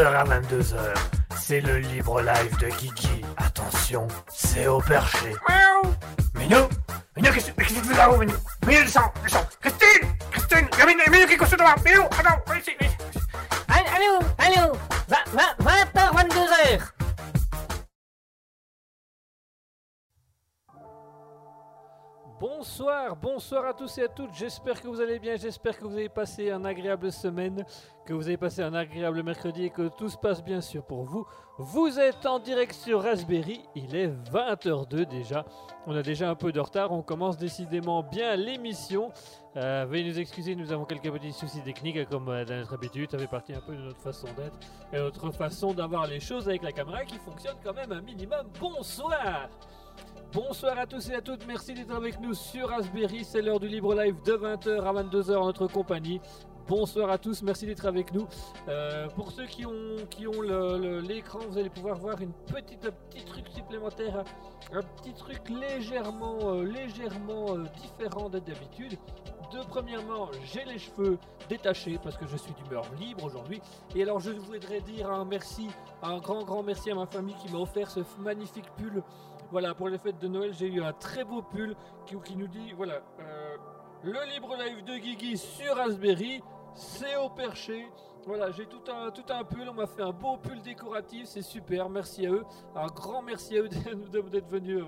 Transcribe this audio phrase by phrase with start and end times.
[0.00, 0.94] 20h à 22h,
[1.36, 2.49] c'est le libre live
[23.94, 24.34] tous à toutes.
[24.34, 25.36] J'espère que vous allez bien.
[25.36, 27.64] J'espère que vous avez passé un agréable semaine,
[28.06, 31.04] que vous avez passé un agréable mercredi et que tout se passe bien sûr pour
[31.04, 31.26] vous.
[31.58, 33.62] Vous êtes en direct sur Raspberry.
[33.74, 35.44] Il est 20h02 déjà.
[35.86, 36.92] On a déjà un peu de retard.
[36.92, 39.10] On commence décidément bien l'émission.
[39.56, 43.10] Euh, veuillez nous excuser, nous avons quelques petits soucis techniques comme euh, dans notre habitude.
[43.10, 44.58] Ça fait partie un peu de notre façon d'être
[44.92, 48.46] et notre façon d'avoir les choses avec la caméra qui fonctionne quand même un minimum.
[48.60, 49.48] Bonsoir
[50.32, 53.66] Bonsoir à tous et à toutes, merci d'être avec nous sur Raspberry, c'est l'heure du
[53.66, 56.20] libre live de 20h à 22h en notre compagnie.
[56.70, 58.28] Bonsoir à tous, merci d'être avec nous.
[58.68, 59.96] Euh, pour ceux qui ont,
[61.00, 64.22] l'écran, vous allez pouvoir voir une petite, un petit truc supplémentaire,
[64.72, 68.96] un petit truc légèrement, euh, légèrement euh, différent de d'habitude.
[69.52, 73.60] De premièrement, j'ai les cheveux détachés parce que je suis d'humeur libre aujourd'hui.
[73.96, 75.66] Et alors je voudrais dire un merci,
[76.04, 79.02] un grand grand merci à ma famille qui m'a offert ce magnifique pull
[79.50, 81.74] voilà, pour les fêtes de Noël, j'ai eu un très beau pull
[82.06, 83.00] qui, nous dit voilà,
[84.04, 86.40] le libre live de Guigui sur Raspberry,
[86.74, 87.86] c'est au perché.
[88.26, 91.42] Voilà, j'ai tout un, tout un pull, on m'a fait un beau pull décoratif, c'est
[91.42, 92.44] super, merci à eux.
[92.74, 93.68] Un grand merci à eux
[94.30, 94.84] d'être venus,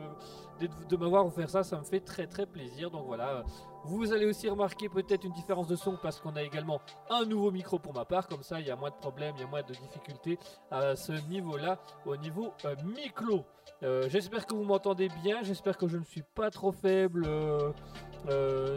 [0.61, 2.91] euh, de m'avoir offert ça, ça me fait très très plaisir.
[2.91, 3.43] Donc voilà,
[3.85, 6.81] vous allez aussi remarquer peut-être une différence de son parce qu'on a également
[7.11, 9.41] un nouveau micro pour ma part, comme ça il y a moins de problèmes, il
[9.41, 10.39] y a moins de difficultés
[10.71, 13.45] à ce niveau-là, au niveau euh, micro.
[13.83, 17.73] Euh, j'espère que vous m'entendez bien, j'espère que je ne suis pas trop faible, euh,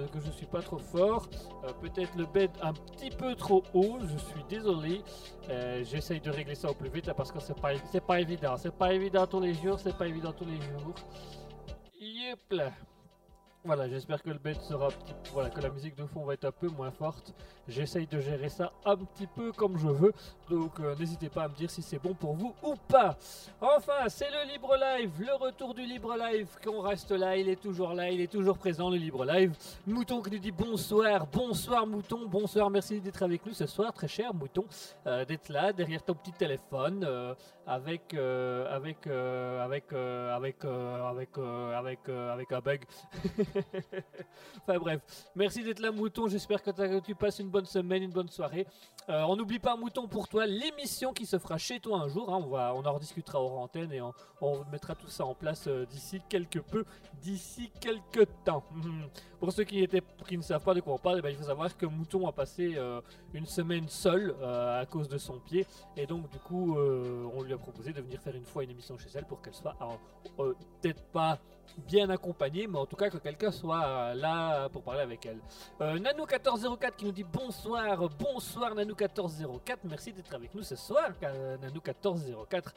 [0.08, 1.30] que je ne suis pas trop fort.
[1.82, 5.04] Peut-être le bed un petit peu trop haut, je suis désolé.
[5.84, 7.74] J'essaye de régler ça au plus vite là, parce que c'est pas,
[8.08, 8.58] pas évident.
[8.58, 10.96] C'est pas évident tous les jours, c'est pas évident tous les jours.
[12.00, 12.72] Yep là.
[13.66, 14.90] Voilà, j'espère que le bed sera
[15.34, 17.34] voilà, que la musique de fond va être un peu moins forte.
[17.68, 20.14] J'essaye de gérer ça un petit peu comme je veux.
[20.52, 23.18] Donc euh, n'hésitez pas à me dire si c'est bon pour vous ou pas.
[23.60, 26.48] Enfin, c'est le Libre Live, le retour du Libre Live.
[26.64, 29.58] Qu'on reste là, il est toujours là, il est toujours présent, le Libre Live.
[29.88, 34.08] Mouton qui nous dit bonsoir, bonsoir Mouton, bonsoir, merci d'être avec nous ce soir, très
[34.08, 34.66] cher Mouton,
[35.08, 37.34] euh, d'être là derrière ton petit téléphone euh,
[37.66, 42.82] avec, avec, avec, avec, avec, avec, avec un bug.
[44.62, 45.02] enfin bref,
[45.36, 48.68] merci d'être là Mouton, j'espère que, tu passes une bonne semaine, une bonne soirée.
[49.10, 52.34] Euh, on n'oublie pas Mouton pour toi l'émission qui se fera chez toi un jour.
[52.34, 52.44] hein.
[52.50, 54.14] on, en rediscutera hors antenne et on,
[54.72, 56.86] mettra tout ça en place euh, d'ici quelque peu,
[57.22, 58.64] d'ici quelques temps.
[59.40, 59.88] Pour ceux qui,
[60.32, 62.32] ne savent pas de quoi on parle, eh ben, il faut savoir que Mouton a
[62.32, 63.02] passé euh,
[63.34, 67.58] une semaine seul à cause de son pied et donc du coup on lui a
[67.58, 69.76] proposé de venir faire une fois une émission chez elle pour qu'elle soit
[70.38, 71.40] peut-être pas
[71.88, 75.40] bien accompagnée mais en tout cas que quelqu'un soit euh, là pour parler avec elle.
[75.82, 81.58] Euh, Nanou1404 qui nous dit bonsoir, bonsoir Nanou1404, merci d'être avec nous ce soir euh,
[81.58, 82.72] Nanou1404.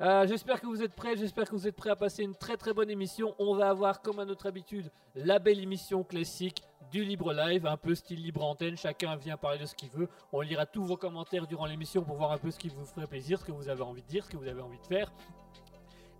[0.00, 2.56] Euh, j'espère que vous êtes prêts, j'espère que vous êtes prêts à passer une très
[2.56, 3.34] très bonne émission.
[3.38, 7.76] On va avoir comme à notre habitude la belle émission classique du libre live, un
[7.76, 10.08] peu style libre antenne, chacun vient parler de ce qu'il veut.
[10.32, 13.06] On lira tous vos commentaires durant l'émission pour voir un peu ce qui vous ferait
[13.06, 15.12] plaisir, ce que vous avez envie de dire, ce que vous avez envie de faire.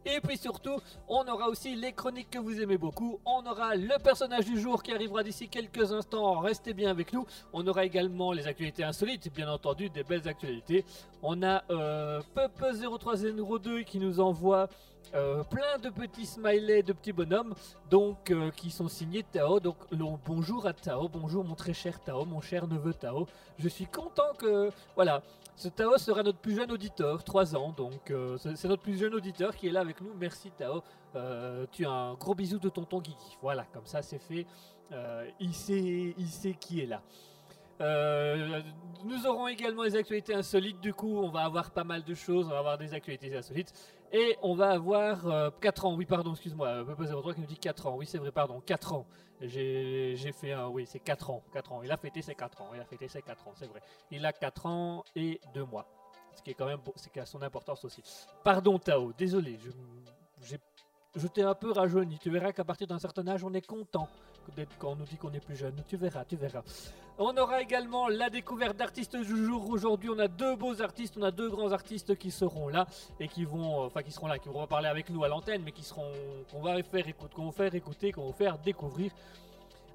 [0.06, 3.20] Et puis surtout, on aura aussi les chroniques que vous aimez beaucoup.
[3.24, 6.40] On aura le personnage du jour qui arrivera d'ici quelques instants.
[6.40, 7.26] Restez bien avec nous.
[7.52, 10.84] On aura également les actualités insolites, bien entendu, des belles actualités.
[11.22, 14.68] On a euh, Pepe0302 qui nous envoie
[15.14, 17.54] euh, plein de petits smileys, de petits bonhommes,
[17.88, 19.60] donc euh, qui sont signés Tao.
[19.60, 19.76] Donc
[20.26, 23.26] bonjour à Tao, bonjour mon très cher Tao, mon cher neveu Tao.
[23.58, 25.22] Je suis content que voilà,
[25.56, 29.14] ce Tao sera notre plus jeune auditeur, 3 ans, donc euh, c'est notre plus jeune
[29.14, 30.12] auditeur qui est là avec nous.
[30.18, 30.82] Merci Tao.
[31.14, 33.38] Euh, tu as un gros bisou de tonton Guigui.
[33.40, 34.46] Voilà, comme ça c'est fait.
[34.92, 37.02] Euh, il, sait, qui est là.
[37.80, 38.60] Euh,
[39.04, 40.80] nous aurons également les actualités insolites.
[40.80, 42.46] Du coup, on va avoir pas mal de choses.
[42.46, 43.72] On va avoir des actualités insolites.
[44.12, 45.94] Et on va avoir 4 ans.
[45.94, 46.68] Oui, pardon, excuse-moi.
[46.68, 47.96] euh, Pepe03 qui nous dit 4 ans.
[47.96, 48.60] Oui, c'est vrai, pardon.
[48.64, 49.06] 4 ans.
[49.40, 50.68] J'ai fait un.
[50.68, 51.42] Oui, c'est 4 ans.
[51.52, 51.82] 4 ans.
[51.82, 52.70] Il a fêté ses 4 ans.
[52.74, 53.80] Il a fêté ses 4 ans, c'est vrai.
[54.10, 55.86] Il a 4 ans et 2 mois.
[56.36, 56.80] Ce qui est quand même.
[56.96, 58.02] C'est qui a son importance aussi.
[58.42, 59.12] Pardon, Tao.
[59.12, 59.58] Désolé.
[60.40, 60.58] J'ai-
[61.14, 62.18] je t'ai un peu rajeuni.
[62.18, 64.08] Tu verras qu'à partir d'un certain âge, on est content
[64.56, 65.74] d'être quand on nous dit qu'on est plus jeune.
[65.86, 66.62] Tu verras, tu verras.
[67.18, 69.68] On aura également la découverte d'artistes du jour.
[69.68, 72.86] Aujourd'hui, on a deux beaux artistes, on a deux grands artistes qui seront là
[73.20, 75.72] et qui vont, enfin qui seront là, qui vont parler avec nous à l'antenne, mais
[75.72, 76.10] qui seront,
[76.50, 77.06] qu'on va faire
[77.74, 79.12] écouter, qu'on va faire découvrir.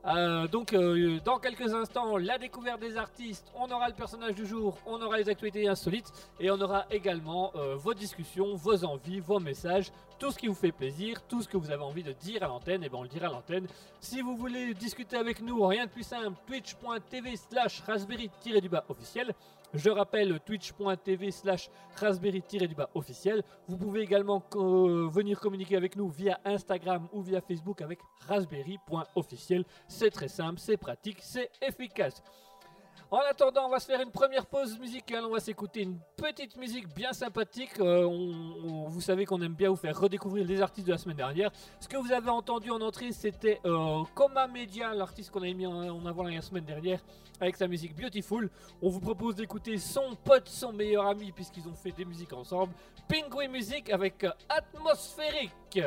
[0.05, 4.45] Euh, donc, euh, dans quelques instants, la découverte des artistes, on aura le personnage du
[4.45, 9.19] jour, on aura les actualités insolites et on aura également euh, vos discussions, vos envies,
[9.19, 12.13] vos messages, tout ce qui vous fait plaisir, tout ce que vous avez envie de
[12.13, 13.67] dire à l'antenne, et ben on le dira à l'antenne.
[13.99, 19.33] Si vous voulez discuter avec nous, rien de plus simple, twitch.tv slash raspberry-du-bas officiel.
[19.73, 23.43] Je rappelle twitch.tv slash raspberry-du-bas officiel.
[23.67, 29.63] Vous pouvez également co- venir communiquer avec nous via Instagram ou via Facebook avec raspberry.officiel.
[29.87, 32.23] C'est très simple, c'est pratique, c'est efficace.
[33.11, 35.25] En attendant, on va se faire une première pause musicale.
[35.25, 37.71] On va s'écouter une petite musique bien sympathique.
[37.79, 41.49] Euh, vous savez qu'on aime bien vous faire redécouvrir les artistes de la semaine dernière.
[41.79, 45.65] Ce que vous avez entendu en entrée, c'était euh, Coma Media, l'artiste qu'on a mis
[45.65, 47.03] en, en avant la semaine dernière,
[47.41, 48.47] avec sa musique Beautiful.
[48.79, 52.73] On vous propose d'écouter son pote, son meilleur ami, puisqu'ils ont fait des musiques ensemble.
[53.07, 55.79] Penguin Music avec euh, Atmosphérique.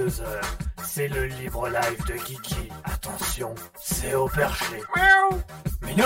[0.00, 0.40] 22h.
[0.82, 2.68] C'est le libre live de Kiki.
[2.84, 4.76] Attention, c'est au perché.
[4.96, 5.40] Miaou.
[5.82, 6.04] Minou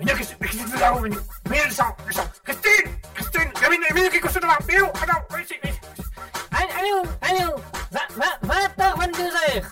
[0.00, 1.18] Minou, qu'est-ce qu'est-ce que tu fais là-haut, Minou
[1.50, 2.92] Minou, le sang, le sang Christine!
[3.14, 3.50] Christine!
[3.70, 5.80] Minou, Minou, attends, viens ici, viens ici.
[6.52, 7.02] Allez, allez où?
[7.22, 7.60] Allez où?
[8.46, 9.62] 20h, 22h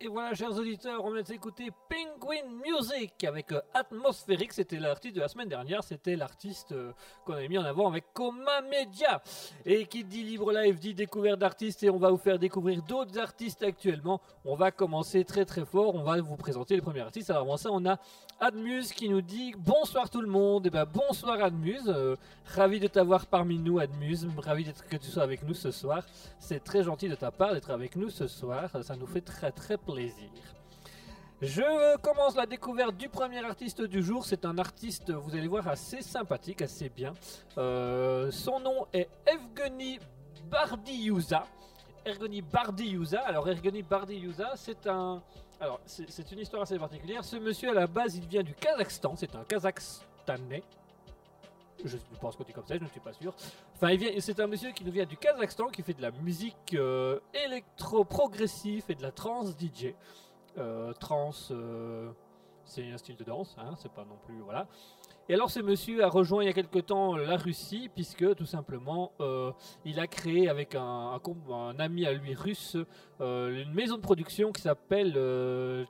[0.00, 2.48] Et voilà, chers auditeurs, on vient d'écouter Penguin
[2.96, 4.54] Avec euh, Atmosphérique.
[4.54, 5.84] C'était l'artiste de la semaine dernière.
[5.84, 6.92] C'était l'artiste euh,
[7.26, 9.22] qu'on avait mis en avant avec Coma Media.
[9.66, 11.82] Et qui dit libre live dit découverte d'artistes.
[11.82, 14.22] Et on va vous faire découvrir d'autres artistes actuellement.
[14.46, 15.94] On va commencer très très fort.
[15.94, 17.28] On va vous présenter les premiers artistes.
[17.28, 17.98] Alors avant ça, on a
[18.40, 20.66] Admuse qui nous dit bonsoir tout le monde.
[20.66, 21.88] Et ben bonsoir Admuse.
[21.88, 24.26] Euh, ravi de t'avoir parmi nous, Admuse.
[24.38, 26.02] Ravi d'être que tu sois avec nous ce soir.
[26.38, 28.70] C'est très gentil de ta part d'être avec nous ce soir.
[28.82, 30.30] Ça nous fait très très plaisir.
[31.42, 34.24] Je commence la découverte du premier artiste du jour.
[34.24, 37.12] C'est un artiste, vous allez voir, assez sympathique, assez bien.
[37.58, 39.98] Euh, son nom est Evgeny
[40.50, 41.46] Bardiyouza.
[42.06, 43.20] Ergony Bardiyouza.
[43.20, 45.22] Alors Ergony Bardiyouza, c'est un...
[45.60, 47.22] Alors c'est une histoire assez particulière.
[47.22, 49.14] Ce monsieur à la base, il vient du Kazakhstan.
[49.16, 50.62] C'est un Kazakhstanais.
[51.84, 53.34] Je pense qu'on dit comme ça, je ne suis pas sûr.
[53.74, 57.20] Enfin, c'est un monsieur qui nous vient du Kazakhstan, qui fait de la musique euh,
[57.34, 59.92] électro-progressive et de la trance DJ.
[60.58, 62.10] Euh, trance, euh,
[62.64, 64.40] c'est un style de danse, hein, c'est pas non plus.
[64.40, 64.66] Voilà.
[65.28, 68.46] Et alors, ce monsieur a rejoint il y a quelque temps la Russie, puisque tout
[68.46, 69.52] simplement, euh,
[69.84, 71.20] il a créé avec un,
[71.78, 72.76] ami à lui russe
[73.20, 75.84] une maison de production qui s'appelle euh,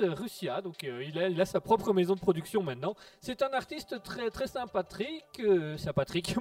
[0.00, 2.94] Russia, donc il, a, sa propre maison de production maintenant.
[3.20, 5.42] C'est un artiste très très sympathique,
[5.76, 6.36] sympathique.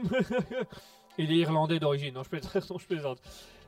[1.17, 2.15] il est irlandais d'origine.
[2.23, 3.19] Je plaisante.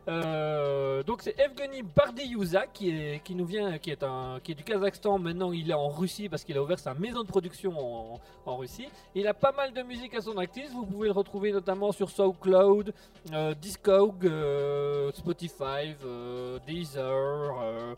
[0.07, 5.17] Euh, donc c'est Evgeny Bardiyouza qui est nous vient qui est du Kazakhstan.
[5.19, 8.88] Maintenant il est en Russie parce qu'il a ouvert sa maison de production en, Russie.
[9.15, 10.71] Il a pas mal de musique à son actif.
[10.71, 12.93] Vous pouvez le retrouver notamment sur SoundCloud
[13.33, 17.95] euh, Discog euh, Spotify euh, Deezer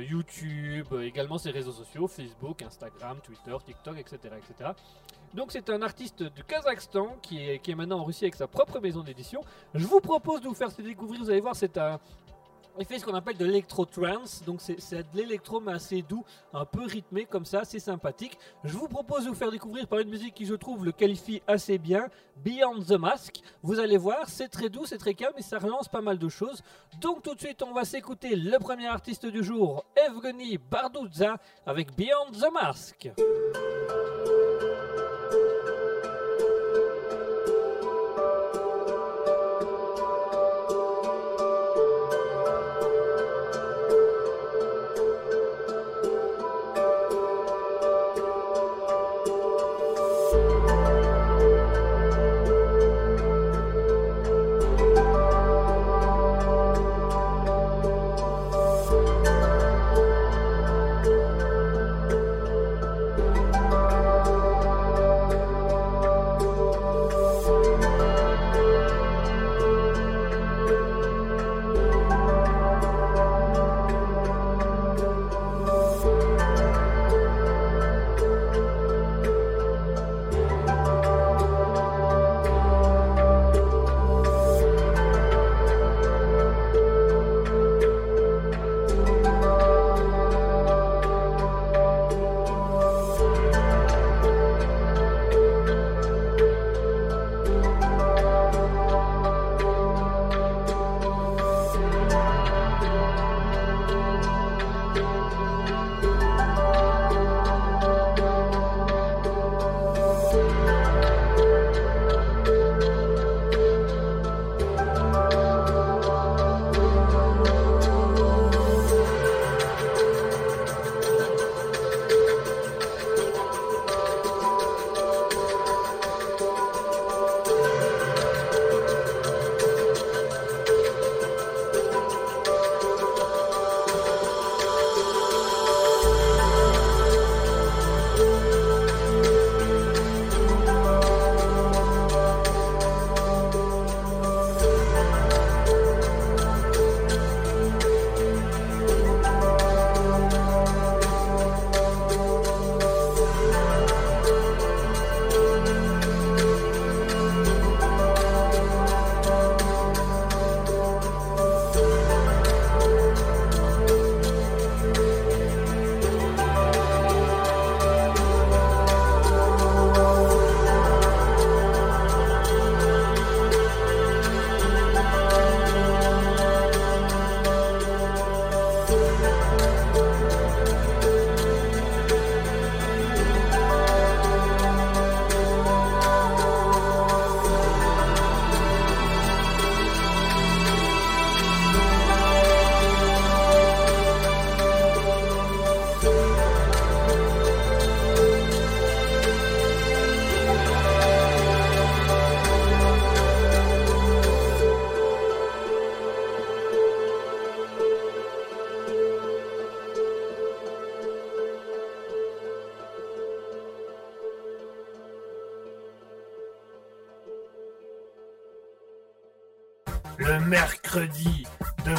[0.00, 4.70] YouTube également ses réseaux sociaux Facebook Instagram Twitter TikTok etc etc
[5.34, 8.46] donc c'est un artiste du Kazakhstan qui est, qui est maintenant en Russie avec sa
[8.46, 9.42] propre maison d'édition
[9.74, 11.98] je vous propose de vous faire découvrir, vous allez voir, c'est un.
[12.78, 16.24] Il fait ce qu'on appelle de l'électro-trance, donc c'est de l'électro mais assez doux,
[16.54, 18.38] un peu rythmé comme ça, c'est sympathique.
[18.64, 21.42] Je vous propose de vous faire découvrir par une musique qui je trouve le qualifie
[21.46, 22.08] assez bien,
[22.42, 23.40] Beyond the Mask.
[23.62, 26.28] Vous allez voir, c'est très doux, c'est très calme et ça relance pas mal de
[26.30, 26.62] choses.
[26.98, 31.36] Donc tout de suite on va s'écouter le premier artiste du jour, Evgeny Bardouza
[31.66, 33.10] avec Beyond the Mask.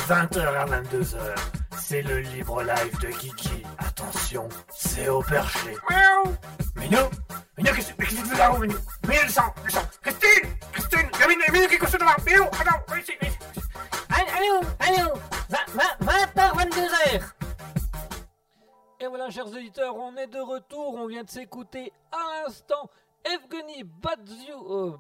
[0.08, 1.16] 20h à 22h.
[1.78, 3.64] C'est le libre live de Kiki.
[3.78, 5.76] Attention, c'est au perché.
[5.90, 6.36] Miaou
[6.76, 6.98] Minou
[7.58, 8.76] Minou, qu'est-ce que tu fais là-haut, Minou?
[9.08, 12.84] Minou, descends, descends Christine Christine Il y a Minou, qui est couché devant Minou, attends,
[12.90, 13.40] viens ici, viens ici.
[14.10, 15.14] Allô, allô,
[15.50, 17.22] 20h, 22h.
[19.00, 20.96] Et voilà, chers auditeurs, on est de retour.
[20.96, 22.90] On vient de s'écouter à l'instant
[23.24, 24.66] Evgeny Badziou.
[24.70, 24.98] Euh,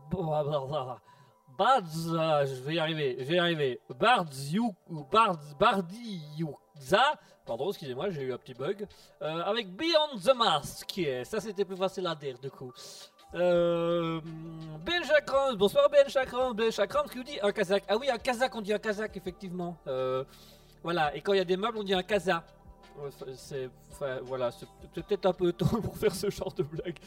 [1.60, 3.80] euh, je vais y arriver, je vais y arriver.
[4.00, 7.13] Bardziou, ou Bards, Bardiouza.
[7.46, 8.88] Pardon, excusez-moi, j'ai eu un petit bug.
[9.22, 11.02] Euh, avec Beyond the Mask.
[11.26, 12.72] Ça, c'était plus facile à dire, du coup.
[13.36, 14.22] Euh,
[14.86, 15.02] ben
[15.58, 16.06] bonsoir Ben
[16.56, 17.84] Ben Chakran qui nous dit un kazakh.
[17.88, 19.76] Ah oui, un kazakh, on dit un kazakh, effectivement.
[19.88, 20.24] Euh,
[20.84, 22.44] voilà, et quand il y a des meubles, on dit un kazakh.
[23.36, 23.70] C'est,
[24.24, 24.52] voilà,
[24.94, 26.98] peut-être un peu tôt pour faire ce genre de blague.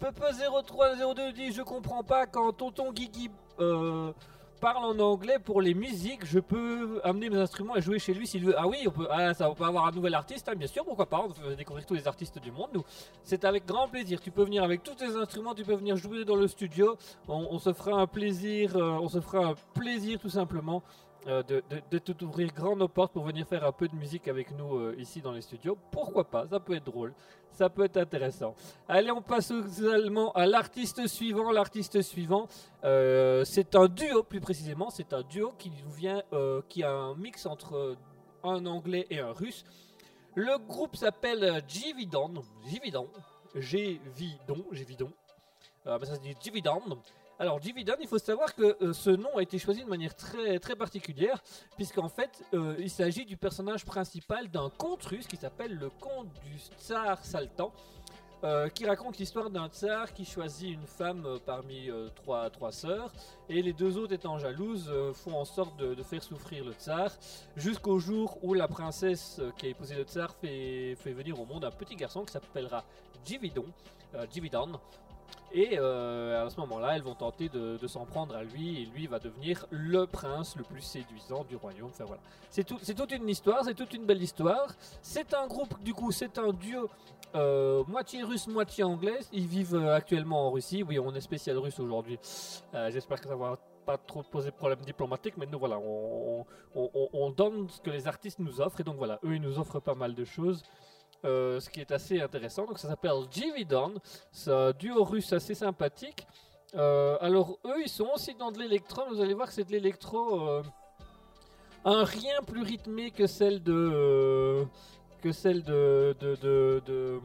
[0.00, 4.12] Pepe0302 dit Je comprends pas quand tonton Guigui euh,
[4.58, 8.26] parle en anglais pour les musiques, je peux amener mes instruments et jouer chez lui
[8.26, 8.54] s'il veut.
[8.58, 10.84] Ah oui, on peut, ah, ça, on peut avoir un nouvel artiste, hein, bien sûr,
[10.84, 12.82] pourquoi pas, on peut découvrir tous les artistes du monde.
[13.22, 16.24] C'est avec grand plaisir, tu peux venir avec tous tes instruments, tu peux venir jouer
[16.24, 16.96] dans le studio,
[17.28, 20.82] on, on se fera un plaisir, euh, on se fera un plaisir tout simplement.
[21.26, 23.96] Euh, de, de, de tout ouvrir grand nos portes pour venir faire un peu de
[23.96, 25.76] musique avec nous euh, ici dans les studios.
[25.90, 27.12] Pourquoi pas Ça peut être drôle,
[27.50, 28.54] ça peut être intéressant.
[28.88, 31.50] Allez, on passe également à l'artiste suivant.
[31.50, 32.46] L'artiste suivant,
[32.84, 36.22] euh, c'est un duo, plus précisément, c'est un duo qui nous vient,
[36.68, 37.96] qui a un mix entre
[38.44, 39.64] un anglais et un russe.
[40.36, 42.32] Le groupe s'appelle Jividon,
[42.64, 43.08] Jividon,
[43.56, 45.10] Jividon.
[45.84, 46.80] Bah, ça se dit Jividon.
[47.40, 50.58] Alors Jividon, il faut savoir que euh, ce nom a été choisi de manière très
[50.58, 51.40] très particulière,
[51.76, 56.32] puisqu'en fait, euh, il s'agit du personnage principal d'un conte russe qui s'appelle le conte
[56.42, 57.72] du tsar Saltan.
[58.44, 63.12] euh, qui raconte l'histoire d'un tsar qui choisit une femme parmi trois, trois sœurs
[63.48, 67.10] et les deux autres étant jalouses font en sorte de, faire souffrir le tsar
[67.56, 71.72] jusqu'au jour où la princesse qui a épousé le tsar fait, venir au monde un
[71.72, 72.84] petit garçon qui s'appellera
[73.24, 73.66] Jividon,
[74.32, 74.78] Jividon.
[75.52, 79.06] Et euh, à ce moment-là, elles vont tenter de, s'en prendre à lui, et lui
[79.06, 81.88] va devenir le prince le plus séduisant du royaume.
[81.88, 84.68] Enfin voilà, c'est tout, c'est toute une histoire, c'est toute une belle histoire.
[85.00, 86.90] C'est un groupe, du coup, c'est un duo
[87.34, 89.20] euh, moitié russe, moitié anglais.
[89.32, 90.82] Ils vivent euh, actuellement en Russie.
[90.82, 92.18] Oui, on est spécial russe aujourd'hui.
[92.90, 97.30] J'espère que ça va pas trop poser de problème diplomatique, mais nous voilà, on- on
[97.30, 99.94] donne ce que les artistes nous offrent, et donc voilà, eux ils nous offrent pas
[99.94, 100.62] mal de choses.
[101.24, 102.66] Euh, ce qui est assez intéressant.
[102.66, 103.94] Donc ça s'appelle Jividon.
[104.32, 106.26] C'est un duo russe assez sympathique.
[106.74, 109.02] Euh, alors eux, ils sont aussi dans de l'électro.
[109.08, 110.48] Vous allez voir que c'est de l'électro.
[110.48, 110.62] euh,
[111.84, 114.64] un rien plus rythmé que celle de euh,
[115.22, 117.20] que celle de de de, de-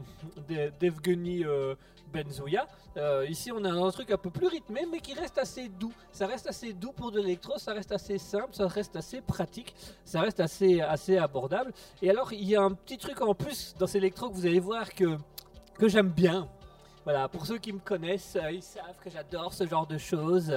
[0.48, 0.72] d'E-
[2.22, 2.60] d'Evgeny euh.
[2.96, 5.92] Euh, ici, on a un truc un peu plus rythmé, mais qui reste assez doux.
[6.12, 7.58] Ça reste assez doux pour de l'électro.
[7.58, 8.50] Ça reste assez simple.
[8.52, 9.74] Ça reste assez pratique.
[10.04, 11.72] Ça reste assez assez abordable.
[12.02, 14.46] Et alors, il y a un petit truc en plus dans ces électro que vous
[14.46, 15.16] allez voir que
[15.78, 16.48] que j'aime bien.
[17.04, 20.54] Voilà, pour ceux qui me connaissent, euh, ils savent que j'adore ce genre de choses.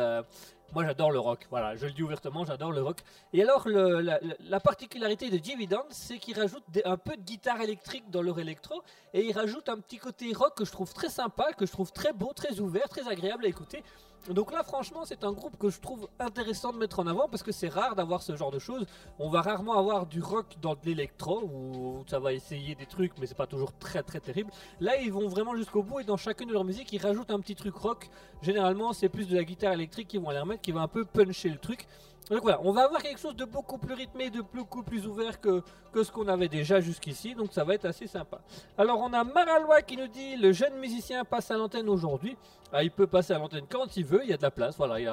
[0.74, 1.48] Moi, j'adore le rock.
[1.50, 3.00] Voilà, je le dis ouvertement, j'adore le rock.
[3.34, 7.62] Et alors, la, la- la particularité de Dividend, c'est qu'ils rajoutent un peu de guitare
[7.62, 11.10] électrique dans leur électro, et ils rajoutent un petit côté rock que je trouve très
[11.10, 13.84] sympa, que je trouve très beau, très ouvert, très agréable à écouter.
[14.30, 17.44] Donc là, franchement, c'est un groupe que je trouve intéressant de mettre en avant parce
[17.44, 18.86] que c'est rare d'avoir ce genre de choses.
[19.20, 23.14] On va rarement avoir du rock dans de l'électro où ça va essayer des trucs,
[23.20, 24.52] mais c'est pas toujours très très terrible.
[24.82, 27.40] Là, ils vont vraiment jusqu'au bout et dans chacune de leurs musiques, ils rajoutent un
[27.40, 28.10] petit truc rock.
[28.42, 31.06] Généralement, c'est plus de la guitare électrique qu'ils vont aller remettre, qui va un peu
[31.06, 31.88] puncher le truc.
[32.30, 35.40] Donc voilà, on va avoir quelque chose de beaucoup plus rythmé, de beaucoup plus ouvert
[35.40, 35.64] que,
[35.96, 38.42] ce qu'on avait déjà jusqu'ici, donc ça va être assez sympa.
[38.78, 42.38] Alors on a Maralois qui nous dit le jeune musicien passe à l'antenne aujourd'hui.
[42.74, 44.76] Ah, il peut passer à l'antenne quand il veut, il y a de la place,
[44.78, 45.04] voilà, il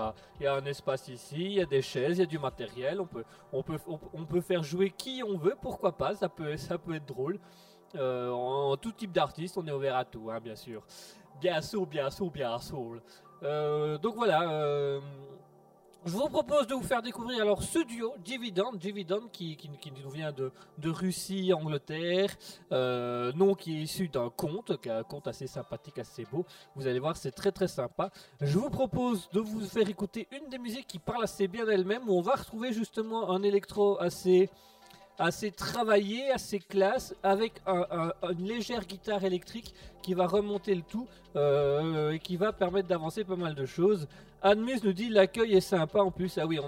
[0.41, 3.01] y a, un espace ici, il y a des chaises, il y a du matériel,
[3.01, 3.79] on peut, on peut,
[4.13, 7.39] on peut faire jouer qui on veut, pourquoi pas, ça peut, ça peut être drôle.
[7.95, 10.83] Euh, en tout type d'artiste, on est ouvert à tout, hein, bien sûr.
[11.41, 13.01] Bien sûr, bien sûr, bien sûr.
[13.45, 14.51] Euh, donc voilà.
[14.51, 15.01] euh,
[16.07, 20.11] je vous propose de vous faire découvrir alors ce duo, Dividend, Dividend qui, qui, nous
[20.11, 22.31] vient de, de Russie, Angleterre,
[22.73, 26.45] euh, nom qui est issu d'un conte, qui est un conte assez sympathique, assez beau.
[26.77, 28.11] Vous allez voir, c'est très très sympa.
[28.41, 32.09] Je vous propose de vous faire écouter une des musiques qui parle assez bien d'elle-même,
[32.09, 34.51] où on va retrouver justement un électro assez
[35.19, 37.87] assez travaillé, assez classe, avec un-
[38.23, 39.73] un- une légère guitare électrique
[40.03, 44.07] qui va remonter le tout euh, et qui va permettre d'avancer pas mal de choses.
[44.43, 46.37] Admus nous dit l'accueil est sympa en plus.
[46.37, 46.59] Ah oui,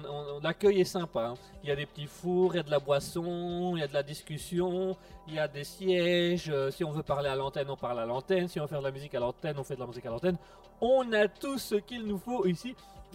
[0.43, 1.27] l'accueil est sympa.
[1.27, 1.35] hein.
[1.63, 3.87] Il y a des petits fours, il y a de la boisson, il y a
[3.87, 4.97] de la discussion,
[5.29, 6.49] il y a des sièges.
[6.49, 8.49] euh, si on veut parler à l'antenne, on parle à l'antenne.
[8.49, 10.11] Si on veut faire de la musique à l'antenne, on fait de la musique à
[10.11, 10.39] l'antenne.
[10.81, 12.75] On a tout ce qu'il nous faut ici.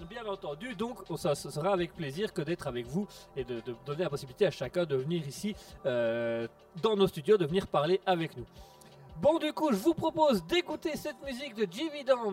[0.09, 3.61] Bien entendu, donc on- ça, ce sera avec plaisir que d'être avec vous et de,
[3.85, 6.47] donner la possibilité à chacun de venir ici euh,
[6.81, 8.45] dans nos studios, de venir parler avec nous.
[9.21, 12.31] Bon, du coup, je vous propose d'écouter cette musique de Jividan.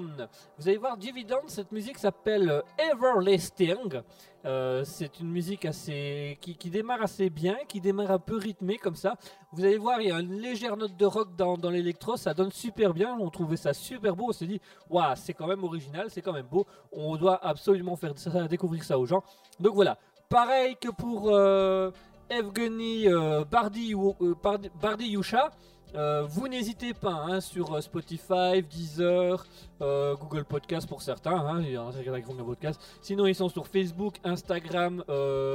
[0.58, 4.00] Vous allez voir, Jividan, cette musique s'appelle Everlasting.
[4.44, 8.94] Euh, c'est une musique assez qui, démarre assez bien, qui démarre un peu rythmée comme
[8.94, 9.14] ça.
[9.52, 12.34] Vous allez voir, il y a une légère note de rock dans, dans l'électro, ça
[12.34, 13.16] donne super bien.
[13.20, 14.26] On trouvait ça super beau.
[14.28, 16.66] On s'est dit, waouh, c'est quand même original, c'est quand même beau.
[16.92, 19.22] On doit absolument faire ça, découvrir ça aux gens.
[19.58, 19.98] Donc voilà,
[20.28, 21.90] pareil que pour euh,
[22.30, 23.94] Evgeny euh, Bardi,
[24.42, 25.50] Bardi- Bardiyusha.
[25.94, 29.46] Euh, vous n'hésitez pas hein, sur euh, Spotify, Deezer,
[29.80, 31.36] euh, Google Podcast pour certains.
[31.36, 32.80] hein, il y en a qui podcasts.
[33.00, 35.02] Sinon, ils sont sur Facebook, Instagram,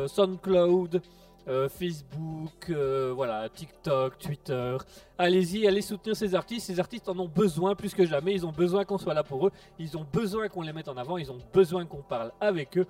[0.08, 1.02] SoundCloud,
[1.69, 2.72] Facebook,
[3.15, 4.78] voilà, TikTok, Twitter.
[5.17, 6.67] Allez-y, allez soutenir ces artistes.
[6.67, 8.34] Ces artistes en ont besoin plus que jamais.
[8.34, 9.52] Ils ont besoin qu'on soit là pour eux.
[9.78, 11.17] Ils ont besoin qu'on les mette en avant.
[11.17, 12.88] Ils ont besoin qu'on parle avec eux.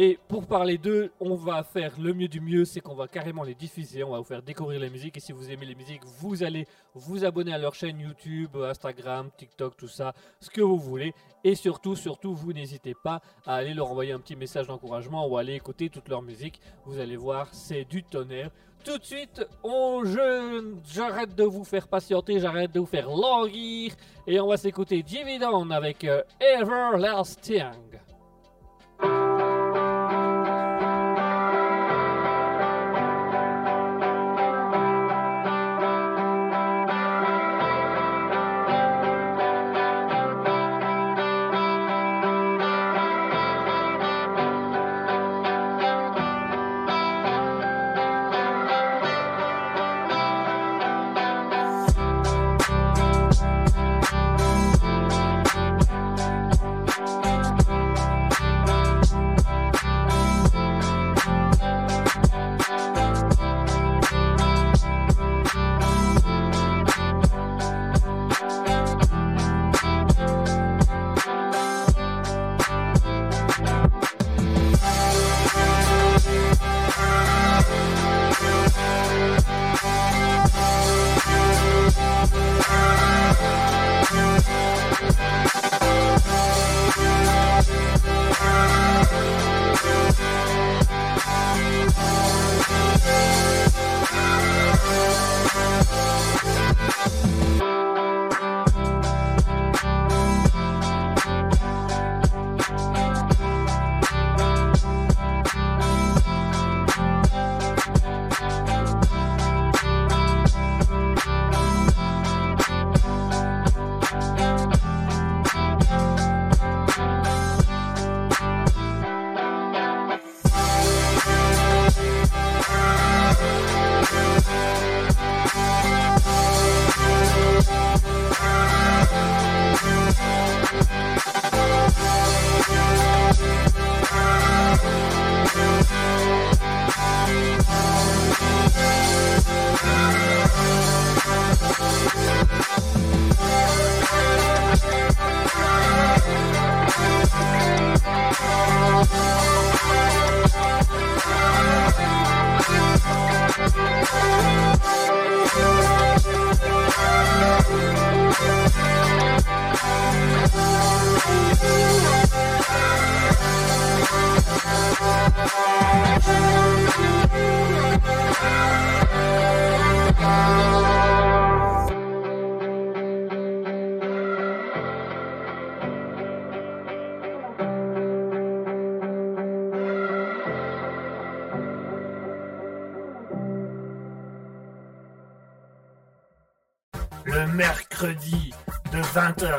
[0.00, 3.42] Et pour parler d'eux, on va faire le mieux du mieux, c'est qu'on va carrément
[3.42, 5.16] les diffuser, on va vous faire découvrir les musiques.
[5.16, 9.28] Et si vous aimez les musiques, vous allez vous abonner à leur chaîne YouTube, Instagram,
[9.36, 11.14] TikTok, tout ça, ce que vous voulez.
[11.42, 15.36] Et surtout, surtout, vous n'hésitez pas à aller leur envoyer un petit message d'encouragement ou
[15.36, 16.60] à aller écouter toute leur musique.
[16.84, 18.52] Vous allez voir, c'est du tonnerre.
[18.84, 23.96] Tout de suite, je, j'arrête de vous faire patienter, j'arrête de vous faire languir.
[24.28, 27.64] Et on va s'écouter Dividend avec euh, Everlasting.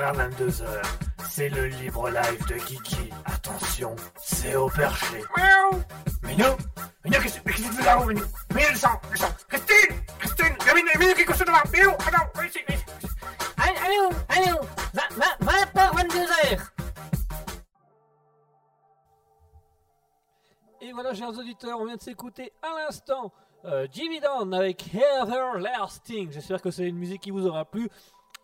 [0.10, 0.64] À 22h,
[1.30, 3.12] c'est le libre live de Kiki.
[3.26, 5.24] Attention, c'est au perché.
[5.38, 5.84] Miaou
[6.24, 6.58] Minou
[7.06, 8.24] Minou, qu'est-ce qu'est-ce que tu fais là-haut, Minou?
[8.56, 12.26] Minou, descends, descends Christine Christine Il y a Minou, qui est couché devant Minou, attends,
[12.34, 12.86] viens ici, viens ici.
[13.58, 14.60] Allô, allô,
[15.46, 16.60] 20h, 22h.
[20.82, 23.32] Et voilà, chers auditeurs, on vient de s'écouter à l'instant
[23.66, 26.32] euh, Jimmy Down avec Everlasting.
[26.32, 27.90] J'espère que c'est une musique qui vous aura plu.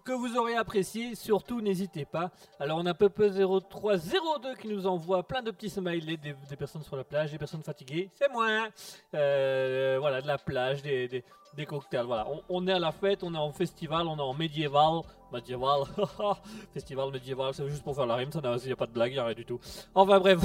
[0.05, 1.15] Que vous aurez apprécié.
[1.15, 2.31] Surtout, n'hésitez pas.
[2.59, 6.95] Alors, on a Pepe 0302 qui nous envoie plein de petits smileys des, personnes sur
[6.95, 8.09] la plage, des personnes fatiguées.
[8.13, 8.67] C'est moi.
[9.13, 11.23] Euh, voilà, de la plage, des,
[11.67, 12.05] cocktails.
[12.05, 15.01] Voilà, on, est à la fête, on est en festival, on est en médiéval.
[15.33, 15.81] Médiéval,
[16.73, 19.13] festival médiéval, c'est juste pour faire la rime, ça n'a y a pas de blague,
[19.13, 19.59] y a rien du tout.
[19.95, 20.39] Enfin bref,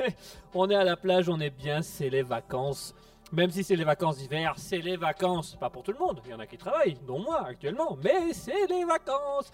[0.54, 2.94] on est à la plage, on est bien, c'est les vacances.
[3.32, 5.56] Même si c'est les vacances d'hiver, c'est les vacances.
[5.58, 8.34] Pas pour tout le monde, il y en a qui travaillent, dont moi actuellement, mais
[8.34, 9.50] c'est les vacances.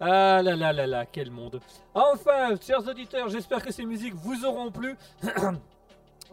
[0.00, 1.60] Ah là là là là, quel monde.
[1.94, 4.96] Enfin, chers auditeurs, j'espère que ces musiques vous auront plu.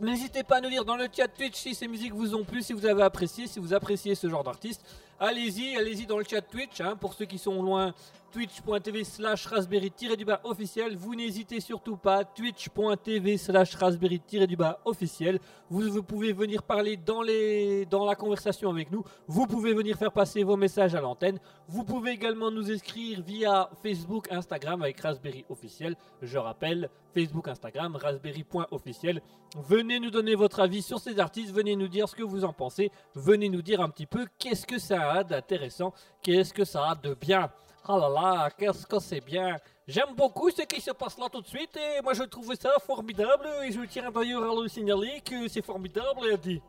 [0.02, 2.62] N'hésitez pas à nous dire dans le chat Twitch si ces musiques vous ont plu,
[2.62, 4.84] si vous avez apprécié, si vous appréciez ce genre d'artiste.
[5.20, 7.94] Allez-y, allez-y dans le chat Twitch, hein, pour ceux qui sont loin,
[8.36, 10.98] twitch.tv slash raspberry-du-bas officiel.
[10.98, 15.40] Vous n'hésitez surtout pas, twitch.tv slash raspberry-du-bas officiel.
[15.70, 19.06] Vous, pouvez venir parler dans, les, dans la conversation avec nous.
[19.30, 21.40] Vous pouvez venir faire passer vos messages à l'antenne.
[21.70, 25.96] Vous pouvez également nous écrire via Facebook, Instagram avec Raspberry officiel.
[26.22, 29.22] Je rappelle, Facebook, Instagram, raspberry.officiel.
[29.56, 32.52] Venez nous donner votre avis sur ces artistes, venez nous dire ce que vous en
[32.52, 36.90] pensez, venez nous dire un petit peu qu'est-ce que ça a d'intéressant, qu'est-ce que ça
[36.90, 37.50] a de bien?
[37.88, 39.58] Oh là là, qu'est-ce que c'est bien.
[39.88, 42.72] J'aime beaucoup ce qui se passe là tout de suite et moi je trouve ça
[42.84, 46.60] formidable et je tiens d'ailleurs à le signaler que c'est formidable dit.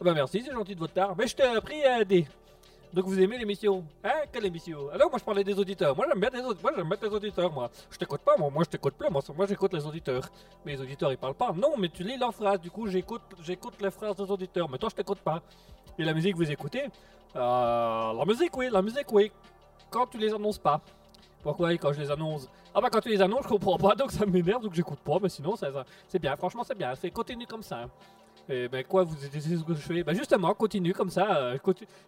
[0.00, 1.14] Ah bah merci, c'est gentil de votre part.
[1.16, 2.26] Mais je t'ai appris à aider.
[2.92, 4.22] Donc vous aimez l'émission Hein?
[4.32, 4.88] Quelle émission?
[4.90, 5.94] Alors moi je parlais des auditeurs.
[5.94, 6.62] Moi j'aime bien des auditeurs.
[6.62, 7.70] Moi j'aime bien les auditeurs moi.
[7.90, 9.08] Je t'écoute pas moi, moi je t'écoute plus.
[9.10, 10.28] Moi, moi j'écoute les auditeurs.
[10.64, 11.52] Mais les auditeurs ils parlent pas.
[11.52, 12.60] Non mais tu lis leurs phrases.
[12.60, 14.68] Du coup j'écoute j'écoute les phrases des auditeurs.
[14.68, 15.40] Mais toi je t'écoute pas.
[15.96, 16.86] Et la musique vous écoutez?
[17.36, 19.30] Euh, La musique oui, la musique oui.
[19.90, 20.80] Quand tu les annonces pas.
[21.42, 22.48] Pourquoi quand je les annonce?
[22.74, 25.18] Ah bah quand tu les annonces je comprends pas donc ça m'énerve donc j'écoute pas.
[25.22, 25.68] Mais sinon ça,
[26.08, 26.36] c'est bien.
[26.36, 26.94] Franchement c'est bien.
[26.94, 27.86] C'est continue comme ça.
[28.50, 30.02] Et ben quoi, vous détestez ce que je fais?
[30.02, 31.36] Bah justement, continue comme ça.
[31.36, 31.58] euh,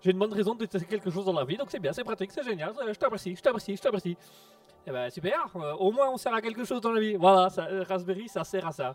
[0.02, 2.02] J'ai une bonne raison de détester quelque chose dans la vie, donc c'est bien, c'est
[2.02, 2.72] pratique, c'est génial.
[2.88, 4.16] Je t'apprécie, je t'apprécie, je t'apprécie.
[4.86, 7.14] Et ben super, euh, au moins on sert à quelque chose dans la vie.
[7.16, 8.94] Voilà, ça, Raspberry, ça sert à ça.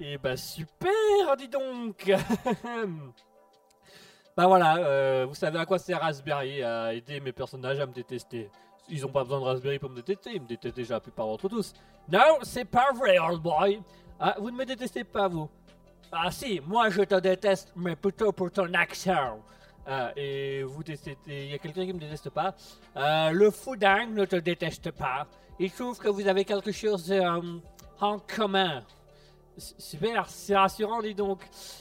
[0.00, 2.06] Et ben super, dis donc
[4.36, 7.92] Bah voilà, euh, vous savez à quoi sert Raspberry À aider mes personnages à me
[7.92, 8.50] détester.
[8.88, 11.26] Ils ont pas besoin de Raspberry pour me détester, ils me détestent déjà la plupart
[11.26, 11.72] d'entre tous.
[12.12, 13.80] Non, c'est pas vrai, old boy
[14.20, 15.48] Ah, vous ne me détestez pas, vous
[16.12, 19.40] ah si, moi je te déteste, mais plutôt pour ton accent.
[19.86, 22.54] Ah, et vous détestez, il y a quelqu'un qui me déteste pas.
[22.96, 25.26] Euh, le fouding ne te déteste pas.
[25.58, 27.40] Il trouve que vous avez quelque chose euh,
[28.00, 28.82] en commun.
[29.58, 31.40] Super, c'est rassurant, dis donc.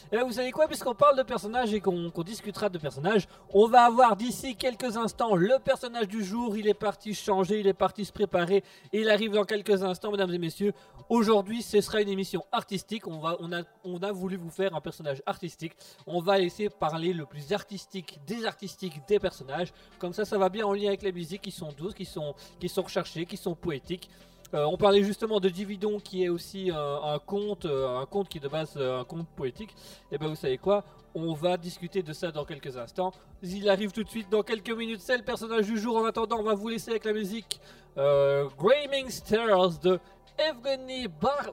[0.10, 3.68] Eh ben, vous savez quoi, puisqu'on parle de personnages et qu'on discutera de personnages, on
[3.68, 6.56] va avoir d'ici quelques instants le personnage du jour.
[6.56, 8.64] Il est parti changer, il est parti se préparer.
[8.94, 10.74] Et il arrive dans quelques instants, mesdames et messieurs.
[11.10, 13.08] Aujourd'hui, ce sera une émission artistique.
[13.08, 13.38] On, va,
[13.84, 15.74] on, a, voulu vous faire un personnage artistique.
[16.08, 19.74] On va laisser parler le plus artistique des artistiques des personnages.
[20.00, 22.36] Comme ça, ça va bien en lien avec les musiques qui sont douces, qui sont,
[22.58, 24.10] qui sont recherchées, qui sont poétiques.
[24.56, 28.30] Euh, on parlait justement de Dividon qui est aussi euh, un conte, euh, un conte
[28.30, 29.76] qui de base euh, un conte poétique.
[30.12, 30.84] Et ben vous savez quoi?
[31.14, 33.12] On va discuter de ça dans quelques instants.
[33.44, 35.02] Il arrive tout de suite dans quelques minutes.
[35.02, 35.98] C'est le personnage du jour.
[35.98, 37.60] En attendant, on va vous laisser avec la musique
[37.98, 40.00] euh, Graming Stairs de
[40.38, 41.52] Evgeny Bar.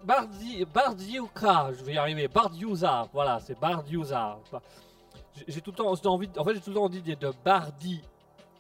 [1.79, 2.29] Je vais y arriver.
[2.29, 3.09] Bardiuza.
[3.13, 4.39] Voilà, c'est Bardiuza.
[5.49, 6.29] J'ai- tout le temps envie.
[6.37, 8.01] En fait, j'ai tout le temps envie de Bardi.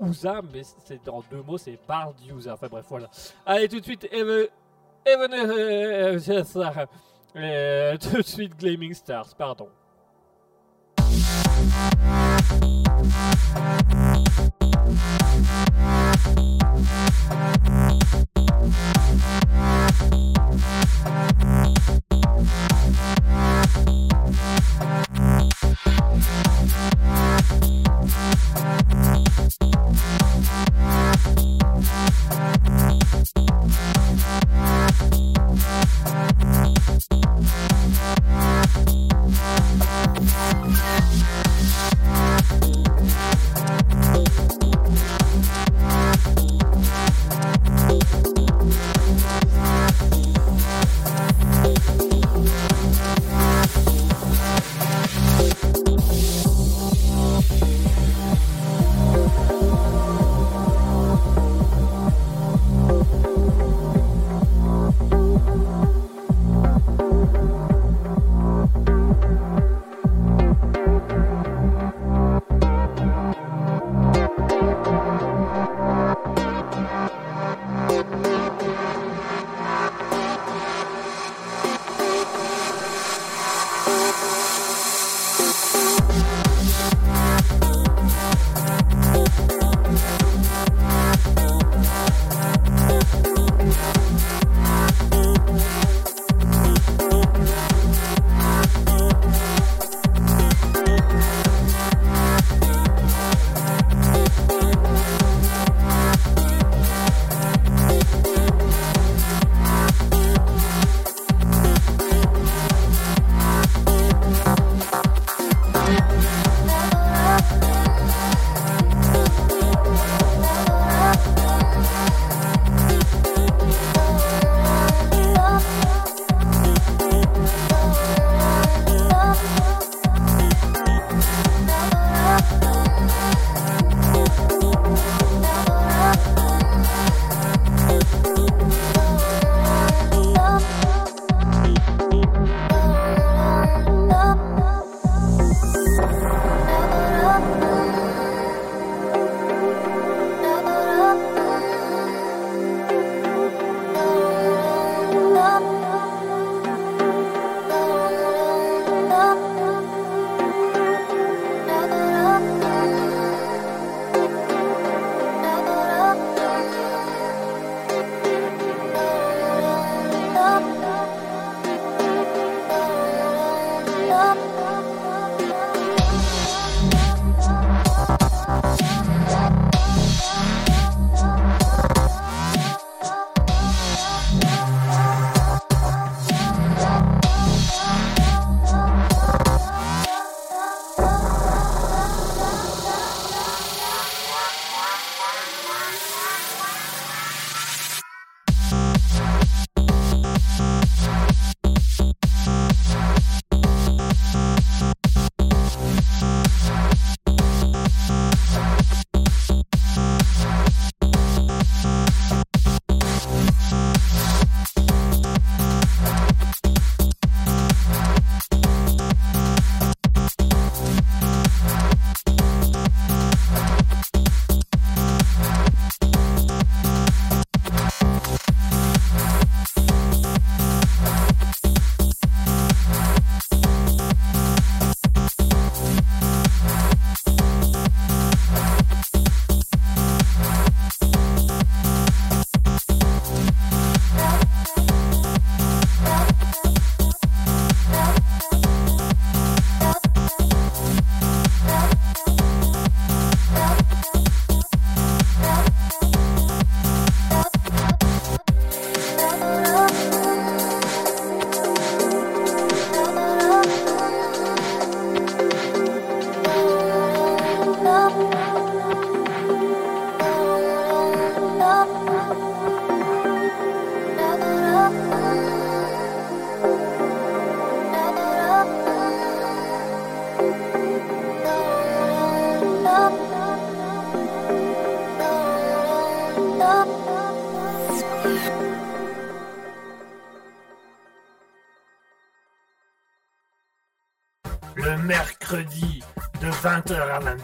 [0.03, 2.55] Ouza, mais c'est dans deux mots, c'est Bardiuza.
[2.55, 3.09] Enfin bref, voilà.
[3.47, 4.49] Allez, tout de suite, Eve,
[5.07, 6.87] Even, euh, ça.
[7.37, 9.69] Euh, tout de suite, Glaming Stars, pardon.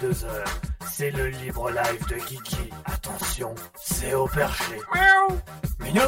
[0.00, 0.26] 22h,
[0.90, 2.70] c'est le libre live de Kiki.
[2.84, 4.76] Attention, c'est au perché.
[4.94, 5.40] Miaou.
[5.80, 6.00] Minou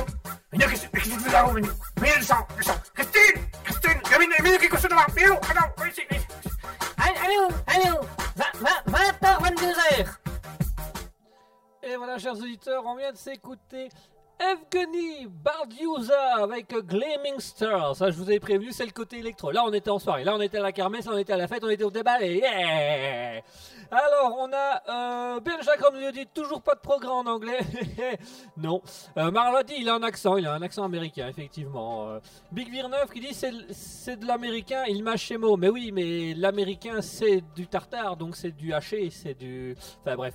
[0.53, 2.75] Minou, qu'est-ce que tu fais là-haut, Minou Minou, le sang, le sang.
[2.95, 5.35] Christine Christine Il y a Minou, Minou qui est couché devant Minou,
[5.79, 6.27] viens ici, viens ici.
[6.99, 8.01] Allô, allô
[8.87, 10.07] 20h, 22h
[11.83, 13.89] Et voilà, chers auditeurs, on vient de s'écouter
[14.39, 15.27] Evgeny
[16.09, 17.95] Avec Gleaming Star.
[17.95, 19.51] Ça, je vous avais prévenu, c'est le côté électro.
[19.51, 20.25] Là, on était en soirée.
[20.25, 22.23] Là, on était à la kermesse, on était à la fête, on était au débat
[22.23, 22.43] et
[23.91, 27.59] Alors, on a euh, Ben Jacques nous dit toujours pas de progrès en anglais.
[28.57, 28.81] non.
[29.19, 32.09] Euh, Marla dit, il a un accent, il a un accent américain, effectivement.
[32.09, 32.21] Euh,
[32.53, 35.57] Big 9 qui dit, c'est de l'américain, il mâche ses mots.
[35.57, 39.77] Mais oui, mais l'américain, c'est du tartare, donc c'est du haché, c'est du.
[40.01, 40.35] Enfin, bref.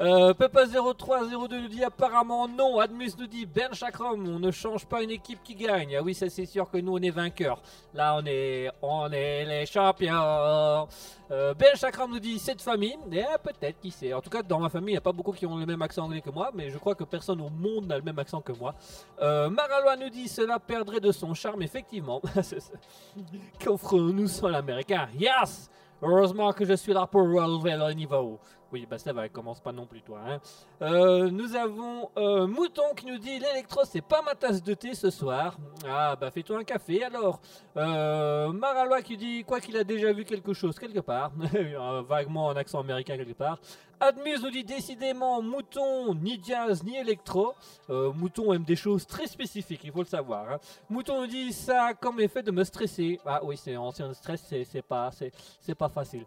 [0.00, 2.80] Euh, Peppa0302 nous dit, apparemment non.
[2.80, 5.96] Admus nous dit, Ben Chakram, on ne change pas une équipe qui gagne.
[5.96, 7.62] Ah oui, ça c'est sûr que nous on est vainqueurs.
[7.94, 10.86] Là on est, on est les champions.
[11.30, 12.96] Euh, ben Chakram nous dit cette famille.
[13.12, 14.12] Eh, peut-être, qui sait.
[14.12, 15.80] En tout cas, dans ma famille, il n'y a pas beaucoup qui ont le même
[15.82, 18.40] accent anglais que moi, mais je crois que personne au monde n'a le même accent
[18.40, 18.74] que moi.
[19.20, 22.20] Euh, Maralois nous dit cela perdrait de son charme, effectivement.
[23.64, 25.08] Qu'offre-nous sans l'américain?
[25.18, 25.70] Yes
[26.02, 28.38] Heureusement que je suis là pour relever le niveau.
[28.74, 30.18] Oui, bah ça va, commence pas non plus toi.
[30.26, 30.40] Hein.
[30.82, 34.94] Euh, nous avons euh, Mouton qui nous dit l'électro c'est pas ma tasse de thé
[34.94, 35.56] ce soir.
[35.88, 37.40] Ah bah fais-toi un café alors.
[37.76, 41.30] Euh, Maralois qui dit quoi qu'il a déjà vu quelque chose quelque part.
[41.54, 43.58] Euh, Vaguement en accent américain quelque part.
[44.00, 47.54] Admuse nous dit décidément Mouton ni jazz ni électro.
[47.88, 50.50] Mouton aime des choses très spécifiques, il faut le savoir.
[50.50, 50.58] hein.
[50.90, 53.20] Mouton nous dit ça a comme effet de me stresser.
[53.24, 55.10] Ah oui, c'est ancien stress, c'est pas,
[55.60, 56.26] c'est pas facile.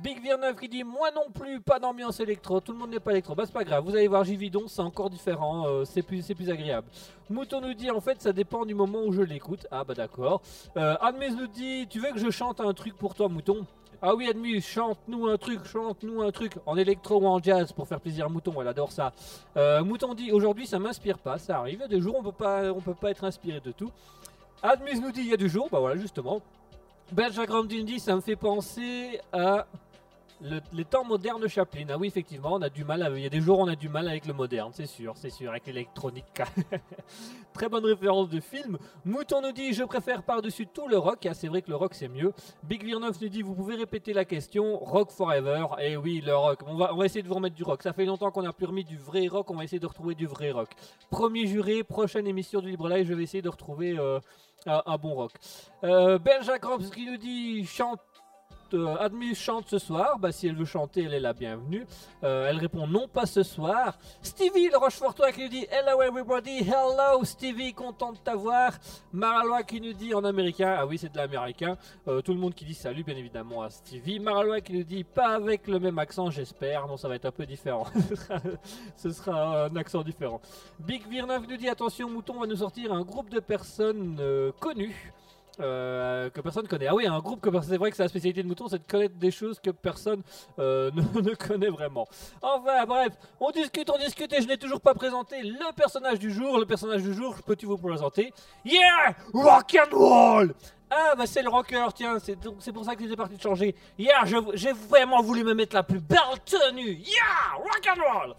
[0.00, 3.12] Big Virneuf qui dit moi non plus pas d'ambiance électro, tout le monde n'est pas
[3.12, 6.26] électro, bah c'est pas grave, vous allez voir Gividon c'est encore différent, euh, c'est plus,
[6.34, 6.88] plus agréable.
[7.30, 10.40] Mouton nous dit en fait ça dépend du moment où je l'écoute, ah bah d'accord.
[10.76, 13.64] Euh, Admise nous dit tu veux que je chante un truc pour toi Mouton?
[14.00, 17.86] Ah oui, Admis, chante-nous un truc, chante-nous un truc en électro ou en jazz pour
[17.86, 19.12] faire plaisir à Mouton, elle adore ça.
[19.56, 22.22] Euh, Mouton dit aujourd'hui ça m'inspire pas, ça arrive, il y a des jours on
[22.22, 23.92] peut pas, on peut pas être inspiré de tout.
[24.62, 26.40] Admis nous dit il y a du jour, bah voilà justement.
[27.12, 29.66] Belge Grandin dit ça me fait penser à
[30.40, 31.84] le- les temps modernes de Chaplin.
[31.90, 33.02] Ah oui, effectivement, on a du mal.
[33.02, 35.12] à- Il y a des jours on a du mal avec le moderne, c'est sûr,
[35.16, 36.24] c'est sûr, avec l'électronique.
[37.52, 38.78] Très bonne référence de film.
[39.04, 41.24] Mouton nous dit je préfère par-dessus tout le rock.
[41.26, 42.32] Ah, c'est vrai que le rock c'est mieux.
[42.64, 44.78] Big Virneuf nous dit vous pouvez répéter la question.
[44.78, 45.66] Rock forever.
[45.80, 46.60] Et oui, le rock.
[46.66, 47.82] On va, on va essayer de vous remettre du rock.
[47.82, 49.50] Ça fait longtemps qu'on n'a plus remis du vrai rock.
[49.50, 50.70] On va essayer de retrouver du vrai rock.
[51.10, 54.18] Premier juré, prochaine émission du Libre Live, je vais essayer de retrouver euh,
[54.66, 55.32] un, bon rock.
[55.84, 58.00] Euh, Ben Jacobs qui nous dit chante.
[58.74, 61.86] Euh, Admis chante ce soir, bah si elle veut chanter, elle est la bienvenue.
[62.24, 63.98] Euh, elle répond non, pas ce soir.
[64.22, 68.72] Stevie le Rochefortois qui nous dit Hello everybody, hello Stevie, content de t'avoir.
[69.12, 71.76] Maralois qui nous dit en américain, ah oui c'est de l'américain.
[72.08, 74.20] Euh, tout le monde qui dit salut bien évidemment à Stevie.
[74.20, 76.86] Maralois qui nous dit pas avec le même accent, j'espère.
[76.86, 77.86] Non, ça va être un peu différent.
[78.96, 80.40] Ce sera- un accent différent.
[80.78, 85.12] Big Virneuf nous dit attention, Mouton va nous sortir un groupe de personnes euh, connues.
[85.60, 86.86] Euh, que personne connaît.
[86.86, 87.70] Ah oui, un groupe que personne.
[87.70, 90.22] C'est vrai que c'est la spécialité de Mouton, c'est de connaître des choses que personne
[90.58, 92.06] euh, ne, connaît vraiment.
[92.40, 96.30] Enfin, bref, on discute, on discute et je n'ai toujours pas présenté le personnage du
[96.30, 96.58] jour.
[96.58, 98.32] Le personnage du jour, peux-tu vous présenter?
[98.64, 100.54] Yeah Rock and roll
[100.94, 102.36] ah bah c'est le rocker, tiens, c'est
[102.72, 103.74] pour ça que j'étais parti de changer.
[103.98, 106.98] Yeah, j'ai vraiment voulu me mettre la plus belle tenue.
[106.98, 108.34] Yeah, rock and roll.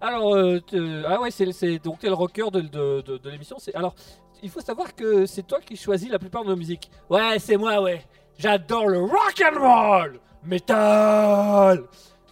[0.00, 0.60] Alors, euh,
[1.06, 3.56] ah ouais, c'est donc t'es le rocker de, de, de, l'émission.
[3.74, 3.94] Alors,
[4.42, 6.90] il faut savoir que c'est toi qui choisis la plupart de nos musiques.
[7.10, 8.04] Ouais, c'est moi, ouais.
[8.38, 11.84] J'adore le rock and roll, metal.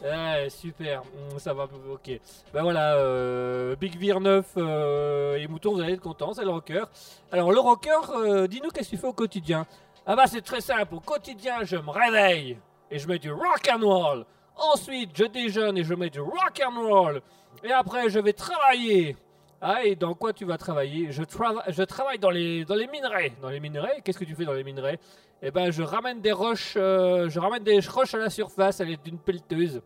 [0.03, 2.21] Ouais, super, Mm, ça va, ok.
[2.53, 6.51] Ben voilà, euh, Big Vir 9 euh, et Mouton, vous allez être contents, c'est le
[6.51, 6.85] rocker.
[7.33, 9.67] Alors le rocker, euh, dis-nous qu'est-ce que tu fais au quotidien
[10.05, 12.59] Ah bah c'est très simple, au quotidien je me réveille
[12.91, 14.27] et je mets du rock and roll.
[14.57, 17.23] Ensuite je déjeune et je mets du rock and roll.
[17.63, 19.17] Et après je vais travailler.
[19.67, 21.11] Ah et dans quoi tu vas travailler?
[21.11, 23.33] Je, trava- je travaille dans les, dans les minerais.
[23.41, 24.03] Dans les minerais?
[24.05, 24.99] Qu'est-ce que tu fais dans les minerais?
[25.41, 28.85] Eh ben je ramène des roches, euh, je ramène des roches à la surface à
[28.85, 29.81] l'aide d'une pelleteuse.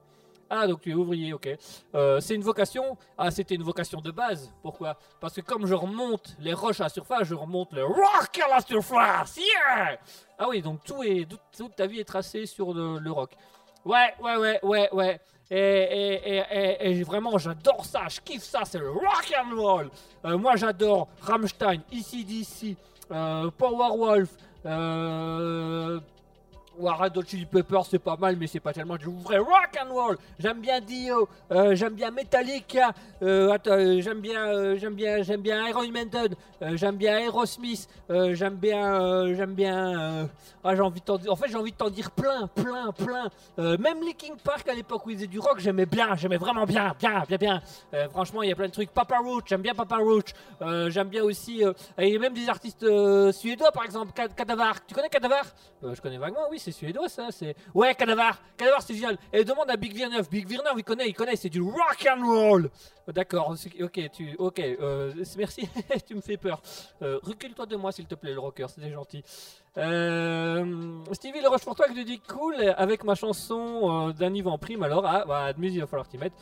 [0.50, 1.48] Ah, donc tu es ouvrier, ok.
[1.94, 2.96] Euh, c'est une vocation?
[3.16, 4.52] Ah, c'était une vocation de base.
[4.62, 4.98] Pourquoi?
[5.20, 8.48] Parce que comme je remonte les roches à la surface, je remonte le rock à
[8.48, 9.36] la surface.
[9.36, 9.98] Yeah
[10.40, 13.30] Ah oui, donc tout est, toute, toute ta vie est tracée sur le, le rock.
[13.84, 15.20] Ouais, ouais, ouais, ouais, ouais.
[15.50, 16.42] Et,
[16.80, 19.90] et, vraiment, j'adore ça, je kiffe ça, c'est le rock and roll.
[20.24, 22.76] Euh, moi, j'adore Rammstein, ici d'ici,
[23.08, 24.28] Powerwolf,
[24.66, 26.00] euh,
[26.78, 29.92] Ouais, Red Chili Peppers c'est pas mal mais c'est pas tellement du vrai rock and
[29.92, 30.16] roll.
[30.38, 35.66] J'aime bien Dio, euh, j'aime bien Metallica, euh, euh, j'aime bien j'aime bien j'aime bien
[35.68, 36.34] Iron Maiden,
[36.74, 40.28] j'aime bien Aerosmith, j'aime bien j'aime bien
[40.62, 43.28] ah j'ai envie de en fait j'ai envie de t'en dire plein plein plein.
[43.58, 46.94] Même Linkin Park à l'époque où ils faisaient du rock, j'aimais bien, j'aimais vraiment bien
[47.00, 47.62] bien bien bien.
[48.10, 50.32] Franchement, il y a plein de trucs Papa Roach, j'aime bien Papa Roach.
[50.88, 52.86] J'aime bien aussi euh, et même des artistes
[53.32, 54.84] suédois par exemple Kadavar.
[54.86, 55.44] Tu connais Kadavar
[55.84, 58.38] Euh, Je connais vaguement, oui, c'est suédois ça, c'est Ouais, Kadavar.
[58.56, 59.18] Kadavar c'est génial.
[59.32, 60.28] Et demande à Big Villeneuve.
[60.28, 62.70] Big Villeneuve, il connaît, il connaît, c'est du rock and roll.
[63.08, 65.68] Euh, D'accord, ok, tu, ok, euh, merci,
[66.06, 66.60] tu me fais peur.
[67.02, 69.22] Euh, recule-toi de moi s'il te plaît, le rocker, c'était gentil.
[69.78, 74.82] Euh, Stevie Le Rochefortois qui te dit cool avec ma chanson d'un en prime.
[74.82, 76.36] Alors, ah, bah, admise, il va falloir t'y mettre.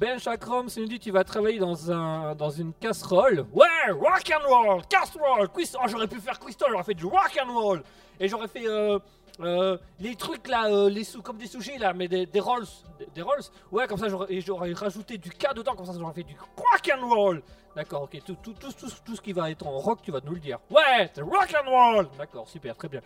[0.00, 3.44] Ben Chakram, nous dit tu vas travailler dans un dans une casserole.
[3.52, 5.76] Ouais, rock and roll, casserole, quiz.
[5.76, 7.82] Oh, j'aurais pu faire Crystal, j'aurais fait du rock and roll.
[8.20, 9.00] Et j'aurais fait euh,
[9.40, 12.66] euh, les trucs là, euh, les sous comme des sushis là, mais des, rolls,
[13.14, 13.42] des, rolls.
[13.70, 17.08] Ouais, comme ça j'aurais rajouté du K dedans, comme ça j'aurais fait du rock and
[17.08, 17.42] roll.
[17.76, 18.72] D'accord, ok, tout, tout, tout,
[19.04, 20.58] tout, ce qui va être en rock, tu vas nous le dire.
[20.70, 22.08] Ouais, c'est rock and roll.
[22.18, 23.00] D'accord, super, très bien.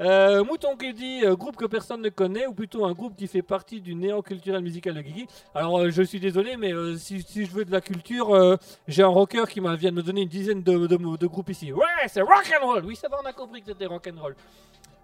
[0.00, 3.42] Euh, Mouton qui dit groupe que personne ne connaît ou plutôt un groupe qui fait
[3.42, 5.26] partie du néant culturel musical de Guigui.
[5.56, 9.58] Alors je suis désolé mais si, je veux de la culture, j'ai un rocker qui
[9.58, 11.72] vient de me donner une dizaine de groupes ici.
[11.72, 12.84] Ouais, c'est rock and roll.
[12.86, 14.36] Oui, ça va, on a compris que c'était rock and roll.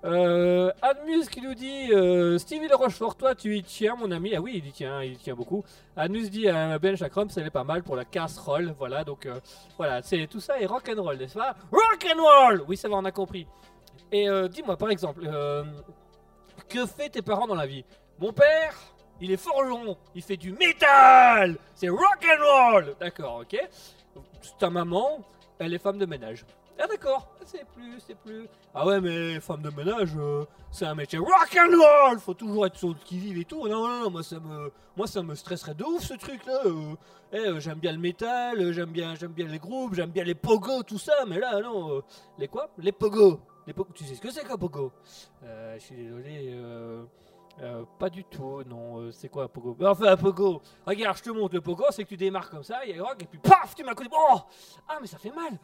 [0.04, 4.34] Euh, Admus qui nous dit euh, Stevie Le Rochefort, toi tu y tiens mon ami.
[4.36, 5.64] Ah oui, il y tient, il y tient beaucoup.
[5.96, 8.74] Admus dit à Ben Chakram, ça est pas mal pour la casserole.
[8.78, 9.40] Voilà, donc euh,
[9.78, 11.56] voilà, c'est tout ça est rock and roll, n'est-ce pas?
[11.72, 12.64] Rock and roll.
[12.68, 13.46] Oui, ça va, on a compris.
[14.12, 15.64] Et euh, dis-moi par exemple, euh,
[16.68, 17.84] que fait tes parents dans la vie?
[18.18, 18.74] Mon père,
[19.22, 22.94] il est forgeron, il fait du métal, c'est rock and roll.
[23.00, 23.58] D'accord, ok.
[24.58, 25.20] Ta maman,
[25.58, 26.44] elle est femme de ménage.
[26.78, 28.48] Ah d'accord, c'est plus, c'est plus.
[28.74, 32.18] Ah ouais, mais femme de ménage, euh, c'est un métier rock and roll.
[32.18, 33.68] Faut toujours être sur le qui vive et tout.
[33.68, 36.60] Non, non, non, moi ça me, moi ça me stresserait de ouf ce truc-là.
[36.66, 36.94] euh.
[37.32, 40.34] Eh, euh, j'aime bien le métal, j'aime bien, j'aime bien les groupes, j'aime bien les
[40.34, 41.12] pogos, tout ça.
[41.28, 42.00] Mais là, non, euh,
[42.38, 42.68] les quoi?
[42.78, 43.40] Les pogos.
[43.66, 44.92] Les po- tu sais ce que c'est qu'un pogo?
[45.42, 46.50] Je suis désolé.
[46.54, 47.04] Euh...
[48.00, 49.76] pas du tout, non, c'est quoi un pogo?
[49.86, 52.84] Enfin, un pogo, regarde, je te montre le pogo, c'est que tu démarres comme ça,
[52.84, 54.08] il y a rock, et puis paf, tu m'as connu.
[54.12, 54.40] Oh
[54.88, 55.56] Ah, mais ça fait mal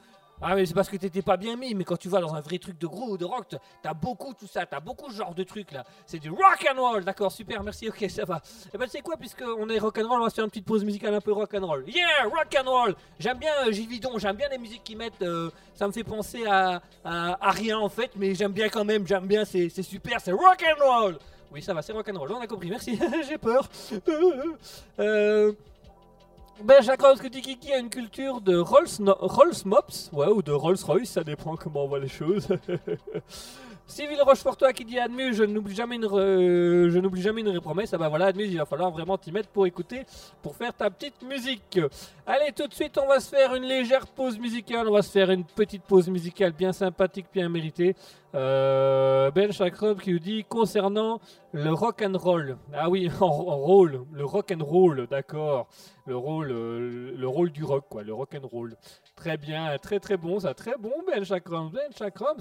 [0.42, 2.40] Ah, mais c'est parce que t'étais pas bien mis, mais quand tu vas dans un
[2.40, 5.34] vrai truc de gros ou de rock, t'as beaucoup tout ça, t'as beaucoup ce genre
[5.34, 5.84] de trucs là.
[6.06, 8.40] C'est du rock and roll, d'accord, super, merci, ok, ça va.
[8.72, 10.50] Et ben, c'est quoi, puisque on est rock and roll, on va se faire une
[10.50, 11.84] petite pause musicale un peu rock and roll.
[11.88, 15.50] Yeah, rock and roll J'aime bien euh, Gividon, j'aime bien les musiques qu'ils mettent, euh,
[15.74, 19.26] ça me fait penser à, à, rien en fait, mais j'aime bien quand même, j'aime
[19.26, 21.18] bien, c'est super, c'est rock and roll
[21.52, 23.68] oui, ça va, c'est rock'n'roll, on a compris, merci, j'ai peur.
[25.00, 25.52] euh,
[26.64, 26.82] ben,
[27.30, 31.24] dit Kiki a une culture de Rolls, Rolls Mops, ouais, ou de Rolls Royce, ça
[31.24, 32.48] dépend comment on voit les choses.
[33.90, 37.92] Civil Rochefortois qui dit Admus, je n'oublie jamais une, re- je n'oublie jamais une promesse.
[37.92, 40.04] Ah bah voilà, Admus, il va falloir vraiment t'y mettre pour écouter,
[40.42, 41.78] pour faire ta petite musique.
[42.26, 44.88] Allez, tout de suite, on va se faire une légère pause musicale.
[44.88, 47.94] On va se faire une petite pause musicale bien sympathique, bien méritée.
[48.36, 51.20] Euh, ben Chakrob qui nous dit concernant
[51.52, 52.56] le rock and roll.
[52.72, 55.66] Ah oui, en, en rôle, le rock and roll, d'accord.
[56.06, 58.76] Le rôle, euh, le rôle du rock, quoi, le rock and roll.
[59.20, 62.38] Très bien, très très bon, ça, très bon, Ben Chakrob, Ben Chakrob.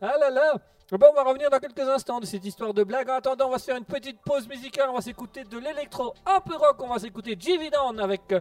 [0.00, 0.54] Ah là là.
[0.92, 3.10] Bon, on va revenir dans quelques instants de cette histoire de blague.
[3.10, 4.90] En attendant, on va se faire une petite pause musicale.
[4.90, 6.76] On va s'écouter de l'électro un peu rock.
[6.80, 8.40] On va s'écouter Down avec euh,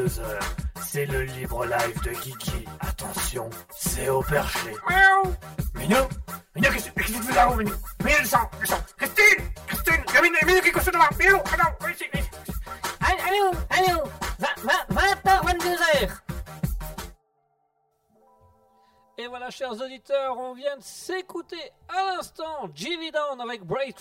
[0.00, 0.39] à 22h,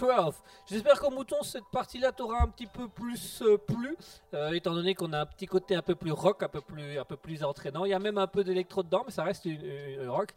[0.03, 0.33] avec Break 12.
[0.69, 3.95] J'espère qu'au mouton, cette partie-là t'aura un petit peu plus euh, plu,
[4.33, 6.99] euh, étant donné qu'on a un petit côté un peu plus rock, un peu plus,
[6.99, 7.85] un peu plus entraînant.
[7.85, 10.29] Il y a même un peu d'électro dedans, mais ça reste une- une rock.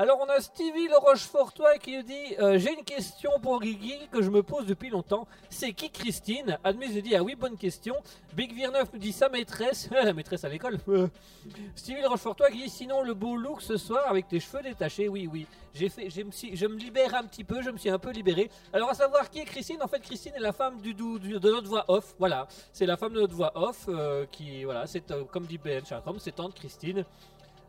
[0.00, 3.98] Alors, on a Stevie Le Rochefortois qui nous dit euh, J'ai une question pour Guigui
[4.10, 5.28] que je me pose depuis longtemps.
[5.50, 6.56] C'est qui Christine?
[6.64, 7.94] Admise dit Ah oui, bonne question.
[8.32, 10.78] Big Virneuf nous dit Sa maîtresse, la maîtresse à l'école.
[11.76, 15.06] Stevie Le Rochefortois qui dit Sinon, le beau look ce soir avec tes cheveux détachés.
[15.06, 15.46] Oui, oui.
[15.74, 18.50] J'ai fait, je me libère un petit peu, je me suis un peu libéré.
[18.72, 19.82] Alors, à savoir qui est Christine?
[19.82, 22.14] En fait, Christine est la femme du, du- de notre voix off.
[22.18, 25.58] Voilà, c'est la femme de notre voix off euh, qui, voilà, c'est euh, comme dit
[25.58, 27.04] Ben Chakram, c'est tante Christine.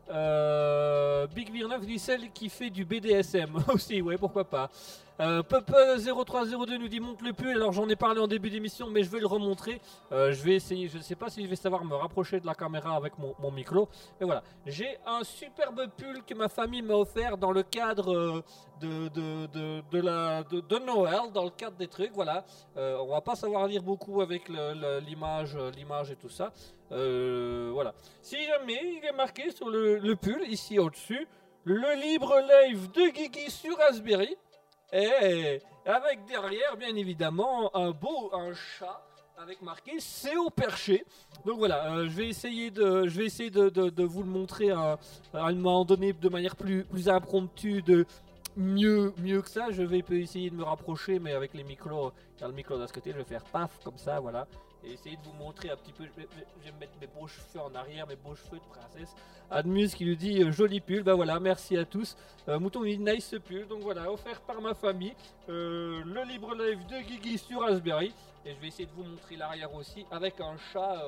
[0.10, 4.70] Euh, Big 9 dit celle qui fait du BDSM aussi, ouais, pourquoi pas.
[5.22, 7.56] Euh, Pup0302 nous dit monte le pull.
[7.56, 9.80] Alors j'en ai parlé en début d'émission, mais je vais le remontrer.
[10.12, 12.46] Euh, je vais essayer, je ne sais pas si je vais savoir me rapprocher de
[12.46, 13.88] la caméra avec mon, micro.
[14.20, 18.44] Mais voilà, j'ai un superbe pull que ma famille m'a offert dans le cadre euh,
[18.82, 22.12] de, de, Noël, dans le cadre des trucs.
[22.14, 22.44] Voilà,
[22.78, 26.52] Euh, on va pas savoir lire beaucoup avec l'image, euh, l'image et tout ça.
[26.92, 27.94] Euh, voilà.
[28.22, 31.28] Si jamais il est marqué sur le, le pull, ici au-dessus,
[31.64, 34.36] le libre live de Guigui sur Raspberry.
[34.92, 39.02] Et avec derrière, bien évidemment, un beau un chat
[39.38, 41.04] avec marqué c'est au perché.
[41.46, 44.30] Donc voilà, euh, je vais essayer de, je vais essayer de, de- de vous le
[44.30, 45.00] montrer à,
[45.34, 48.06] à un moment donné de manière plus, plus impromptue, de
[48.56, 49.72] mieux, mieux que ça.
[49.72, 53.12] Je vais essayer de me rapprocher, mais avec les micros, car le micro ce côté,
[53.12, 54.46] je vais faire paf comme ça, voilà.
[54.84, 56.06] Et essayer de vous montrer un petit peu.
[56.06, 56.28] Je vais,
[56.80, 59.14] mettre mes beaux cheveux en arrière, mes beaux cheveux de princesse.
[59.50, 61.04] Admuse qui lui dit euh, joli pull.
[61.04, 62.16] Bah voilà, merci à tous.
[62.48, 63.68] Euh, Mouton dit nice ce pull.
[63.68, 65.14] Donc voilà, offert par ma famille.
[65.50, 68.14] Euh, le libre live de Guigui sur Raspberry.
[68.46, 71.04] Et je vais essayer de vous montrer l'arrière aussi avec un chat.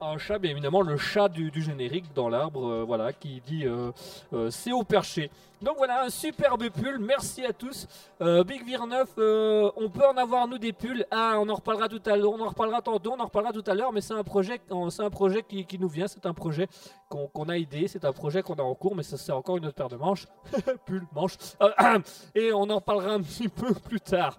[0.00, 3.90] Un- chat, bien évidemment, le chat du, générique dans l'arbre, euh, voilà, qui dit euh,
[4.32, 5.30] euh, c'est au perché.
[5.62, 7.86] Donc voilà, un superbe pull, merci à tous.
[8.20, 11.06] Big Vir 9, euh, on peut en avoir nous des pulls.
[11.10, 13.64] Ah, on en reparlera tout à l'heure, on en reparlera tantôt, on en reparlera tout
[13.66, 14.60] à l'heure, mais c'est un projet,
[14.90, 16.68] c'est un projet qui, nous vient, c'est un projet
[17.08, 19.66] qu'on a aidé, c'est un projet qu'on a en cours, mais ça c'est encore une
[19.66, 20.26] autre paire de manches.
[20.86, 21.36] pull, manche.
[22.34, 24.38] Et on en parlera un petit peu plus tard.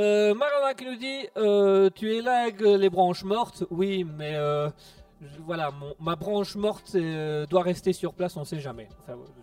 [0.00, 3.64] Euh, Marana qui nous dit euh, Tu élagues les branches mortes.
[3.70, 4.70] Oui, mais euh,
[5.44, 8.88] voilà, ma branche morte euh, doit rester sur place, on sait jamais.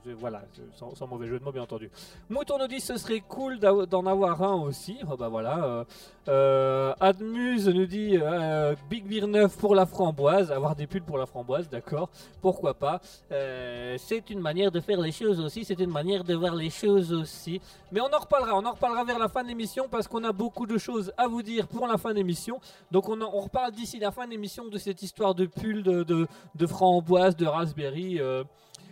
[0.05, 1.91] Je- voilà, sans, mauvais jeu de mots, bien entendu.
[2.29, 4.97] Mouton nous dit Ce serait cool d'en avoir un aussi.
[5.11, 5.63] Oh, bah voilà.
[5.65, 5.83] euh,
[6.29, 10.51] euh, Admuse nous dit euh, Big Beer 9 pour la framboise.
[10.51, 12.09] Avoir des pulls pour la framboise, d'accord.
[12.41, 12.99] Pourquoi pas
[13.31, 15.63] Euh, C'est une manière de faire les choses aussi.
[15.63, 17.61] C'est une manière de voir les choses aussi.
[17.91, 20.31] Mais on en reparlera, on en reparlera vers la fin de l'émission parce qu'on a
[20.31, 22.59] beaucoup de choses à vous dire pour la fin de l'émission.
[22.91, 26.27] Donc on, en- reparle d'ici la fin de l'émission de cette histoire de de, de,
[26.55, 28.19] de framboise, de raspberry.
[28.19, 28.43] euh.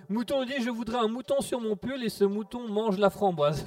[0.07, 3.65] Mouton dit je voudrais un mouton sur mon pull et ce mouton mange la framboise.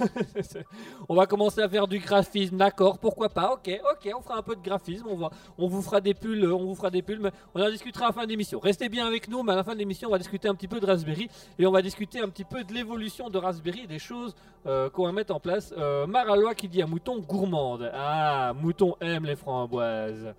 [1.09, 4.41] on va commencer à faire du graphisme, d'accord, pourquoi pas, ok, ok, on fera un
[4.41, 7.19] peu de graphisme, on, va, on vous fera des pulls, on vous fera des pulls,
[7.19, 8.59] mais on en discutera à la fin de l'émission.
[8.59, 10.69] Restez bien avec nous, mais à la fin de l'émission on va discuter un petit
[10.69, 13.99] peu de Raspberry et on va discuter un petit peu de l'évolution de Raspberry des
[13.99, 14.33] choses
[14.65, 15.73] euh, qu'on va mettre en place.
[15.77, 17.91] Euh, Maralois qui dit à Mouton gourmande.
[17.93, 20.33] Ah, Mouton aime les framboises.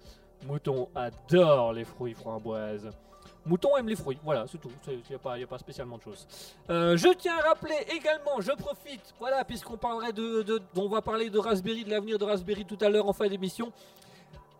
[0.46, 2.90] Mouton adore les fruits framboises.
[3.46, 4.70] Mouton aime les fruits, voilà, c'est tout.
[4.86, 6.26] Il n'y a, pas- spécialement de choses.
[6.68, 11.30] Euh, je tiens à rappeler également, je profite, voilà, puisqu'on parlerait de, On va parler
[11.30, 13.72] de Raspberry, de l'avenir de Raspberry tout à l'heure en fin d'émission.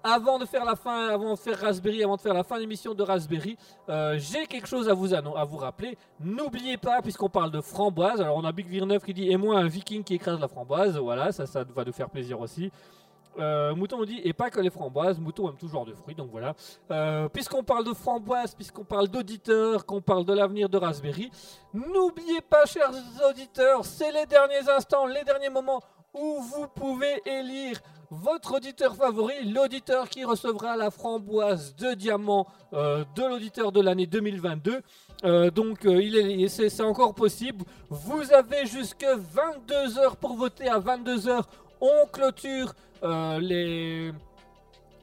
[0.03, 2.95] Avant de faire la fin, avant de faire Raspberry, avant de faire la fin d'émission
[2.95, 3.59] de Raspberry,
[3.91, 5.99] euh, j'ai quelque chose à vous, à vous rappeler.
[6.18, 9.59] N'oubliez pas, puisqu'on parle de framboise, alors on a Big Virneuf qui dit Et moi,
[9.59, 10.97] un viking qui écrase la framboise.
[10.97, 12.72] Voilà, ça, ça va nous faire plaisir aussi.
[13.39, 16.14] Euh, Mouton nous dit Et pas que les framboises, Mouton aime tout genre de fruits,
[16.14, 16.55] donc voilà.
[16.91, 21.31] Euh, puisqu'on parle de framboise, puisqu'on parle d'auditeurs, qu'on parle de l'avenir de Raspberry,
[21.72, 22.93] n'oubliez pas, chers
[23.28, 25.81] auditeurs, c'est les derniers instants, les derniers moments
[26.12, 33.05] où vous pouvez élire votre auditeur favori, l'auditeur qui recevra la framboise de diamant euh,
[33.14, 34.83] de l'auditeur de l'année 2022.
[35.22, 37.64] Euh, donc il est, c'est, c'est encore possible.
[37.89, 40.68] Vous avez jusque 22 heures pour voter.
[40.68, 41.49] À 22 heures,
[41.81, 44.12] on clôture euh,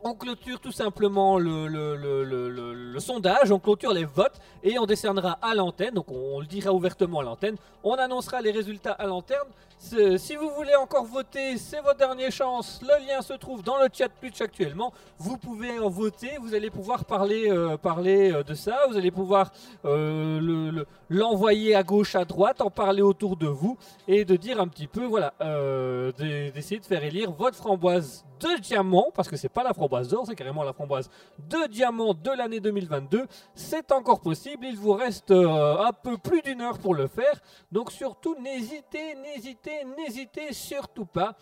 [0.03, 5.93] on clôture tout simplement le, sondage, on clôture les votes et on décernera à l'antenne,
[5.93, 9.37] donc on, on le dira ouvertement à l'antenne, on annoncera les résultats à l'antenne.
[9.79, 13.87] Si vous voulez encore voter, c'est votre dernière chance, le lien se trouve dans le
[13.93, 18.55] chat Twitch actuellement, vous pouvez en voter, vous allez pouvoir parler, euh, parler euh, de
[18.55, 19.51] ça, vous allez pouvoir
[19.85, 24.35] euh, le- le- l'envoyer à gauche, à droite, en parler autour de vous et de
[24.35, 29.27] dire un petit peu, voilà, d'e- d'essayer de faire élire votre framboise de diamant, parce
[29.29, 31.09] que c'est pas la framboise d'or, c'est carrément la framboise
[31.49, 33.25] de diamant de l'année 2022.
[33.55, 37.39] C'est encore possible, il vous reste un peu plus d'une heure pour le faire,
[37.71, 39.66] donc surtout n'hésitez, n'hésitez,
[39.97, 41.35] n'hésitez surtout pas.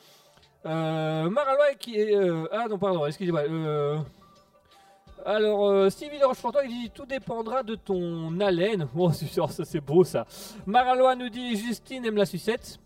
[0.65, 2.15] Euh, Maraloy qui est...
[2.15, 3.41] euh, ah non, pardon, excusez-moi.
[3.41, 3.99] euh,
[5.25, 8.87] alors, euh, Stevie Le Rochefortois, il dit tout dépendra de ton haleine.
[8.97, 10.25] Oh, c'est beau ça.
[10.65, 12.79] Maralois nous dit Justine aime la sucette.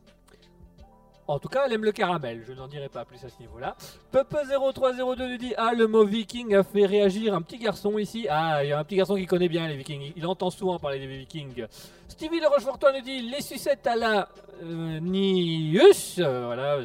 [1.27, 2.43] En tout cas, elle aime le caramel.
[2.47, 3.75] Je n'en dirai pas plus à ce niveau-là.
[4.11, 8.25] Pepe0302 nous dit Ah, le mot viking a fait réagir un petit garçon ici.
[8.29, 10.13] Ah, il y a un petit garçon qui connaît bien les vikings.
[10.15, 11.67] Il entend souvent parler des vikings.
[12.09, 14.27] Stevie Le Rochefortois nous dit Les sucettes à la
[14.63, 16.17] euh, Nius.
[16.17, 16.79] Euh, voilà.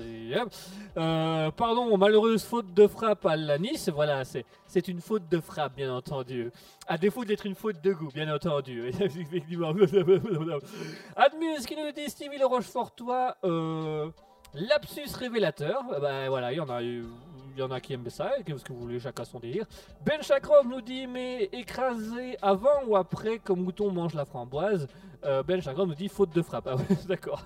[0.96, 3.88] Euh, pardon, malheureuse faute de frappe à la Nice.
[3.88, 6.52] Voilà, c'est une faute de frappe, bien entendu.
[6.86, 8.86] À défaut d'être une faute de goût, bien entendu.
[9.00, 9.70] Effectivement.
[11.16, 13.36] Admus qui nous dit Stevie Le Rochefortois,
[14.52, 15.82] lapsus révélateur.
[16.00, 16.80] Bah voilà, il y en a
[17.56, 19.66] y en a qui aiment ça, qu'est-ce que vous voulez, chacun son délire.
[20.04, 24.88] Ben Chakrov nous dit Mais écrasé avant ou après comme mouton mange la framboise?
[25.24, 26.68] Euh, Ben nous dit Faute de frappe.
[26.68, 27.42] Ah ouais, d'accord.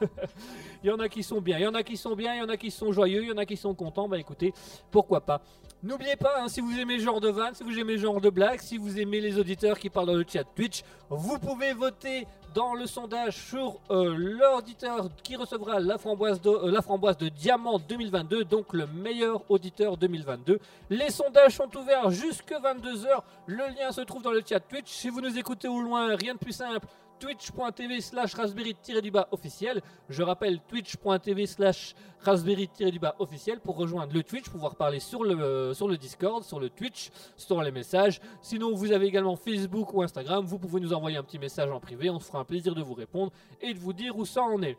[0.82, 2.38] il y en a qui sont bien, il y en a qui sont bien, il
[2.38, 4.08] y en a qui sont joyeux, il y en a qui sont contents.
[4.08, 4.52] Bah écoutez,
[4.90, 5.40] pourquoi pas.
[5.80, 8.58] N'oubliez pas, hein, si vous aimez genre de vannes, si vous aimez genre de blagues,
[8.60, 12.74] si vous aimez les auditeurs qui parlent dans le chat Twitch, vous pouvez voter dans
[12.74, 17.78] le sondage sur euh, l'auditeur qui recevra la framboise, de, euh, la framboise de Diamant
[17.78, 20.58] 2022, donc le meilleur auditeur 2022.
[20.90, 23.22] Les sondages sont ouverts jusque 22h.
[23.46, 24.90] Le lien se trouve dans le chat Twitch.
[24.90, 26.88] Si vous nous écoutez au loin, rien de plus simple.
[27.18, 29.82] Twitch.tv slash raspberry-du-bas officiel.
[30.08, 35.74] Je rappelle twitch.tv slash raspberry-du-bas officiel pour rejoindre le Twitch, pouvoir parler sur le, euh,
[35.74, 38.20] sur le Discord, sur le Twitch, sur les messages.
[38.42, 40.44] Sinon, vous avez également Facebook ou Instagram.
[40.44, 42.10] Vous pouvez nous envoyer un petit message en privé.
[42.10, 44.62] On se fera un plaisir de vous répondre et de vous dire où ça en
[44.62, 44.76] est.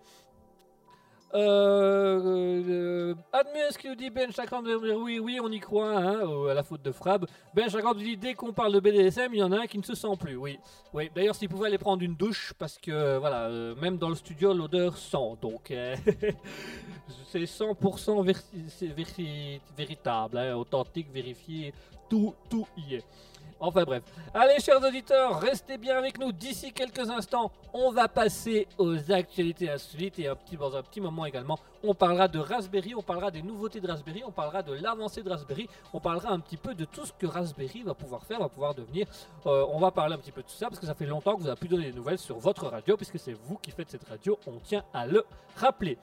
[1.36, 6.54] Euh, euh, Admus qui nous dit Ben Chakram oui, oui, on y croit hein, à
[6.56, 7.26] la faute de Frab.
[7.54, 9.78] Ben Chakram nous dit dès qu'on parle de BDSM, il y en a un qui
[9.78, 10.36] ne se sent plus.
[10.36, 10.58] Oui,
[10.94, 11.10] oui.
[11.14, 14.54] D'ailleurs, s'il pouvait aller prendre une douche, parce que voilà, euh, même dans le studio,
[14.54, 15.38] l'odeur sent.
[15.42, 15.96] Donc, euh,
[17.32, 21.74] c'est 100% verti- c'est verti- véritable, hein, authentique, vérifié.
[22.10, 23.04] Tout, tout y est.
[23.62, 24.04] Enfin bref.
[24.34, 26.32] Allez, chers auditeurs, restez bien avec nous.
[26.32, 31.60] D'ici quelques instants, on va passer aux actualités insolites et dans un petit moment également,
[31.84, 35.30] on parlera de Raspberry, on parlera des nouveautés de Raspberry, on parlera de l'avancée de
[35.30, 38.50] Raspberry, on parlera un petit peu de tout ce que Raspberry va pouvoir faire, va
[38.50, 39.08] pouvoir devenir.
[39.46, 41.36] Euh, on va parler un petit peu de tout ça parce que ça fait longtemps
[41.36, 43.90] que vous n'avez plus donné des nouvelles sur votre radio puisque c'est vous qui faites
[43.90, 45.26] cette radio, on tient à le
[45.58, 45.98] rappeler.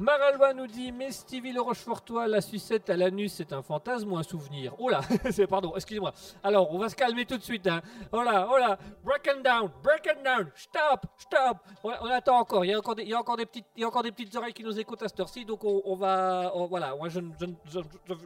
[0.00, 4.16] Maralba nous dit Mais Stevie Le Rochefortois, la sucette à l'anus, c'est un fantasme ou
[4.16, 4.74] un souvenir?
[4.78, 5.02] Oh là
[5.48, 6.14] Pardon, excusez-moi.
[6.42, 7.66] Alors, on va se calmer tout de suite.
[7.66, 7.82] Hein.
[8.10, 12.64] Oh là, oh là Break and down Break and down Stop Stop on, attend encore.
[12.64, 14.02] Il y, a encore des, il, y a encore des petites, il y a encore
[14.02, 16.50] des petites oreilles qui nous écoutent à cette heure-ci, donc on, va.
[16.70, 17.20] Voilà, moi je
[17.66, 17.80] je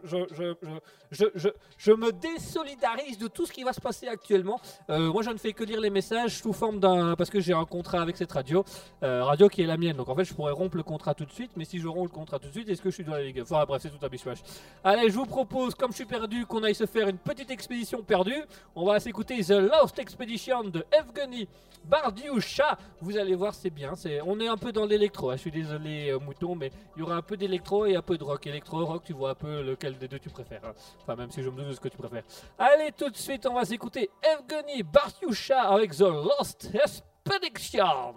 [0.04, 4.60] je, je, je, me désolidarise de tout ce qui va se passer actuellement.
[4.90, 7.16] Euh, moi, je ne fais que lire les messages sous forme d'un.
[7.16, 8.64] Parce que j'ai un contrat avec cette radio,
[9.02, 9.96] euh, radio qui est la mienne.
[9.96, 12.04] Donc en fait, je pourrais rompre le contrat tout de suite, mais si je romps
[12.04, 13.90] le contrat tout de suite, est-ce que je suis dans la ligue Enfin bref, c'est
[13.90, 14.38] tout un bishwash.
[14.82, 18.02] Allez, je vous propose, comme je suis perdu, qu'on aille se faire une petite expédition
[18.02, 18.42] perdue.
[18.74, 21.48] On va s'écouter The Lost Expedition de Evgeny
[21.84, 22.78] Bardioucha.
[23.00, 23.92] Vous allez voir, c'est bien.
[24.26, 25.30] On est un peu dans l'électro.
[25.30, 25.36] hein.
[25.36, 28.16] Je suis désolé, euh, mouton, mais il y aura un peu d'électro et un peu
[28.16, 28.46] de rock.
[28.46, 30.62] Électro, rock, tu vois un peu lequel des deux tu préfères.
[30.64, 30.72] hein.
[31.02, 32.24] Enfin, même si je me doute de ce que tu préfères.
[32.58, 38.14] Allez, tout de suite, on va s'écouter Evgeny Bardioucha avec The Lost Expedition.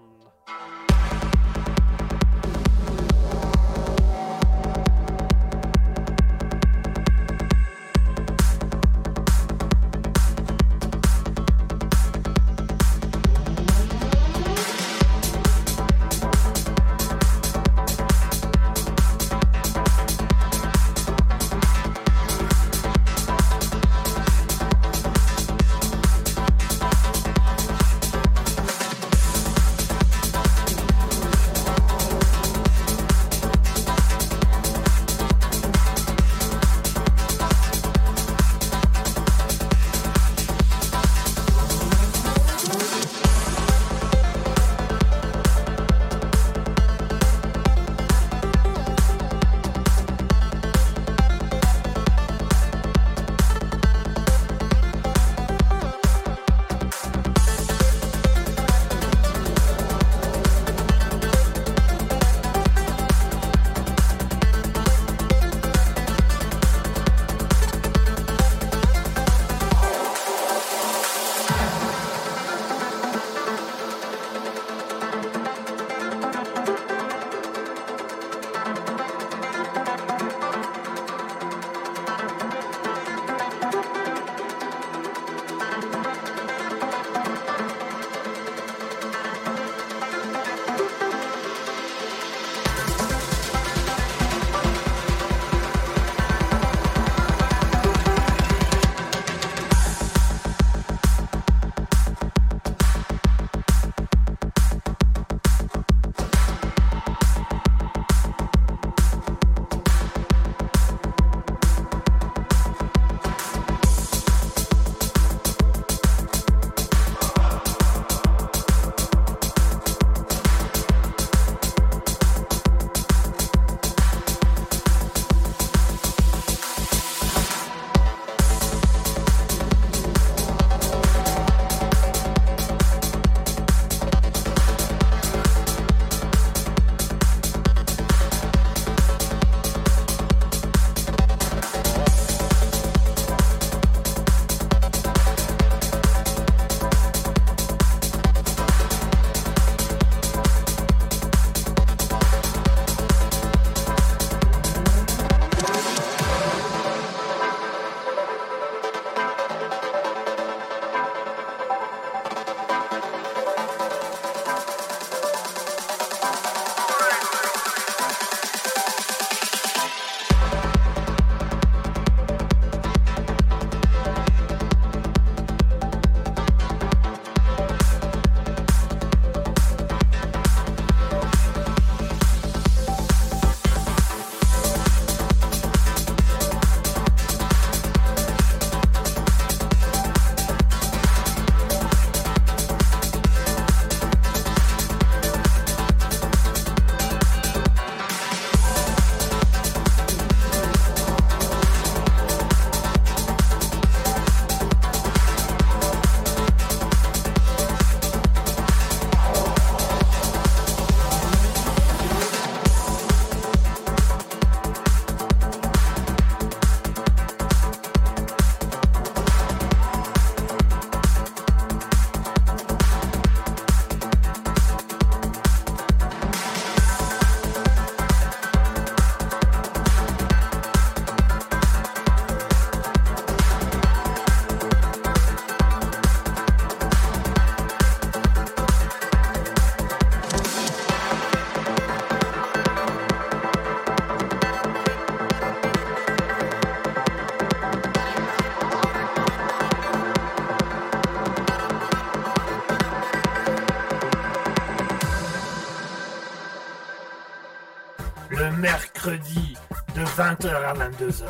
[260.97, 261.25] 22h.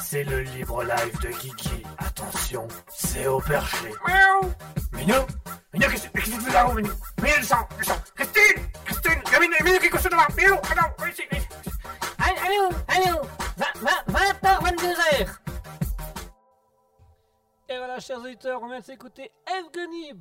[0.00, 1.82] C'est le libre live de Kiki.
[1.98, 3.88] Attention, c'est au perché.
[4.06, 4.52] Miaou
[4.92, 5.26] Minou
[5.72, 9.32] Minou, qu'est-ce que tu fais là-haut, Minou Minou, le sang, le sang Christine Christine Il
[9.32, 11.48] y a Minou, Minou qui est couché devant Minou, attends, viens ici, viens ici.
[12.18, 13.20] Allô, allô
[14.08, 15.28] 20h, 22h
[17.68, 20.12] Et voilà, chers auditeurs, on vient de s'écouter Evgeny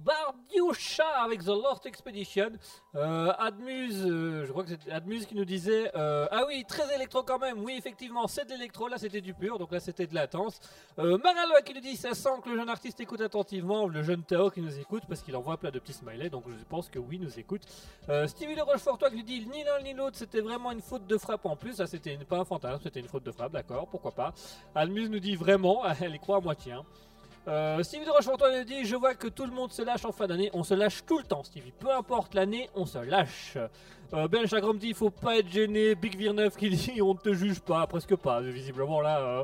[0.72, 2.52] Bardioucha avec The Lost Expedition.
[2.96, 6.94] Euh, Admuse, euh, je crois que c'est Admuse qui nous disait euh, Ah oui, très
[6.96, 7.60] électro quand même.
[7.64, 8.88] Oui, effectivement, c'est de l'électro.
[8.88, 10.60] Là, c'était du pur, donc là, c'était de latence.
[11.00, 13.88] Euh, Maraloa qui nous dit Ça sent que le jeune artiste écoute attentivement.
[13.88, 16.64] Le jeune Théo qui nous écoute parce qu'il envoie plein de petits smileys, donc je
[16.66, 17.64] pense que oui, nous écoute.
[18.10, 21.06] Euh, Stevie Le Rochefortois qui nous dit Ni l'un ni l'autre, c'était vraiment une faute
[21.06, 21.74] de frappe en plus.
[21.76, 24.34] Ça, c'était pas un fantasme, c'était une faute de frappe, d'accord, pourquoi pas.
[24.76, 26.74] Admuse nous dit Vraiment, elle y croit à moitié.
[26.74, 26.86] hein.
[27.48, 30.12] Euh, Stevie de Rochefortois nous dit Je vois que tout le monde se lâche en
[30.12, 30.52] fin d'année.
[30.54, 31.72] On se lâche tout le temps, Stevie.
[31.72, 33.58] Peu importe l'année, on se lâche.
[34.14, 35.96] Euh, ben Chagrom dit Il faut pas être gêné.
[35.96, 38.42] Big Virneuf qui dit On ne te juge pas, presque pas.
[38.42, 39.44] Visiblement là, euh,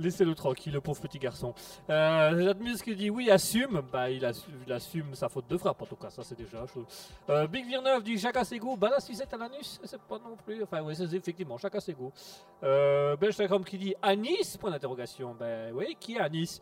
[0.00, 1.54] laissez-le tranquille, le pauvre petit garçon.
[1.90, 3.82] Euh, Jadmus qui dit Oui, assume.
[3.92, 6.66] Bah, il, assu- il assume sa faute de frappe, en tout cas, ça c'est déjà
[6.66, 6.86] chose.
[7.30, 8.76] Euh, Big Virneuf dit Chacun ses goûts.
[8.76, 10.60] Bah, la sucette à l'anus, c'est pas non plus.
[10.64, 12.12] Enfin, oui, c'est effectivement, chacun ses goûts.
[12.60, 14.56] Ben Chagrom qui dit À Nice?
[14.56, 15.36] Point d'interrogation.
[15.38, 16.60] Ben oui, qui est à Nice?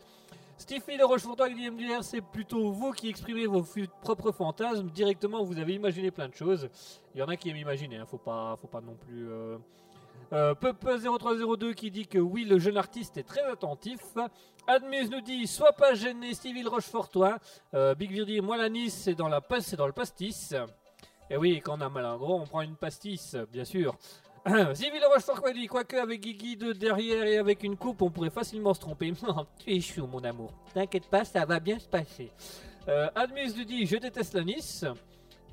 [0.57, 3.63] Stevie de Rochefortois qui dit MDR, c'est plutôt vous qui exprimez vos
[4.01, 4.89] propres fantasmes.
[4.89, 6.67] Directement, vous avez imaginé plein de choses.
[7.13, 9.29] Il y en a qui aiment imaginer, hein, faut, pas, faut pas non plus.
[9.29, 9.57] Euh...
[10.33, 13.99] Euh, Peuple0302 qui dit que oui, le jeune artiste est très attentif.
[14.67, 17.37] Admuse nous dit Sois pas gêné, de Rochefortois.
[17.73, 20.53] Euh, Big Vir dit Moi, la Nice, c'est dans, la pas- c'est dans le pastis.
[21.29, 23.95] Et oui, quand on a mal un gros, on prend une pastis, bien sûr.
[24.73, 28.29] Stevie de Rochefortois dit Quoique avec Guigui de derrière et avec une coupe, on pourrait
[28.29, 29.13] facilement se tromper.
[29.65, 30.51] Tu es chou, mon amour.
[30.73, 32.31] T'inquiète pas, ça va bien se passer.
[32.87, 34.85] Euh, Admus nous dit Je déteste la Nice.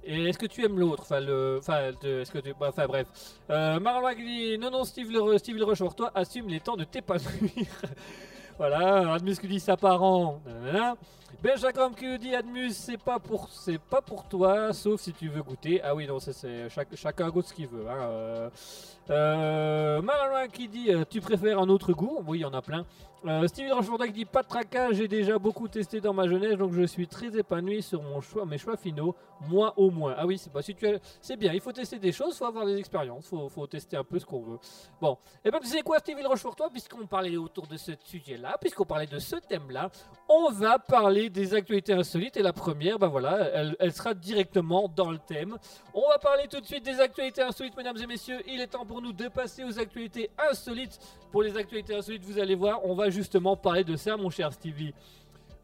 [0.07, 1.03] Et est-ce que tu aimes l'autre?
[1.03, 1.22] Enfin.
[1.59, 2.53] Enfin, est-ce que tu.
[2.61, 3.07] bah, Enfin, bref.
[3.51, 6.84] Euh, Marlois qui dit Non, non, Steve le, Steve le Rochefortois, assume les temps de
[6.84, 7.66] t'épanouir.
[8.59, 10.40] voilà, Admus qui dit Sa parent.
[11.43, 15.28] Ben Jacom qui dit Admus, c'est pas pour c'est pas pour toi, sauf si tu
[15.28, 15.80] veux goûter.
[15.82, 17.89] Ah oui, non, c'est chacun goûte ce qu'il veut.
[17.89, 18.01] Hein.
[18.03, 18.51] Euh,
[19.11, 22.22] euh, qui dit euh, Tu préfères un autre goût?
[22.26, 22.85] Oui, il y en a plein.
[23.26, 23.70] Euh, Stevie
[24.07, 27.07] qui dit Pas de tracas, j'ai déjà beaucoup testé dans ma jeunesse, donc je suis
[27.07, 29.14] très épanoui sur mon choix, mes choix finaux.
[29.49, 30.14] Moi au moins.
[30.18, 30.76] Ah oui, c'est bah, si
[31.20, 34.05] c'est bien, il faut tester des choses, faut avoir des expériences, faut, faut tester un
[34.05, 34.59] peu ce qu'on veut.
[35.01, 38.85] Bon, et ben tu sais quoi, Stevie Rochefortois, puisqu'on parlait autour de ce sujet-là, puisqu'on
[38.85, 39.91] parlait de ce thème-là,
[40.28, 42.37] on va parler des actualités insolites.
[42.37, 45.57] Et la première, ben voilà, elle, elle sera directement dans le thème.
[45.93, 48.41] On va parler tout de suite des actualités insolites, mesdames et messieurs.
[48.47, 50.99] Il est temps pour nous de passer aux actualités insolites.
[51.33, 54.53] Pour les actualités insolites, vous allez voir, on va justement parler de ça, mon cher
[54.53, 54.95] Stevie.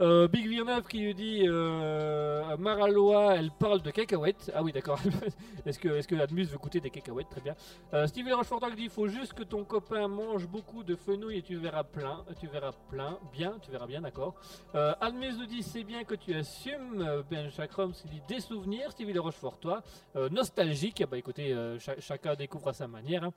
[0.01, 4.51] Euh, Big Villeneuve qui lui dit euh, Maraloa, elle parle de cacahuètes.
[4.55, 4.99] Ah oui, d'accord.
[5.67, 7.29] est-ce que, est que Admus veut goûter des cacahuètes?
[7.29, 7.55] Très bien.
[7.93, 11.37] Euh, Stevie Rochefortois qui dit il faut juste que ton copain mange beaucoup de fenouil
[11.39, 12.25] et tu verras plein.
[12.41, 13.19] Tu verras plein.
[13.31, 14.35] Bien, tu verras bien, d'accord.
[14.75, 17.05] Euh, Admus nous dit c'est bien que tu assumes.
[17.07, 18.93] Euh, Ben Chakram qui dit des souvenirs.
[18.93, 19.83] Stevie Le Rochefortois.
[20.17, 21.03] Euh, nostalgique.
[21.03, 23.25] Ah bah écoutez, euh, cha- chacun découvre à sa manière.
[23.25, 23.33] hein.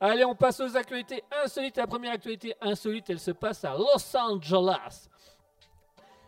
[0.00, 1.76] Allez, on passe aux actualités insolites.
[1.76, 5.08] La première actualité insolite, elle se passe à Los Angeles.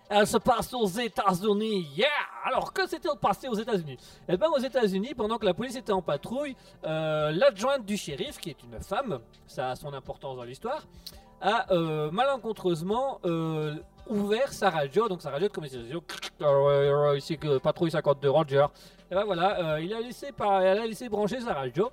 [0.09, 1.88] Elle se passe aux États-Unis.
[1.96, 2.07] Yeah!
[2.44, 3.96] Alors, que s'est-il passé aux États-Unis?
[4.28, 6.54] Eh bien, aux États-Unis, pendant que la police était en patrouille,
[6.84, 10.86] euh, l'adjointe du shérif, qui est une femme, ça a son importance dans l'histoire,
[11.40, 13.74] a euh, malencontreusement euh,
[14.09, 16.02] ouvert sa radio, donc sa radio de communication.
[16.40, 18.66] Euh, ici patrouille 52 Roger.
[19.11, 21.90] Et ben voilà, il a laissé elle a laissé brancher sa radio.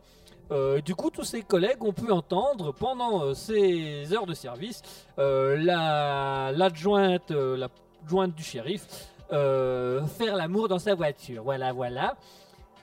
[0.85, 4.81] Du coup, tous ses collègues ont pu entendre pendant euh, ces heures de service
[5.17, 7.31] euh, la l'adjointe,
[8.03, 8.85] l'adjointe du shérif
[9.31, 11.43] euh, faire l'amour dans sa voiture.
[11.43, 12.15] Voilà, voilà.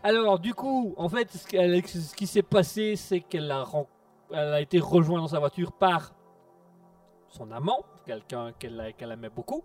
[0.03, 5.29] Alors, du coup, en fait, ce, qui s'est passé, c'est qu'elle a, été rejointe dans
[5.29, 6.13] sa voiture par
[7.29, 9.63] son amant, quelqu'un qu'elle aimait beaucoup.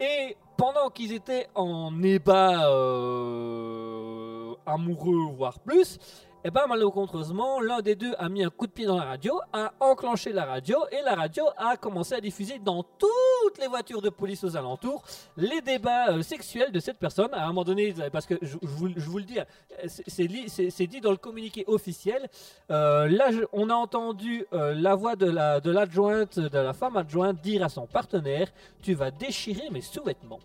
[0.00, 5.98] Et pendant qu'ils étaient en ébat euh, amoureux, voire plus,
[6.46, 9.40] et ben malencontreusement, l'un des deux a mis un coup de pied dans la radio,
[9.52, 14.00] a enclenché la radio, et la radio a commencé à diffuser dans toutes les voitures
[14.00, 15.02] de police aux alentours
[15.36, 17.34] les débats euh, sexuels de cette personne.
[17.34, 18.86] À un moment donné, parce que je, vous,
[19.18, 19.44] le dis, euh,
[19.88, 22.28] c'est- dit dans le communiqué officiel.
[22.70, 27.40] Euh, là, on a entendu euh, la voix de la l'adjointe, de la femme adjointe,
[27.40, 30.38] dire à son partenaire "Tu vas déchirer mes sous-vêtements."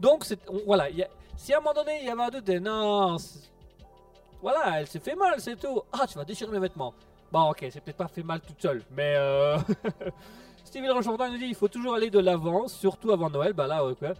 [0.00, 0.26] Donc,
[0.66, 0.88] voilà.
[1.38, 3.16] si à un moment donné, il y avait un doute, non,
[4.46, 5.82] voilà, elle s'est fait mal, c'est tout.
[5.92, 6.94] Ah, tu vas déchirer mes vêtements.
[7.32, 9.58] Bon, ok, c'est peut-être pas fait mal toute seule, mais euh...
[10.64, 13.54] Steven Rochefort nous dit il faut toujours aller de l'avant, surtout avant Noël.
[13.54, 14.10] Bah là, ouais, quoi.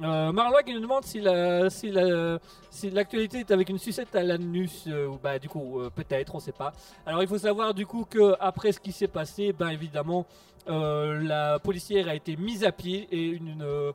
[0.00, 0.32] Euh,
[0.62, 2.38] qui nous demande si la- si la-
[2.70, 6.34] si l'actualité est avec une sucette à l'anus, euh, ou bah du coup euh, peut-être,
[6.34, 6.72] on sait pas.
[7.04, 10.24] Alors il faut savoir du coup que après ce qui s'est passé, ben évidemment
[10.68, 13.92] euh, la policière a été mise à pied et une, euh,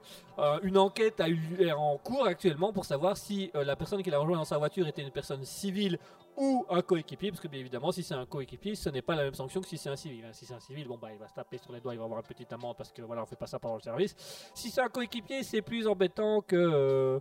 [0.78, 4.38] enquête a eu est en cours actuellement pour savoir si la personne qui l'a rejoint
[4.38, 5.98] dans sa voiture était une personne civile
[6.38, 9.24] ou un coéquipier, parce que bien évidemment si c'est un coéquipier, ce n'est pas la
[9.24, 10.24] même sanction que si c'est un civil.
[10.24, 10.32] hein.
[10.34, 12.06] Si c'est un civil, bon bah il va se taper sur les doigts, il va
[12.06, 14.16] avoir une petite amende parce que voilà on fait pas ça pendant le service.
[14.54, 16.56] Si c'est un coéquipier, c'est plus embêtant que.
[16.56, 17.20] euh,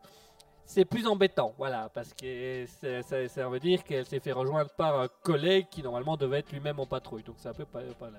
[0.69, 5.09] c'est plus embêtant, voilà, parce que ça, veut dire qu'elle s'est fait rejoindre par un
[5.23, 8.19] collègue qui normalement devait être lui-même en patrouille, donc c'est un peu pas, pas là.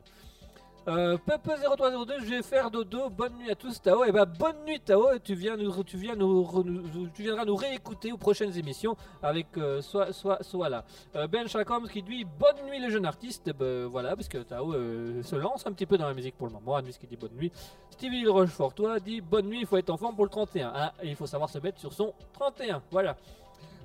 [0.87, 3.09] Euh, Pepe0302, je vais faire dodo.
[3.09, 4.05] Bonne nuit à tous, Tao.
[4.05, 5.11] Et bah bonne nuit, Tao.
[5.11, 9.81] Et tu viens tu viens nous, tu viendras nous réécouter aux prochaines émissions avec euh,
[9.81, 10.85] soit, soit, soit là.
[11.17, 13.51] Euh, ben Chacoms qui dit bonne nuit le jeune artiste.
[13.51, 16.47] Ben, voilà, parce que Tao euh, se lance un petit peu dans la musique pour
[16.47, 16.77] le moment.
[16.77, 17.51] Anus qui dit bonne nuit.
[17.89, 19.59] Stevie Rochefort, toi, dit bonne nuit.
[19.61, 20.71] Il faut être en forme pour le 31.
[20.73, 22.81] Ah, et il faut savoir se mettre sur son 31.
[22.91, 23.17] Voilà.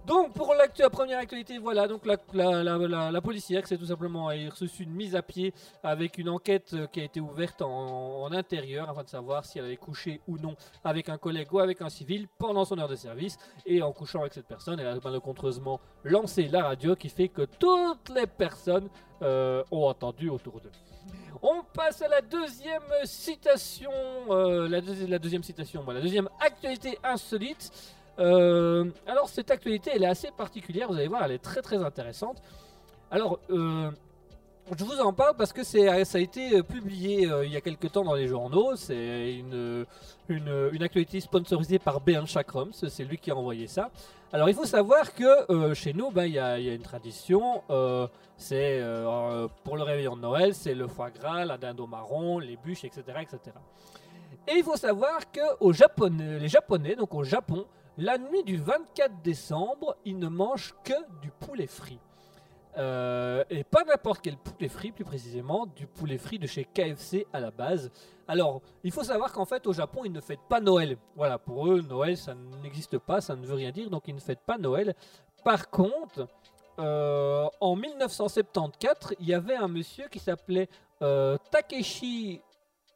[0.06, 4.28] Donc pour la première actualité, voilà, donc la, la, la, la- policière s'est tout simplement
[4.28, 8.30] a reçu une mise à pied avec une enquête euh, qui a été ouverte en,
[8.32, 11.80] intérieur afin de savoir si elle avait couché ou non avec un collègue ou avec
[11.82, 13.36] un civil pendant son heure de service.
[13.64, 17.42] Et en couchant avec cette personne, elle a malencontreusement lancé la radio qui fait que
[17.42, 18.88] toutes les personnes
[19.22, 20.72] euh, ont entendu autour d'eux.
[21.42, 23.90] On passe à la deuxième citation,
[24.30, 27.70] euh, la, deuxi- la deuxième citation, la deuxième actualité insolite.
[28.22, 31.82] Euh, alors cette actualité, elle est assez particulière, vous allez voir, elle est très très
[31.82, 32.40] intéressante.
[33.10, 33.90] Alors, euh,
[34.78, 37.90] je vous en parle parce que ça a été publié euh, il y a quelques
[37.90, 38.76] temps dans les journaux.
[38.76, 39.84] C'est une,
[40.28, 43.90] une, actualité sponsorisée par Ben Chakrams, c'est lui qui a envoyé ça.
[44.32, 46.82] Alors il faut savoir que chez nous, ben, il y, a, il y a une
[46.82, 47.62] tradition,
[48.36, 48.80] c'est
[49.64, 52.84] pour le réveillon de Noël, c'est le foie gras, la dinde au marron, les bûches,
[52.84, 53.02] etc.
[53.20, 53.38] etc.
[54.48, 57.66] Et il faut savoir que les Japonais, donc au Japon,
[57.98, 61.98] la nuit du 24 décembre, ils ne mangent que du poulet frit.
[62.78, 67.26] Euh, et pas n'importe quel poulet frit, plus précisément, du poulet frit de chez KFC
[67.32, 67.90] à la base.
[68.26, 70.96] Alors, il faut savoir qu'en fait, au Japon, ils ne fêtent pas Noël.
[71.16, 74.20] Voilà, pour eux, Noël, ça n'existe pas, ça ne veut rien dire, donc ils ne
[74.20, 74.94] fêtent pas Noël.
[75.44, 76.28] Par contre,
[76.78, 80.68] euh, en 1974, il y avait un monsieur qui s'appelait
[81.02, 82.40] euh, Takeshi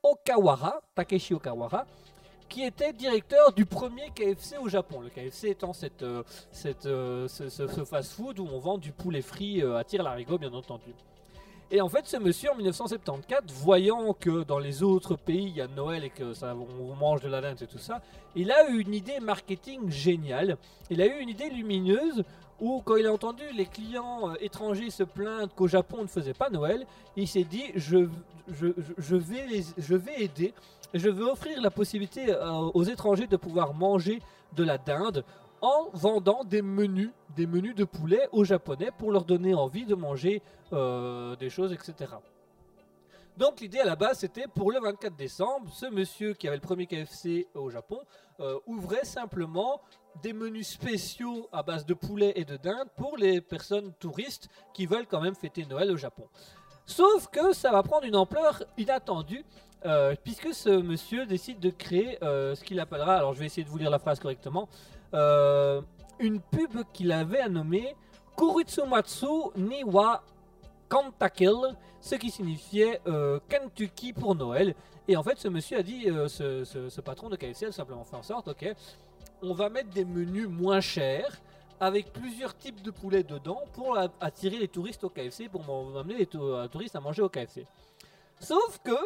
[0.03, 1.85] Okawara, Takeshi Okawara,
[2.49, 5.01] qui était directeur du premier KFC au Japon.
[5.01, 9.63] Le KFC étant cette, euh, cette, euh, ce, fast-food où on vend du poulet frit
[9.63, 10.93] euh, à tire-larigot, bien entendu.
[11.73, 15.61] Et en fait, ce monsieur en 1974, voyant que dans les autres pays il y
[15.61, 18.01] a Noël et que ça, on mange de la dinde et tout ça,
[18.37, 20.59] il a eu une idée marketing géniale.
[20.91, 22.23] Il a eu une idée lumineuse
[22.61, 26.35] où, quand il a entendu les clients étrangers se plaindre qu'au Japon on ne faisait
[26.35, 26.87] pas Noël,
[27.17, 28.09] il s'est dit je,
[28.49, 30.55] je, je- vais je vais aider,
[30.95, 34.21] je veux offrir la possibilité euh, aux étrangers de pouvoir manger
[34.55, 35.25] de la dinde
[35.61, 39.95] en vendant des menus, des menus de poulet aux Japonais pour leur donner envie de
[39.95, 40.43] manger
[40.73, 42.13] euh, des choses, etc.
[43.37, 46.63] Donc l'idée à la base c'était pour le 24 décembre, ce monsieur qui avait le
[46.63, 48.01] premier KFC au Japon
[48.41, 49.81] euh, ouvrait simplement
[50.23, 54.87] des menus spéciaux à base de poulet et de dinde pour les personnes touristes qui
[54.87, 56.27] veulent quand même fêter Noël au Japon.
[56.87, 59.45] Sauf que ça va prendre une ampleur inattendue
[59.85, 63.65] euh, puisque ce monsieur décide de créer euh, ce qu'il appellera, alors je vais essayer
[63.65, 64.69] de vous lire la phrase correctement,
[65.15, 65.81] euh,
[66.19, 67.95] une pub qu'il avait nommée
[68.37, 69.27] Kuritsumatsu
[69.57, 70.23] ni wa
[70.89, 71.55] Kantakil,
[72.01, 73.01] ce qui signifiait
[73.49, 74.75] Kentucky pour Noël.
[75.09, 78.17] Et en fait, ce monsieur a dit, ce, ce- patron de KFC a simplement fait
[78.17, 78.75] en sorte, ok,
[79.43, 81.41] on va mettre des menus moins chers
[81.81, 86.17] avec plusieurs types de poulets dedans pour attirer les touristes au KFC, pour m'en- amener
[86.17, 87.67] les tou- touristes à manger au KFC.
[88.41, 88.97] Sauf que,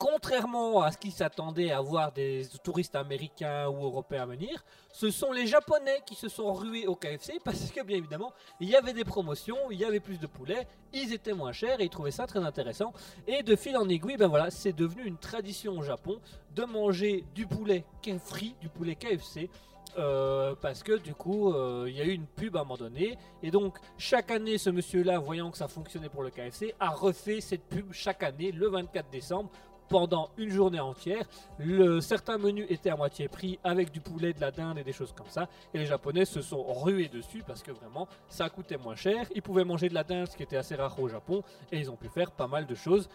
[0.00, 5.30] contrairement à ce qui s'attendait à voir des touristes américains ou européens venir, ce sont
[5.30, 8.94] les Japonais qui se sont rués au KFC parce que bien évidemment il y avait
[8.94, 12.10] des promotions, il y avait plus de poulets, ils étaient moins chers et ils trouvaient
[12.10, 12.94] ça très intéressant.
[13.26, 16.18] Et de fil en aiguille, ben voilà, c'est devenu une tradition au Japon
[16.54, 17.84] de manger du poulet
[18.24, 19.50] frit, du poulet KFC.
[19.98, 22.76] euh, parce que du coup, euh, il y a eu une pub à un moment
[22.76, 26.90] donné, et donc chaque année, ce monsieur-là, voyant que ça fonctionnait pour le KFC, a
[26.90, 29.50] refait cette pub chaque année, le 24 décembre,
[29.90, 31.24] pendant une journée entière.
[31.58, 34.92] Le, certains menus étaient à moitié prix avec du poulet, de la dinde et des
[34.92, 35.48] choses comme ça.
[35.74, 39.26] Et les Japonais se sont rués dessus parce que vraiment ça coûtait moins cher.
[39.34, 41.90] Ils pouvaient manger de la dinde, ce qui était assez rare au Japon, et ils
[41.90, 43.10] ont pu faire pas mal de choses.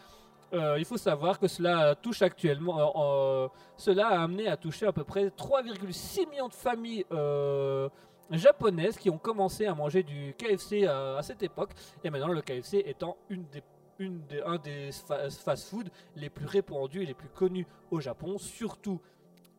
[0.53, 3.47] Euh, il faut savoir que cela touche actuellement, euh, euh,
[3.77, 7.05] cela a amené à toucher à peu près 3,6 millions de familles
[8.31, 11.71] japonaises qui ont commencé à manger du KFC à cette époque.
[12.03, 13.61] Et maintenant, le KFC étant une des
[13.99, 18.99] un des fa- fast-food les plus répandus et les plus connus au Japon, surtout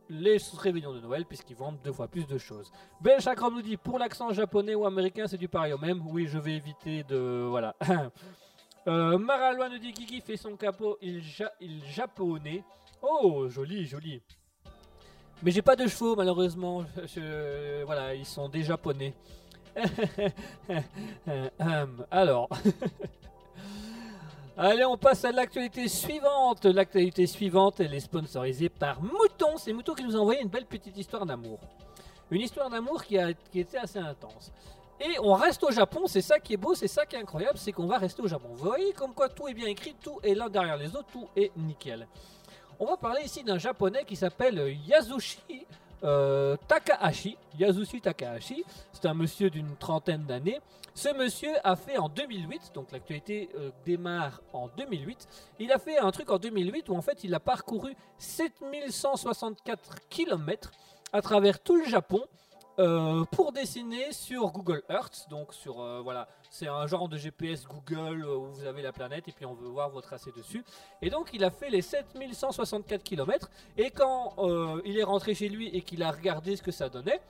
[0.09, 2.71] les réveillons de Noël puisqu'ils vendent deux fois plus de choses.
[3.01, 6.01] Ben Chakram nous dit pour l'accent japonais ou américain c'est du pareil au même.
[6.07, 7.75] Oui je vais éviter de voilà.
[8.87, 11.51] euh, Maralois nous dit Kiki fait son capot il, ja
[11.89, 12.63] japonais.
[13.03, 14.23] Oh joli joli.
[15.43, 16.85] Mais j'ai pas de chevaux malheureusement.
[17.85, 19.13] Voilà ils sont des japonais.
[21.59, 22.49] Hum, Alors.
[24.59, 26.65] Allez, on passe à l'actualité suivante.
[26.65, 29.59] L'actualité suivante, elle est sponsorisée par Mouton.
[29.59, 31.59] C'est Mouton qui nous a envoyé une belle petite histoire d'amour.
[32.31, 34.51] Une histoire d'amour qui, a, qui était assez intense.
[34.99, 37.59] Et on reste au Japon, c'est ça qui est beau, c'est ça qui est incroyable,
[37.59, 38.49] c'est qu'on va rester au Japon.
[38.55, 41.29] Vous voyez comme quoi tout est bien écrit, tout est l'un derrière les autres, tout
[41.37, 42.09] est nickel.
[42.81, 45.67] On va parler ici d'un japonais qui s'appelle Yasushi
[46.05, 47.37] euh, Takahashi.
[47.59, 50.61] Yasushi Takahashi, c'est un monsieur d'une trentaine d'années.
[50.95, 55.29] Ce monsieur a fait en 2008, donc l'actualité euh, démarre en 2008,
[55.59, 60.71] il a fait un truc en 2008 où en fait il a parcouru 7164 km
[61.13, 62.23] à travers tout le Japon
[62.79, 65.27] euh, pour dessiner sur Google Earth.
[65.31, 69.29] Donc sur voilà, c'est un genre de GPS Google euh, où vous avez la planète
[69.29, 70.65] et puis on veut voir votre tracé dessus.
[71.03, 75.51] Et donc il a fait les 7164 km et quand euh, il est rentré chez
[75.51, 77.21] lui et qu'il a regardé ce que ça donnait,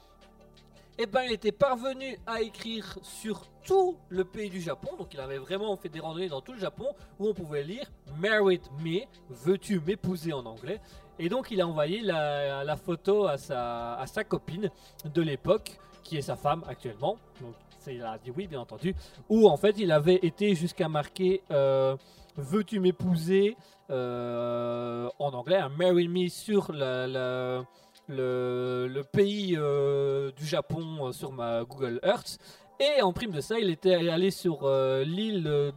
[0.99, 4.89] eh ben, il était parvenu à écrire sur tout le pays du Japon.
[4.97, 6.87] Donc, il avait vraiment fait des randonnées dans tout le Japon
[7.19, 7.85] où on pouvait lire
[8.19, 10.81] Married Me, veux-tu m'épouser en anglais.
[11.19, 14.71] Et donc, il a envoyé la, photo à sa, à sa copine
[15.05, 17.19] de l'époque, qui est sa femme actuellement.
[17.43, 17.55] Donc,
[17.93, 18.95] il a dit oui, bien entendu.
[19.29, 21.97] Où en fait, il avait été jusqu'à marquer euh,
[22.37, 23.57] Veux-tu m'épouser
[23.91, 27.65] euh, en anglais, un Marry Me sur la- la,
[28.09, 32.39] le, le pays euh, du Japon sur ma Google Earth.
[32.79, 34.69] Et en prime de ça, il était allé sur
[35.07, 35.73] l'île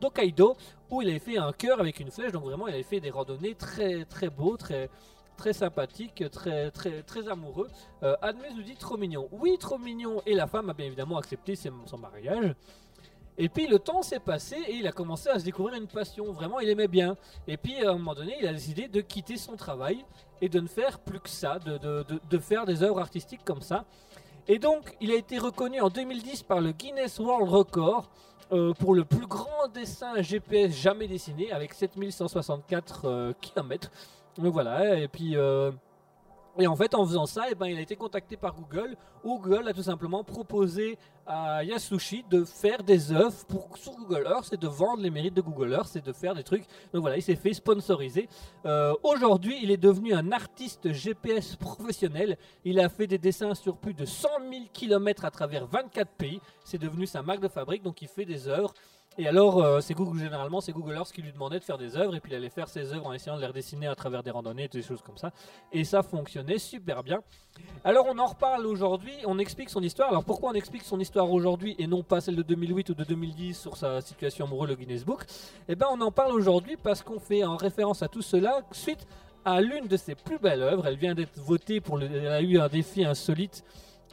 [0.00, 0.56] d'Hokkaido
[0.90, 2.32] où il avait fait un cœur avec une flèche.
[2.32, 4.90] Donc vraiment, il avait fait des randonnées très très beaux, très
[5.36, 7.68] très sympathiques, très très très amoureux.
[8.02, 9.28] Euh, Admes nous dit trop mignon.
[9.32, 10.22] Oui, trop mignon.
[10.26, 12.54] Et la femme a bien évidemment accepté son mariage.
[13.38, 16.30] Et puis le temps s'est passé et il a commencé à se découvrir une passion.
[16.32, 17.16] Vraiment, il aimait bien.
[17.48, 20.04] Et puis à un moment donné, il a décidé de quitter son travail
[20.42, 23.62] et de ne faire plus que ça, de, de- de- faire des œuvres artistiques comme
[23.62, 23.84] ça.
[24.48, 28.10] Et donc, il a été reconnu en 2010 par le Guinness World Record
[28.52, 33.90] euh, pour le plus grand dessin GPS jamais dessiné avec 7164 km.
[34.38, 35.36] Donc voilà, et puis...
[35.36, 35.70] euh,
[36.58, 38.94] et en fait, en faisant ça, eh ben, il a été contacté par Google,
[39.24, 44.52] Google a tout simplement proposé à Yasushi de faire des œuvres pour, sur Google Earth
[44.52, 46.64] et de vendre les mérites de Google Earth et de faire des trucs.
[46.92, 48.28] Donc voilà, il s'est fait sponsoriser.
[48.66, 52.36] Euh, Aujourd'hui, il est devenu un artiste GPS professionnel.
[52.66, 56.40] Il a fait des dessins sur plus de 100 000 km à travers 24 pays.
[56.64, 58.74] C'est devenu sa marque de fabrique, donc il fait des œuvres.
[59.18, 61.96] Et alors, euh, c'est Google généralement, c'est Google Earth qui lui demandait de faire des
[61.96, 64.22] œuvres, et puis il allait faire ses œuvres en essayant de les redessiner à travers
[64.22, 65.32] des randonnées, des choses comme ça.
[65.70, 67.20] Et ça fonctionnait super bien.
[67.84, 70.08] Alors, on en reparle aujourd'hui, on explique son histoire.
[70.08, 73.04] Alors, pourquoi on explique son histoire aujourd'hui et non pas celle de 2008 ou de
[73.04, 75.24] 2010 sur sa situation amoureuse, le Guinness Book?
[75.68, 79.06] Eh ben, on en parle aujourd'hui parce qu'on fait en référence à tout cela suite
[79.44, 80.86] à l'une de ses plus belles œuvres.
[80.86, 82.06] Elle vient d'être votée pour le.
[82.06, 83.64] Elle a eu un défi insolite.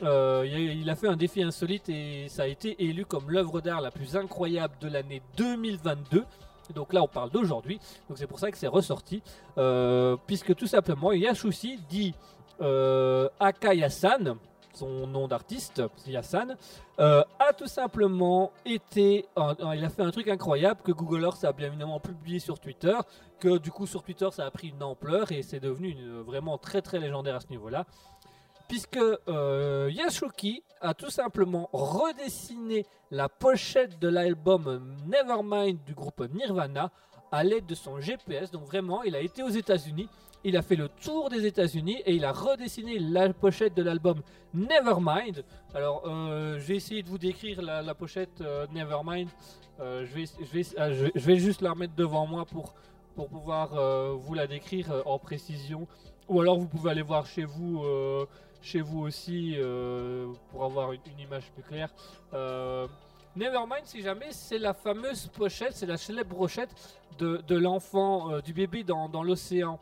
[0.04, 3.82] Euh, il, a, fait un défi insolite et ça a été élu comme l'œuvre d'art
[3.82, 6.26] la plus incroyable de l'année 2022.
[6.74, 7.80] Donc là, on parle d'aujourd'hui.
[8.08, 9.22] Donc c'est pour ça que c'est ressorti.
[9.58, 12.14] Euh, puisque tout simplement, Yashushi dit
[12.62, 14.38] euh, Akayasan,
[14.74, 16.56] son nom d'artiste, Yasan,
[17.00, 19.26] euh, a tout simplement été.
[19.38, 22.96] il a fait un truc incroyable que Google Earth a bien évidemment publié sur Twitter.
[23.40, 25.96] Que du coup, sur Twitter, ça a pris une ampleur et c'est devenu
[26.26, 27.86] vraiment très très légendaire à ce niveau-là
[28.70, 29.90] puisque euh,
[30.82, 36.92] a tout simplement redessiné la pochette de l'album Nevermind du groupe Nirvana
[37.32, 38.52] à l'aide de son GPS.
[38.52, 40.08] Donc vraiment, il a été aux États-Unis,
[40.44, 44.22] il a fait le tour des États-Unis et il a redessiné la pochette de l'album
[44.54, 45.44] Nevermind.
[45.74, 49.28] Alors, euh, je vais essayer de vous décrire la, pochette euh, Nevermind.
[49.80, 52.74] Euh, je, vais, ah, je vais- juste la remettre devant moi pour,
[53.16, 53.70] pour pouvoir
[54.18, 55.88] vous la décrire en précision.
[56.28, 57.84] Ou alors vous pouvez aller voir chez vous,
[58.62, 61.90] chez vous aussi euh, pour avoir une, image plus claire.
[62.34, 62.88] Euh,
[63.36, 66.70] Nevermind, si jamais, c'est la fameuse pochette, c'est la célèbre pochette
[67.20, 69.80] de, l'enfant, euh, du bébé dans, l'océan.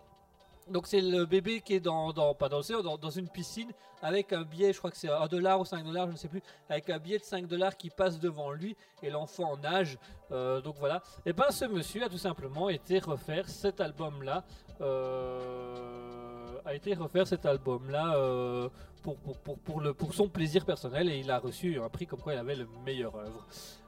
[0.70, 3.72] Donc c'est le bébé qui est dans, pas dans l'océan, dans, une piscine
[4.02, 6.28] avec un billet, je crois que c'est 1 dollar ou 5 dollars, je ne sais
[6.28, 9.98] plus, avec un billet de 5 dollars qui passe devant lui et l'enfant nage.
[10.30, 11.02] Donc voilà.
[11.26, 14.44] Et ben ce monsieur a tout simplement été refaire cet album là.
[16.66, 18.16] A été refaire cet album là
[19.04, 22.20] pour, pour, pour, le, pour son plaisir personnel et il a reçu un prix comme
[22.20, 23.46] quoi il avait le meilleur œuvre.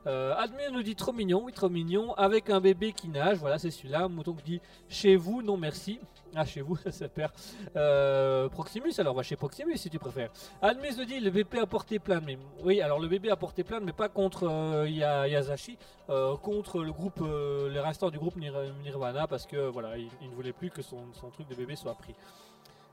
[0.08, 3.60] Euh, Admir nous dit trop mignon, oui trop mignon, avec un bébé qui nage, voilà
[3.60, 4.08] c'est celui-là.
[4.08, 6.00] Mouton qui dit chez vous, non merci.
[6.36, 7.34] Ah chez vous, ça perd.
[7.76, 10.30] Euh, Proximus, alors va chez Proximus si tu préfères.
[10.62, 13.64] Admis nous dit le bébé a porté plainte, mais oui alors le bébé a porté
[13.66, 15.78] plainte, mais pas contre euh, Ya- Yasashi,
[16.10, 20.08] euh, contre le groupe, euh, les restants du groupe Nir- Nirvana parce que voilà il,
[20.30, 20.98] ne voulait plus que son
[21.34, 22.16] truc de bébé soit pris.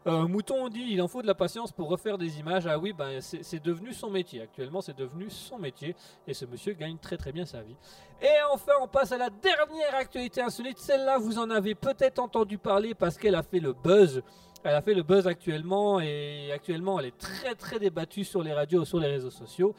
[0.06, 2.66] Euh, Mouton dit il en faut de la patience pour refaire des images.
[2.66, 4.42] Ah oui, ben, c'est devenu son métier.
[4.42, 5.96] Actuellement, c'est devenu son métier.
[6.28, 7.76] Et ce monsieur gagne très très bien sa vie.
[8.22, 10.78] Et enfin, on passe à la dernière actualité insolite.
[10.78, 14.22] Celle-là, vous en avez peut-être entendu parler parce qu'elle a fait le buzz.
[14.62, 18.52] Elle a fait le buzz actuellement et actuellement, elle est très très débattue sur les
[18.52, 19.74] radios, sur les réseaux sociaux.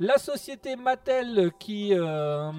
[0.00, 2.50] La société Mattel qui, euh,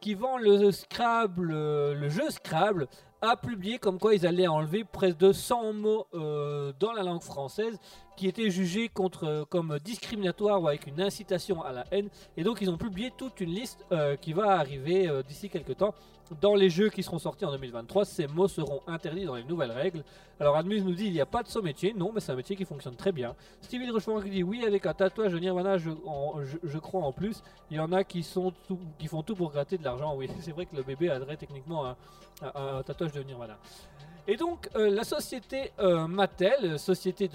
[0.00, 2.88] qui vend le Scrabble, euh, le jeu Scrabble,
[3.24, 7.22] a publié comme quoi ils allaient enlever près de 100 mots euh, dans la langue
[7.22, 7.78] française
[8.16, 12.08] qui étaient jugés contre, euh, comme discriminatoires ou avec une incitation à la haine.
[12.36, 15.94] Et donc ils ont publié toute une liste euh, qui va arriver d'ici quelques temps.
[16.40, 19.72] Dans les jeux qui seront sortis en 2023, ces mots seront interdits dans les nouvelles
[19.72, 20.02] règles.
[20.40, 21.92] Alors Admus nous dit il n'y a pas de saut métier.
[21.94, 23.34] Non, mais c'est un métier qui fonctionne très bien.
[23.60, 27.42] Stevie Rochefort qui dit oui avec un tatouage de Nirvana, je, crois en plus.
[27.70, 28.52] Il y en a qui, font
[29.22, 30.14] tout pour gratter de l'argent.
[30.16, 31.94] Oui, c'est vrai que le bébé adresse techniquement
[32.42, 33.58] un, tatouage de Nirvana.
[34.26, 37.28] Et donc euh, la société euh, Mattel, société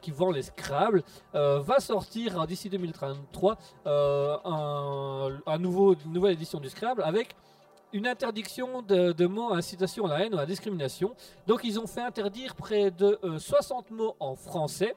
[0.00, 1.02] qui vend les Scrabble,
[1.34, 7.02] euh, va sortir euh, d'ici 2033 euh, un, un nouveau, une nouvelle édition du Scrabble
[7.02, 7.36] avec
[7.94, 11.14] une interdiction de, de mots incitation à la haine ou à la discrimination.
[11.46, 14.94] Donc ils ont fait interdire près de euh, 60 mots en français.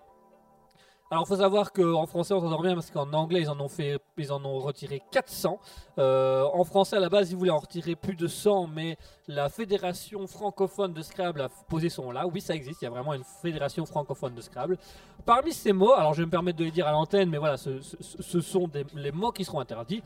[1.09, 3.69] Alors il faut savoir qu'en français on s'entend bien parce qu'en anglais ils en ont
[3.69, 5.57] fait, ils en ont retiré 400.
[5.99, 8.97] Euh, en français à la base ils voulaient en retirer plus de 100, mais
[9.29, 12.27] la fédération francophone de Scrabble a posé son là.
[12.27, 14.77] Oui ça existe, il y a vraiment une fédération francophone de Scrabble.
[15.25, 17.55] Parmi ces mots, alors je vais me permettre de les dire à l'antenne, mais voilà,
[17.55, 20.03] ce, ce- sont les mots qui seront interdits.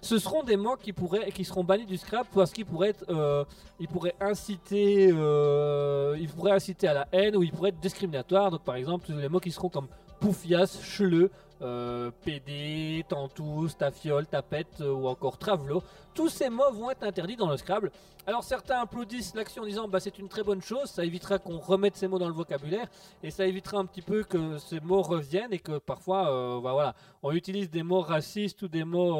[0.00, 3.04] Ce seront des mots qui pourraient, qui seront bannis du Scrabble parce qu'ils pourraient être,
[3.08, 3.44] euh,
[3.80, 8.50] ils pourraient inciter, euh, ils pourraient inciter à la haine ou ils pourraient être discriminatoires.
[8.50, 9.88] Donc par exemple, les mots qui seront comme
[10.20, 11.30] poufias, cheleux,
[11.60, 15.82] euh, PD, tantous, tafiole, tapette euh, ou encore travelo.
[16.14, 17.90] Tous ces mots vont être interdits dans le Scrabble.
[18.26, 21.58] Alors certains applaudissent l'action en disant bah c'est une très bonne chose, ça évitera qu'on
[21.58, 22.86] remette ces mots dans le vocabulaire
[23.22, 27.32] et ça évitera un petit peu que ces mots reviennent et que parfois bah, on
[27.32, 29.18] utilise des mots racistes ou des mots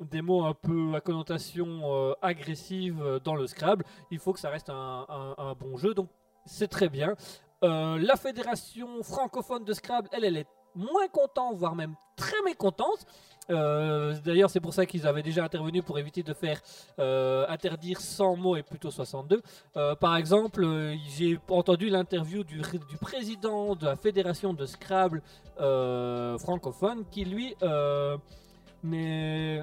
[0.00, 3.84] des mots un peu à connotation euh, agressive euh, dans le Scrabble.
[4.10, 6.08] Il faut que ça reste un, bon jeu, donc
[6.46, 7.14] c'est très bien.
[7.62, 13.06] Euh, la fédération francophone de Scrabble, elle, elle est moins contente, voire même très mécontente.
[13.48, 16.60] D'ailleurs, c'est pour ça qu'ils avaient déjà intervenu pour éviter de faire
[17.48, 19.42] interdire 100 mots et plutôt 62.
[19.76, 20.66] Euh, par exemple,
[21.16, 25.22] j'ai entendu l'interview du, du président de la fédération de Scrabble
[26.38, 27.54] francophone qui, lui,
[28.82, 29.62] n'est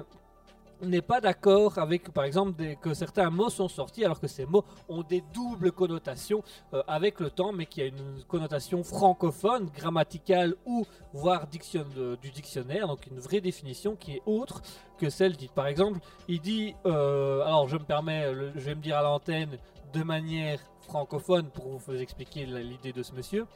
[0.86, 4.64] n'est pas d'accord avec, par exemple, que certains mots sont sortis alors que ces mots
[4.88, 6.42] ont des doubles connotations
[6.74, 11.86] euh, avec le temps, mais qui a une connotation francophone, grammaticale ou voire diction-
[12.20, 14.62] du dictionnaire, donc une vraie définition qui est autre
[14.98, 15.52] que celle dite.
[15.52, 19.58] Par exemple, il dit, euh, alors je me permets, je vais me dire à l'antenne
[19.92, 23.46] de manière francophone pour vous expliquer l'idée de ce monsieur.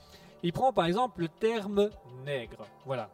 [0.43, 1.91] Il prend par exemple le terme
[2.25, 3.09] nègre, voilà.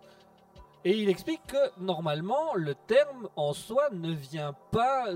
[0.84, 5.06] Et il explique que normalement le terme en soi ne vient pas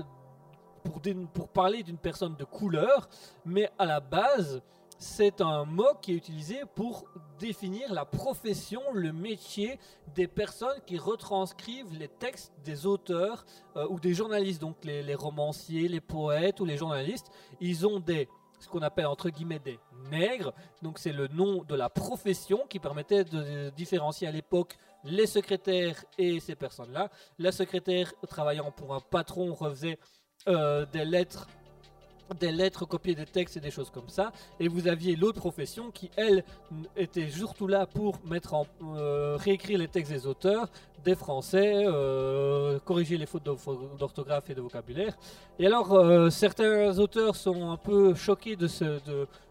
[1.33, 3.09] pour, parler d'une personne de couleur,
[3.45, 4.61] mais à la base
[4.99, 7.05] c'est un mot qui est utilisé pour
[7.37, 9.77] définir la profession, le métier
[10.15, 13.45] des personnes qui retranscrivent les textes des auteurs
[13.75, 17.29] euh, ou des journalistes, donc les, les romanciers, les poètes ou les journalistes.
[17.59, 18.27] Ils ont des
[18.59, 19.79] ce qu'on appelle entre guillemets des
[20.09, 24.77] nègres, donc c'est le nom de la profession qui permettait de différencier à l'époque
[25.07, 27.09] les secrétaires et ces personnes-là.
[27.39, 29.97] La secrétaire travaillant pour un patron refaisait
[30.47, 31.47] euh, des lettres
[32.41, 35.91] des lettres copiées des textes et des choses comme ça et vous aviez l'autre profession
[35.91, 36.43] qui elle
[36.97, 40.67] était surtout là pour mettre en euh, réécrire les textes des auteurs
[41.05, 45.17] des français euh, corriger les fautes d'ortho- d'orthographe et de vocabulaire
[45.57, 48.99] et alors certains auteurs sont un peu choqués de ce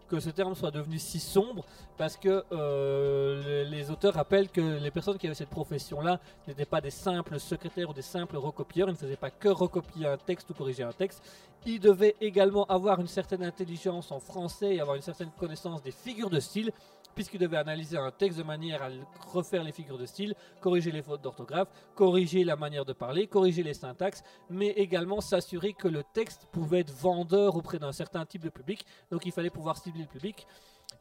[0.07, 1.65] que ce terme soit devenu si sombre
[1.97, 6.65] parce que euh, les, les auteurs rappellent que les personnes qui avaient cette profession-là n'étaient
[6.65, 10.17] pas des simples secrétaires ou des simples recopieurs, ils ne faisaient pas que recopier un
[10.17, 11.21] texte ou corriger un texte,
[11.65, 15.91] ils devaient également avoir une certaine intelligence en français et avoir une certaine connaissance des
[15.91, 16.71] figures de style,
[17.17, 18.89] puisqu'ils devaient analyser un texte de manière à
[19.33, 23.63] refaire les figures de style, corriger les fautes d'orthographe, corriger la manière de parler, corriger
[23.63, 28.43] les syntaxes, mais également s'assurer que le texte pouvait être vendeur auprès d'un certain type
[28.43, 30.45] de public, donc il fallait pouvoir cibler le public.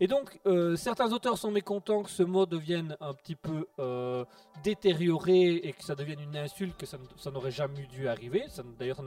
[0.00, 4.24] Et donc, euh, certains auteurs sont mécontents que ce mot devienne un petit peu euh,
[4.62, 6.98] détérioré et que ça devienne une insulte, que ça,
[7.32, 8.44] n'aurait jamais dû arriver.
[8.78, 9.00] D'ailleurs,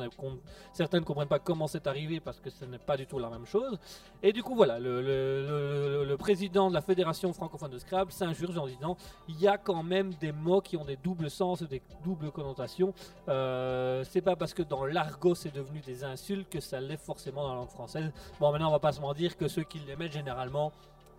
[0.73, 3.29] certains ne comprennent pas comment c'est arrivé parce que ce n'est pas du tout la
[3.29, 3.77] même chose.
[4.23, 8.97] Et du coup, voilà, le, président de la Fédération francophone de Scrabble s'injure en disant
[9.29, 12.93] il y a quand même des mots qui ont des doubles sens des doubles connotations.
[13.27, 17.43] Euh, c'est pas parce que dans l'argot c'est devenu des insultes que ça l'est forcément
[17.43, 18.11] dans la langue française.
[18.39, 20.71] Bon, maintenant, on va pas se mentir que ceux qui les mettent généralement,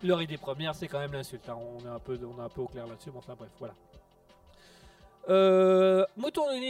[0.03, 1.47] leur idée première, c'est quand même l'insulte.
[1.49, 1.57] hein.
[1.57, 3.73] On, est un peu, on est un peu au clair là-dessus, mais enfin bref, voilà.
[5.29, 6.03] Euh,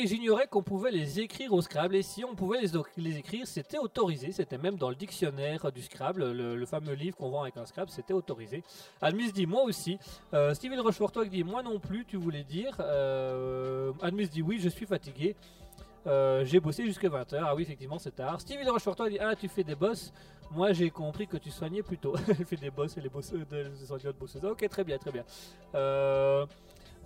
[0.03, 2.59] j'ignorais qu'on pouvait les écrire au Scrabble et si on pouvait
[2.97, 4.31] les, écrire, c'était autorisé.
[4.31, 7.89] C'était même dans le dictionnaire du Scrabble, le, fameux livre qu'on vend avec un Scrabble,
[7.91, 8.63] c'était autorisé.
[9.01, 9.97] Admis dit moi aussi.
[10.33, 12.75] Euh, Steven Rochefortois dit moi non plus, tu voulais dire.
[12.79, 15.35] Euh, Admis dit oui, je suis fatigué.
[16.07, 17.41] Euh, j'ai bossé jusqu'à 20h.
[17.45, 18.41] Ah oui, effectivement, c'est tard.
[18.41, 20.11] Steven Rochefortois dit Ah, tu fais des boss.
[20.53, 22.13] Moi, j'ai compris que tu soignais plutôt.
[22.27, 24.43] Elle fait des boss et les bosseuses, des soigneurs de bosseuses.
[24.43, 25.23] Ok, très bien, très bien.
[25.75, 26.45] Euh,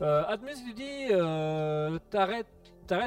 [0.02, 2.48] euh, Admis lui dit euh, T'arrêtes.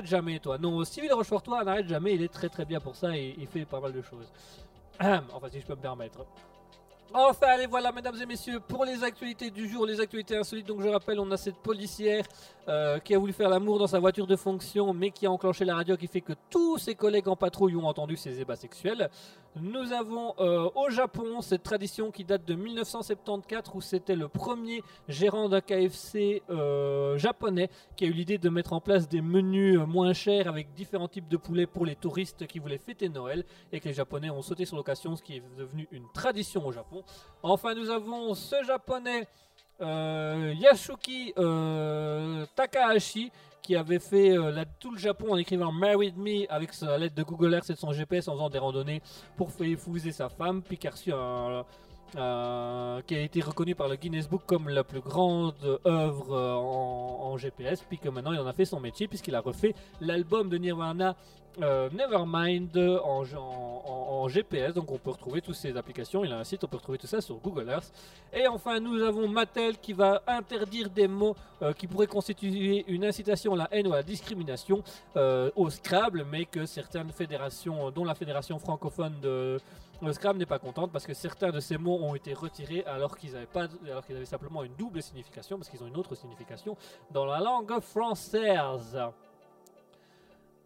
[0.04, 0.58] Jamais toi.
[0.58, 3.64] Non, Steven Rochefortois n'arrête jamais, il est très très bien pour ça et il fait
[3.64, 4.28] pas mal de choses.
[5.00, 6.26] Enfin si je peux me permettre.
[7.14, 10.66] Enfin, allez, voilà, mesdames et messieurs, pour les actualités du jour, les actualités insolites.
[10.66, 12.24] Donc, je rappelle, on a cette policière
[12.68, 15.64] euh, qui a voulu faire l'amour dans sa voiture de fonction, mais qui a enclenché
[15.64, 19.08] la radio, qui fait que tous ses collègues en patrouille ont entendu ses ébats sexuels.
[19.56, 24.82] Nous avons euh, au Japon cette tradition qui date de 1974, où c'était le premier
[25.08, 29.78] gérant d'un KFC euh, japonais qui a eu l'idée de mettre en place des menus
[29.78, 33.80] moins chers avec différents types de poulets pour les touristes qui voulaient fêter Noël et
[33.80, 36.97] que les Japonais ont sauté sur l'occasion, ce qui est devenu une tradition au Japon.
[37.42, 39.28] Enfin, nous avons ce japonais
[39.80, 43.30] euh, Yasuki euh, Takahashi
[43.62, 47.22] qui avait fait euh, tout le Japon en écrivant Married Me avec sa lettre de
[47.22, 49.00] Google Earth et de son GPS en faisant des randonnées
[49.36, 51.64] pour faire épouser sa femme, puis qui a
[53.10, 55.54] été reconnu par le Guinness Book comme la plus grande
[55.86, 59.40] œuvre en, en GPS, puis que maintenant il en a fait son métier puisqu'il a
[59.40, 61.14] refait l'album de Nirvana
[61.62, 66.22] euh, Nevermind en, GPS, donc on peut retrouver toutes ces applications.
[66.22, 67.90] Il a un site, on peut retrouver tout ça sur Google Earth.
[68.32, 73.04] Et enfin, nous avons Mattel qui va interdire des mots euh, qui pourraient constituer une
[73.04, 74.82] incitation à la haine ou à la discrimination
[75.16, 79.58] euh, au Scrabble, mais que certaines fédérations, dont la fédération francophone de
[80.00, 83.16] le Scrabble n'est pas contente parce que certains de ces mots ont été retirés alors
[83.16, 86.14] qu'ils avaient pas, alors qu'ils avaient simplement une double signification parce qu'ils ont une autre
[86.14, 86.76] signification
[87.10, 88.96] dans la langue française.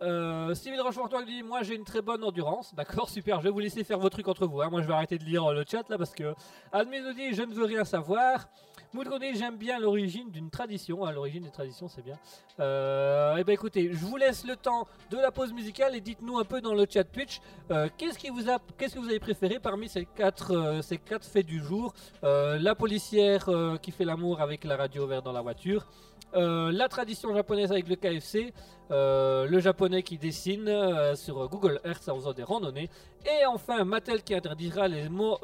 [0.02, 2.74] Euh, Steven Rochefortois dit Moi j'ai une très bonne endurance.
[2.74, 3.38] D'accord, super.
[3.38, 4.60] Je vais vous laisser faire vos trucs entre vous.
[4.60, 4.68] hein.
[4.70, 6.34] Moi je vais arrêter de lire euh, le chat là parce que
[6.72, 8.48] Admin nous dit Je ne veux rien savoir.
[8.94, 11.04] Moudron dit J'aime bien l'origine d'une tradition.
[11.04, 12.18] Ah, l'origine des traditions, c'est bien.
[12.60, 16.38] Euh, eh ben écoutez, je vous laisse le temps de la pause musicale et dites-nous
[16.38, 17.40] un peu dans le chat Twitch
[17.70, 20.98] euh, qu'est-ce qui vous a, qu'est-ce que vous avez préféré parmi ces quatre, euh, ces
[20.98, 21.94] quatre faits du jour?
[22.22, 23.48] Euh, La policière
[23.80, 25.86] qui fait l'amour avec la radio verte dans la voiture.
[26.34, 28.52] La tradition japonaise avec le KFC,
[28.90, 32.88] le japonais qui dessine sur Google Earth en faisant des randonnées,
[33.26, 35.38] et enfin Mattel qui interdira les mots,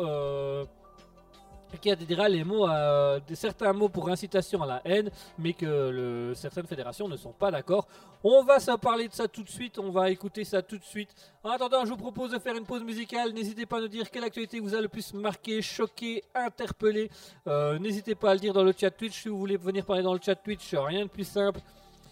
[1.80, 6.32] qui interdira les mots, euh, des- certains mots pour incitation à la haine, mais que
[6.34, 7.86] certaines fédérations ne sont pas d'accord.
[8.24, 10.84] On va se parler de ça tout de suite, on va écouter ça tout de
[10.84, 11.10] suite.
[11.44, 13.32] En attendant, je vous propose de faire une pause musicale.
[13.32, 17.10] N'hésitez pas à nous dire quelle actualité vous a le plus marqué, choqué, interpellé.
[17.46, 20.02] Euh, N'hésitez pas à le dire dans le chat Twitch si vous voulez venir parler
[20.02, 20.74] dans le chat Twitch.
[20.74, 21.60] Rien de plus simple.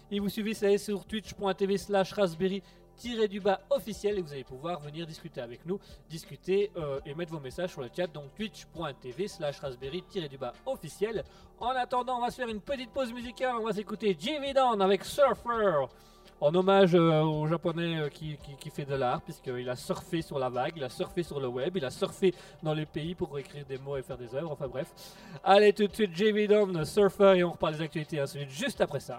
[0.09, 2.63] Et vous suivez ça sur twitch.tv slash raspberry
[3.29, 5.79] du bas officiel et vous allez pouvoir venir discuter avec nous,
[6.09, 10.53] discuter euh, et mettre vos messages sur le chat donc twitch.tv slash raspberry du bas
[10.65, 11.23] officiel.
[11.59, 14.81] En attendant, on va se faire une petite pause musicale, on va s'écouter Jimmy Down
[14.81, 15.85] avec Surfer
[16.39, 20.37] en hommage euh, au japonais euh, qui, qui- fait de l'art, puisqu'il a surfé sur
[20.37, 23.39] la vague, il a surfé sur le web, il a surfé dans les pays pour
[23.39, 24.91] écrire des mots et faire des œuvres, enfin bref.
[25.43, 28.99] Allez, tout de suite, JV Dom, Surfer, et on reparle des actualités insolites juste après
[28.99, 29.17] ça.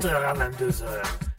[0.00, 0.84] 20h à 22h.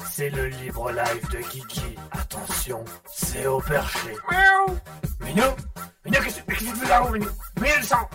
[0.10, 1.96] C'est le libre live de Kiki.
[2.12, 4.16] Attention, c'est au perché.
[4.32, 4.78] Miaou.
[5.22, 5.44] Minou
[6.06, 7.30] Minou, qu'est-ce que tu fais là-haut, Minou
[7.62, 8.10] Minou, le sang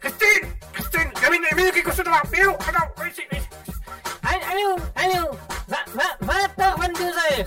[0.00, 3.22] Christine Christine Il y a Minou, Minou qui est couché devant Minou, attends, viens ici,
[3.30, 3.48] viens ici
[4.22, 5.30] Allô, allô
[5.68, 7.46] 20h, 22h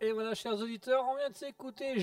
[0.00, 1.98] Et voilà, chers auditeurs, on vient de s'écouter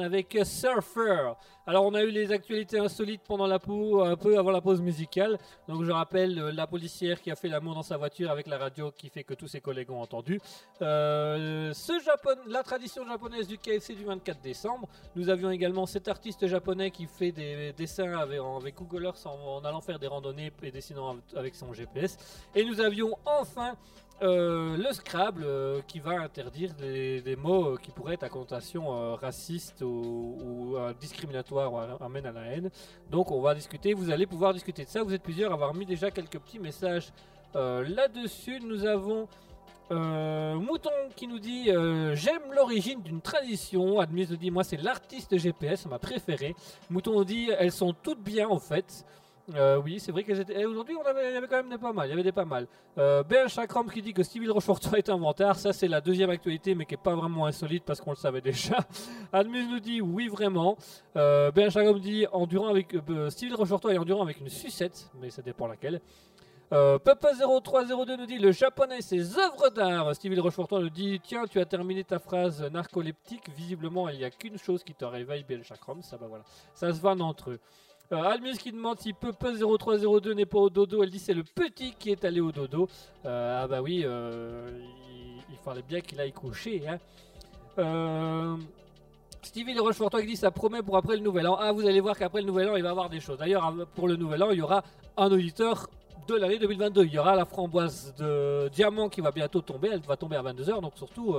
[0.00, 1.32] Avec Surfer.
[1.66, 4.80] Alors, on a eu les actualités insolites pendant la pause, un peu avant la pause
[4.80, 5.36] musicale.
[5.68, 8.56] Donc, je rappelle euh, la policière qui a fait l'amour dans sa voiture avec la
[8.56, 10.40] radio qui fait que tous ses collègues ont entendu.
[10.80, 14.88] Euh, ce Japon, la tradition japonaise du KFC du 24 décembre.
[15.14, 18.40] Nous avions également cet artiste japonais qui fait des dessins avec,
[18.76, 22.16] Google Earth en allant faire des randonnées et dessinant avec son GPS.
[22.54, 23.76] Et nous avions enfin
[24.22, 29.14] euh, le Scrabble euh, qui va interdire des, mots euh, qui pourraient être à connotation
[29.16, 32.70] raciste ou, discriminatoire ou amène à la haine.
[33.10, 35.02] Donc on va discuter, vous allez pouvoir discuter de ça.
[35.02, 37.12] Vous êtes plusieurs à avoir mis déjà quelques petits messages
[37.54, 38.60] là-dessus.
[38.60, 39.28] Nous avons
[39.90, 41.70] Mouton qui nous dit
[42.14, 44.00] J'aime l'origine d'une tradition.
[44.00, 46.54] Admise nous dit Moi c'est l'artiste GPS, ma préférée.
[46.90, 49.04] Mouton dit Elles sont toutes bien en fait.
[49.54, 50.60] Euh, oui, c'est vrai qu'elles étaient.
[50.60, 52.08] et Aujourd'hui, il y avait quand même des pas mal.
[52.08, 52.66] Il y avait des pas mal.
[52.98, 55.56] Euh, ben Chakram qui dit que Stevie Rochefortois est un vantard.
[55.58, 58.40] Ça, c'est la deuxième actualité, mais qui est pas vraiment insolite parce qu'on le savait
[58.40, 58.78] déjà.
[59.32, 60.76] Admise nous dit oui, vraiment.
[61.16, 65.42] Euh, ben Chakram dit endurant avec euh, Rochefortois et endurant avec une sucette, mais ça
[65.42, 66.00] dépend laquelle.
[66.72, 70.12] Euh, Papa0302 nous dit le japonais ses œuvres d'art.
[70.16, 73.48] Stevie Rochefortois nous dit tiens tu as terminé ta phrase narcoleptique.
[73.56, 76.02] Visiblement il n'y a qu'une chose qui te réveille bien Chakram.
[76.02, 76.42] Ça bah voilà,
[76.74, 77.60] ça se vanne entre eux.
[78.12, 81.02] Euh, Almus qui demande si Papa0302 n'est pas au dodo.
[81.02, 82.88] Elle dit c'est le petit qui est allé au dodo.
[83.24, 84.68] Euh, ah bah oui, euh,
[85.50, 86.82] il, fallait bien qu'il aille coucher.
[86.88, 88.58] Hein.
[89.42, 91.56] Stevie de Rochefortois qui dit ça promet pour après le nouvel an.
[91.60, 93.38] Ah, vous allez voir qu'après le nouvel an, il va y avoir des choses.
[93.38, 94.82] D'ailleurs, pour le nouvel an, il y aura
[95.16, 95.88] un auditeur
[96.28, 97.04] de l'année 2022.
[97.04, 99.90] Il y aura la framboise de diamant qui va bientôt tomber.
[99.92, 100.80] Elle va tomber à 22h.
[100.80, 101.36] Donc, surtout,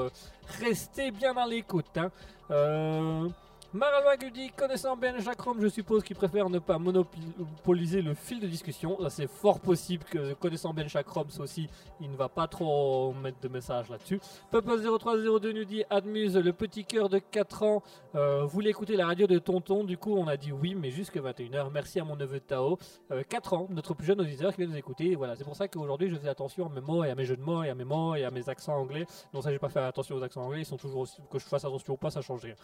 [0.62, 1.98] restez bien dans l'écoute.
[1.98, 3.30] Hein.
[3.74, 8.14] Maralois qui dit connaissant bien Jacques Rome, je suppose qu'il préfère ne pas monopoliser le
[8.14, 8.98] fil de discussion.
[9.10, 10.74] C'est fort possible que connaissant
[11.08, 11.68] Rome, ça aussi,
[12.00, 14.22] il ne va pas trop mettre de messages là-dessus.
[14.54, 17.84] Papa0302 nous dit Admuse, le petit cœur de 4 ans,
[18.16, 19.84] euh, voulait écouter la radio de Tonton.
[19.84, 21.70] Du coup, on a dit oui, mais jusque 21h.
[21.70, 22.78] Merci à mon neveu Tao.
[23.12, 25.16] Euh, 4 ans, notre plus jeune auditeur qui vient nous écouter.
[25.16, 27.38] Voilà, c'est pour ça qu'aujourd'hui, je fais attention à mes mots et à mes jeux
[27.38, 29.06] de mots et à mes mots et à mes accents anglais.
[29.34, 30.62] Non, ça, j'ai pas fait attention aux accents anglais.
[30.62, 32.56] Ils sont toujours aussi, que je fasse attention ou pas, ça change rien.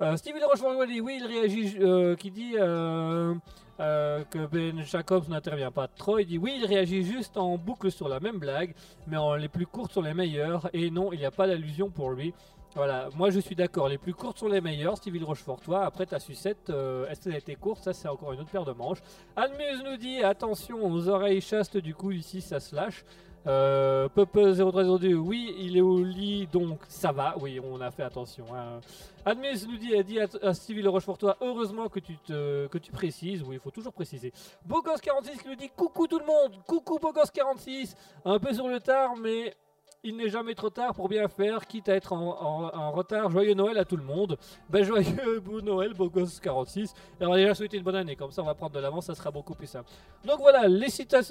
[0.00, 3.34] Euh, Stevie Rochefort dit oui, il réagit, euh, qui dit euh,
[3.80, 6.20] euh, que Ben Jacobs n'intervient pas trop.
[6.20, 8.74] Il dit oui, il réagit juste en boucle sur la même blague,
[9.08, 10.70] mais en les plus courtes sont les meilleures.
[10.72, 12.32] Et non, il n'y a pas d'allusion pour lui.
[12.76, 15.84] Voilà, moi je suis d'accord, les plus courtes sont les meilleures, Stevie Rochefortois.
[15.84, 16.70] Après ta sucette,
[17.10, 18.98] est-ce qu'elle a été courte Ça, c'est encore une autre paire de manches.
[19.34, 23.04] Almuse nous dit attention aux oreilles chastes, du coup, ici ça se lâche.
[23.48, 27.34] Euh, Puppe0302, oui, il est au lit, donc ça va.
[27.40, 28.44] Oui, on a fait attention.
[28.54, 28.80] Hein.
[29.24, 30.90] Admise nous dit, a dit à, à Stevie Le
[31.40, 33.42] heureusement que tu, que tu précises.
[33.42, 34.32] Oui, il faut toujours préciser.
[34.68, 37.94] Bogos46 qui nous dit coucou tout le monde, coucou Bogos46.
[38.26, 39.54] Un peu sur le tard, mais
[40.04, 43.30] il n'est jamais trop tard pour bien faire, quitte à être en, retard.
[43.30, 44.38] Joyeux Noël à tout le monde.
[44.70, 46.94] Ben joyeux bon Noël, Bogos46.
[47.20, 49.06] Et on va déjà souhaiter une bonne année, comme ça on va prendre de l'avance,
[49.06, 49.88] ça sera beaucoup plus simple.
[50.24, 50.86] Donc voilà, les,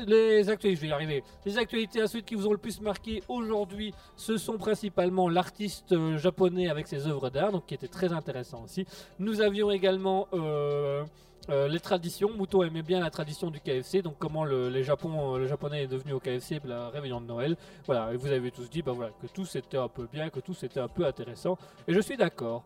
[0.06, 1.24] les actualités, je vais y arriver.
[1.46, 6.18] Les actualités insolites qui vous ont le plus marqué aujourd'hui, ce sont principalement l'artiste euh,
[6.18, 8.86] japonais avec ses œuvres d'art, donc qui était très intéressant aussi.
[9.20, 11.04] Nous avions également euh,
[11.50, 12.30] euh, les traditions.
[12.36, 16.14] Mouton aimait bien la tradition du KFC, donc comment le, les euh, japonais est devenu
[16.14, 17.56] au KFC, pour la réveillon de Noël.
[17.86, 20.40] Voilà, et vous avez tous dit bah voilà, que tout c'était un peu bien, que
[20.40, 21.58] tout c'était un peu intéressant,
[21.88, 22.64] et je suis d'accord.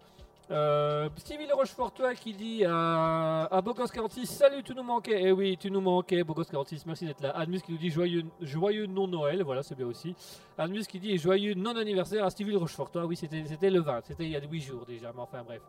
[0.51, 5.17] Euh, Stevie Le Rochefortois qui dit à, à Bogos46 Salut, tu nous manquais.
[5.23, 7.31] Eh oui, tu nous manquais, Bogos46, merci d'être là.
[7.37, 10.13] Admus qui nous dit Joyeux, joyeux non-Noël, voilà, c'est bien aussi.
[10.57, 13.05] Admus qui dit Joyeux non-anniversaire à Stevie Le Rochefortois.
[13.05, 15.61] Oui, c'était le 20, c'était il y a 8 jours déjà, mais enfin bref.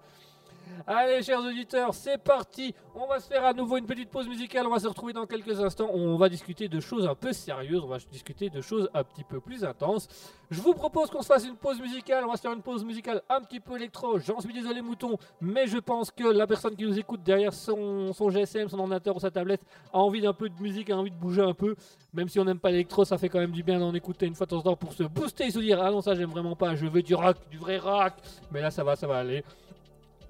[0.86, 2.74] Allez, chers auditeurs, c'est parti.
[2.94, 4.66] On va se faire à nouveau une petite pause musicale.
[4.66, 5.88] On va se retrouver dans quelques instants.
[5.92, 7.82] On va discuter de choses un peu sérieuses.
[7.84, 10.08] On va discuter de choses un petit peu plus intenses.
[10.50, 12.24] Je vous propose qu'on se fasse une pause musicale.
[12.24, 14.18] On va se faire une pause musicale un petit peu électro.
[14.18, 18.12] J'en suis désolé, mouton, mais je pense que la personne qui nous écoute derrière son,
[18.12, 19.62] GSM, son ordinateur ou sa tablette
[19.92, 21.74] a envie d'un peu de musique, a envie de bouger un peu.
[22.12, 24.34] Même si on n'aime pas l'électro, ça fait quand même du bien d'en écouter une
[24.34, 26.56] fois de temps temps pour se booster et se dire Ah non, ça j'aime vraiment
[26.56, 26.74] pas.
[26.74, 28.12] Je veux du rock, du vrai rock.
[28.50, 29.44] Mais là, ça va, ça va aller.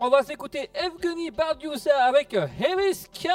[0.05, 3.29] On va s'écouter Evgeny Bardiousa avec Heavy Sky.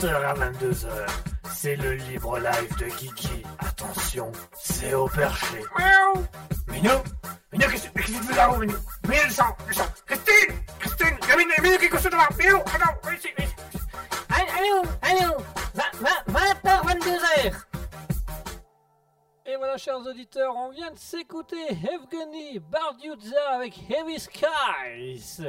[0.00, 0.88] 20h à 22h.
[1.52, 3.42] C'est le libre live de Kiki.
[3.58, 5.58] Attention, c'est au perché.
[5.76, 6.26] Miaou
[6.68, 6.90] Minou
[7.52, 8.78] Minou, qu'est-ce que tu fais là-haut, Minou?
[9.06, 12.94] Minou, le sang, le sang Christine Christine Minou, Minou qui est couché devant Minou, attends,
[13.04, 13.54] viens ici, viens ici
[14.30, 15.36] Allô, allô
[16.30, 17.52] 20h, 22h
[19.46, 25.42] Et voilà, chers auditeurs, on vient de s'écouter Evgeny Bardiouza avec Heavy Skies.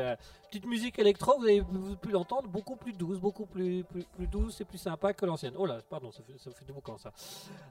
[0.51, 1.63] Petite musique électro, vous avez
[2.01, 5.53] pu l'entendre, beaucoup plus douce, beaucoup plus, plus, douce et plus sympa que l'ancienne.
[5.57, 7.13] Oh là, pardon, ça fait, fait du boucan ça.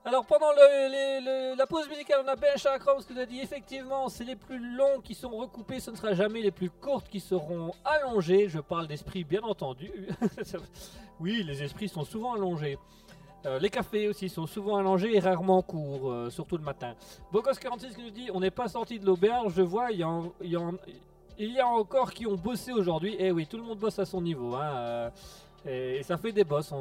[0.03, 4.25] Alors pendant la pause musicale, on a Ben Chakram qui nous a dit effectivement, c'est
[4.25, 7.73] les plus longs qui sont recoupés, ce ne sera jamais les plus courtes qui seront
[7.85, 8.49] allongées.
[8.49, 9.93] Je parle d'esprit, bien entendu.
[11.21, 12.79] oui, les esprits sont souvent allongés.
[13.45, 16.95] Euh, les cafés aussi sont souvent allongés et rarement courts, euh, surtout le matin.
[17.31, 20.33] Bogos46 qui nous dit On n'est pas sorti de l'auberge, je vois, il y, en-
[20.43, 20.57] y
[21.41, 23.17] il y a encore qui ont bossé aujourd'hui.
[23.19, 24.55] Eh oui, tout le monde bosse à son niveau.
[24.55, 25.11] hein, euh,
[25.67, 26.73] et, ça fait des bosses.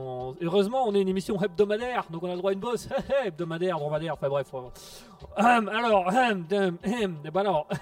[0.41, 2.89] Heureusement, on est une émission hebdomadaire, donc on a le droit à une bosse.
[3.25, 4.53] hebdomadaire, dromadaire, enfin bref.
[5.37, 7.67] alors, eh alors.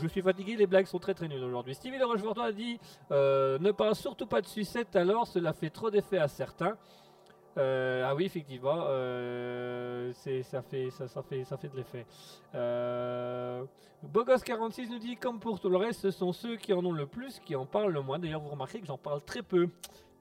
[0.00, 1.74] je suis fatigué, les blagues sont très très nulles aujourd'hui.
[1.74, 2.78] Stevie Le Rochefortois a dit
[3.10, 6.76] euh, Ne parle surtout pas de sucette alors, cela fait trop d'effet à certains.
[7.58, 8.86] Euh, ah oui, effectivement,
[10.42, 12.06] ça, fait, ça, fait, ça fait de l'effet.
[12.54, 13.64] Euh,
[14.12, 17.06] Bogos46 nous dit Comme pour tout le reste, ce sont ceux qui en ont le
[17.06, 18.18] plus qui en parlent le moins.
[18.18, 19.68] D'ailleurs, vous remarquez que j'en parle très peu.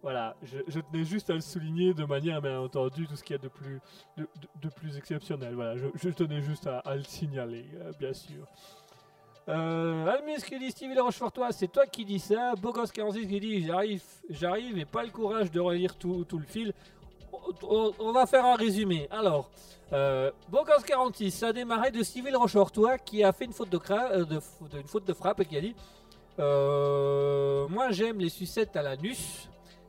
[0.01, 3.39] Voilà, je, tenais juste à le souligner de manière, bien entendu, tout ce qu'il y
[3.39, 3.79] a de plus,
[4.17, 5.53] de, plus exceptionnel.
[5.53, 8.47] Voilà, je, tenais juste à, le signaler, euh, bien sûr.
[9.47, 12.55] Euh, Almis qui dit Stevie Rochefortois, c'est toi qui dis ça.
[12.55, 16.73] Bogos46 qui dit J'arrive, j'arrive et pas le courage de relire tout le fil.
[17.63, 19.07] On, va faire un résumé.
[19.11, 19.49] Alors,
[19.93, 24.25] euh, Bogos46, ça a démarré de Stevie Le Rochefortois qui a fait une faute euh,
[24.25, 24.41] de-
[24.77, 25.75] une faute de frappe et qui a dit
[26.39, 29.47] euh, Moi j'aime les sucettes à l'anus.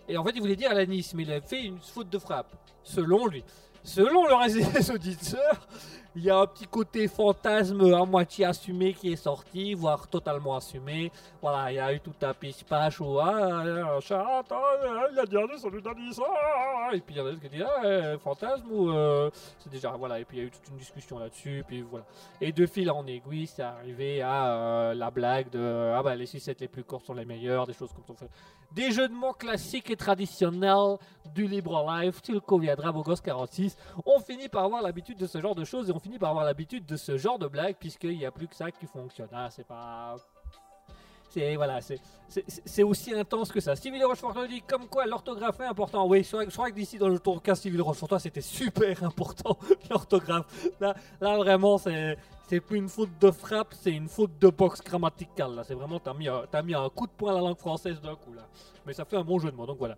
[0.09, 2.19] Et en fait, il voulait dire à l'anis, mais il a fait une faute de
[2.19, 2.53] frappe,
[2.83, 3.45] selon lui.
[3.85, 5.69] Selon le reste des auditeurs,
[6.15, 10.57] il y a un petit côté fantasme à moitié assumé qui est sorti, voire totalement
[10.57, 11.11] assumé.
[11.41, 15.25] Voilà, il y a eu tout un pitch-pash où ah, un chat, ah, il a
[15.25, 17.65] dit un sur le d'anis, ah, et puis il y en a d'autres qui disent
[17.67, 20.69] ah, euh, fantasme ou euh, c'est déjà voilà, et puis il y a eu toute
[20.69, 22.05] une discussion là-dessus, puis voilà.
[22.41, 26.27] Et de fil en aiguille, c'est arrivé à euh, la blague de ah bah les
[26.27, 28.27] sucettes les plus courtes sont les meilleures, des choses comme ça.
[28.73, 30.97] Des jeux de mots classiques et traditionnels
[31.35, 33.77] du libre life, conviendras, beau gosse 46.
[34.07, 36.45] On finit par avoir l'habitude de ce genre de choses et on finit par avoir
[36.45, 39.29] l'habitude de ce genre de blagues puisqu'il n'y a plus que ça qui fonctionne.
[39.33, 40.17] Ah, c'est pas.
[41.31, 43.75] C'est voilà, c'est- aussi intense que ça.
[43.75, 46.07] Stevie Le Rochefortois dit comme quoi l'orthographe est important.
[46.07, 49.57] Oui, je crois, que d'ici dans le tour 15 Stevie Le Rochefortois c'était super important
[49.91, 50.45] l'orthographe.
[50.79, 52.19] Là, là vraiment c'est
[52.61, 55.55] plus une faute de frappe, c'est une faute de boxe grammaticale.
[55.55, 57.99] Là, c'est vraiment t'as mis un- mis un coup de poing à la langue française
[58.03, 58.43] d'un coup là.
[58.85, 59.97] Mais ça fait un bon jeu de mots donc voilà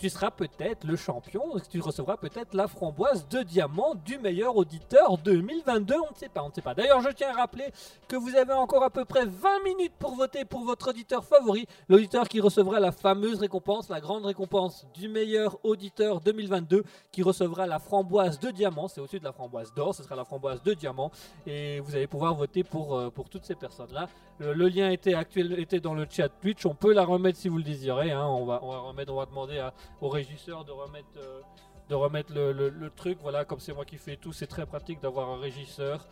[0.00, 5.18] tu seras peut-être le champion, tu recevras peut-être la framboise de diamant du meilleur auditeur
[5.18, 6.72] 2022, on ne sait pas, on ne sait pas.
[6.72, 7.66] D'ailleurs, je tiens à rappeler
[8.08, 11.66] que vous avez encore à peu près 20 minutes pour voter pour votre auditeur favori,
[11.90, 16.82] l'auditeur qui recevra la fameuse récompense, la grande récompense du meilleur auditeur 2022,
[17.12, 20.24] qui recevra la framboise de diamant, c'est au-dessus de la framboise d'or, ce sera la
[20.24, 21.10] framboise de diamant,
[21.46, 24.08] et vous allez pouvoir voter pour, euh, pour toutes ces personnes-là.
[24.38, 27.58] Le, lien était, actuel, était dans le chat Twitch, on peut la remettre si vous
[27.58, 28.24] le désirez, hein.
[28.24, 31.40] on, va, on va remettre, on va demander à, au régisseur de remettre, euh,
[31.88, 33.18] de remettre le, truc.
[33.22, 36.06] Voilà, comme c'est moi qui fais tout, c'est très pratique d'avoir un régisseur.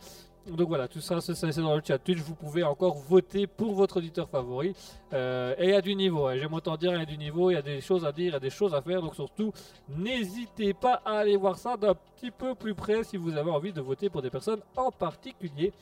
[0.47, 2.19] Donc voilà, tout ça, c'est dans le chat Twitch.
[2.19, 4.73] Vous pouvez encore voter pour votre auditeur favori.
[5.13, 6.37] Euh, et il y a du niveau, hein.
[6.37, 8.27] j'aime autant dire, il y a du niveau, il y a des choses à dire,
[8.27, 9.01] il y a des choses à faire.
[9.01, 9.51] Donc surtout,
[9.89, 13.73] n'hésitez pas à aller voir ça d'un petit peu plus près si vous avez envie
[13.73, 15.73] de voter pour des personnes en particulier.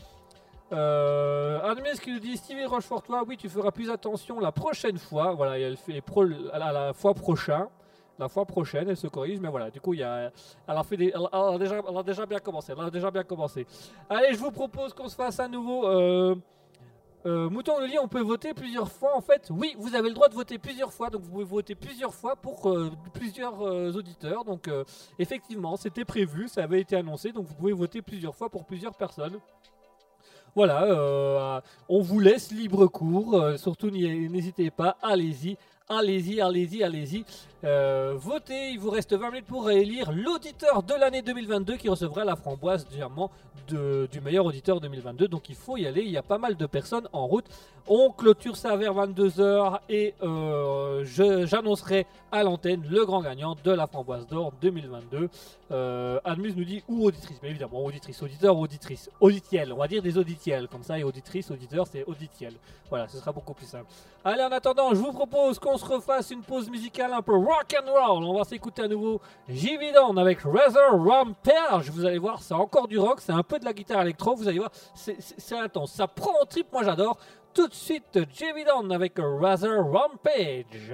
[0.74, 5.34] Euh, Admis qui nous dit Stevie Rochefortois, oui, tu feras plus attention la prochaine fois.
[5.34, 6.04] Voilà, elle fait
[6.52, 7.70] à la, à la fois prochain.
[8.20, 10.32] La fois prochaine, elle se corrige, mais voilà, du coup, il y a,
[10.68, 11.14] elle, a fait déjà,
[11.88, 12.74] elle a déjà bien commencé.
[12.76, 13.68] Elle a déjà bien commencé.
[14.10, 15.88] Allez, je vous propose qu'on se fasse à nouveau.
[15.88, 16.36] Euh,
[17.28, 19.16] euh, Mouton le lit, on peut voter plusieurs fois.
[19.16, 21.12] En fait, oui, vous avez le droit de voter plusieurs fois.
[21.12, 23.62] Donc, vous pouvez voter plusieurs fois pour euh, plusieurs
[23.96, 24.44] auditeurs.
[24.46, 24.68] Donc,
[25.20, 27.32] effectivement, c'était prévu, ça avait été annoncé.
[27.32, 29.38] Donc, vous pouvez voter plusieurs fois pour plusieurs personnes.
[30.56, 33.40] Voilà, on vous laisse libre cours.
[33.58, 35.56] surtout, n'hésitez pas, allez-y,
[35.88, 37.26] allez-y, allez-y, allez-y.
[37.64, 42.24] Euh, votez, il vous reste 20 minutes pour élire l'auditeur de l'année 2022 qui recevra
[42.24, 42.86] la framboise
[43.68, 45.28] de- du meilleur auditeur 2022.
[45.28, 47.46] Donc il faut y aller, il y a pas mal de personnes en route.
[47.90, 51.04] On clôture ça vers 22h et euh,
[51.46, 55.30] j'annoncerai à l'antenne le grand gagnant de la framboise d'or 2022.
[55.72, 59.10] Euh, Admus nous dit ou auditrice, mais évidemment auditrice, auditeur auditrice.
[59.22, 62.54] Auditiel, on va dire des auditiels, comme ça, et auditrice, auditeur, c'est auditiel.
[62.90, 63.86] Voilà, ce sera beaucoup plus simple.
[64.24, 67.76] Allez, en attendant, je vous propose qu'on se refasse une pause musicale un peu rock
[67.82, 68.24] and roll.
[68.26, 71.90] On va s'écouter à nouveau Jividon avec Razor Rampage.
[71.92, 74.36] Vous allez voir, c'est encore du rock, c'est un peu de la guitare électro.
[74.36, 75.94] Vous allez voir, c'est- intense.
[75.94, 77.18] Ça prend en trip, moi j'adore.
[77.54, 80.94] Tout de suite, Jividon avec Razor Rampage.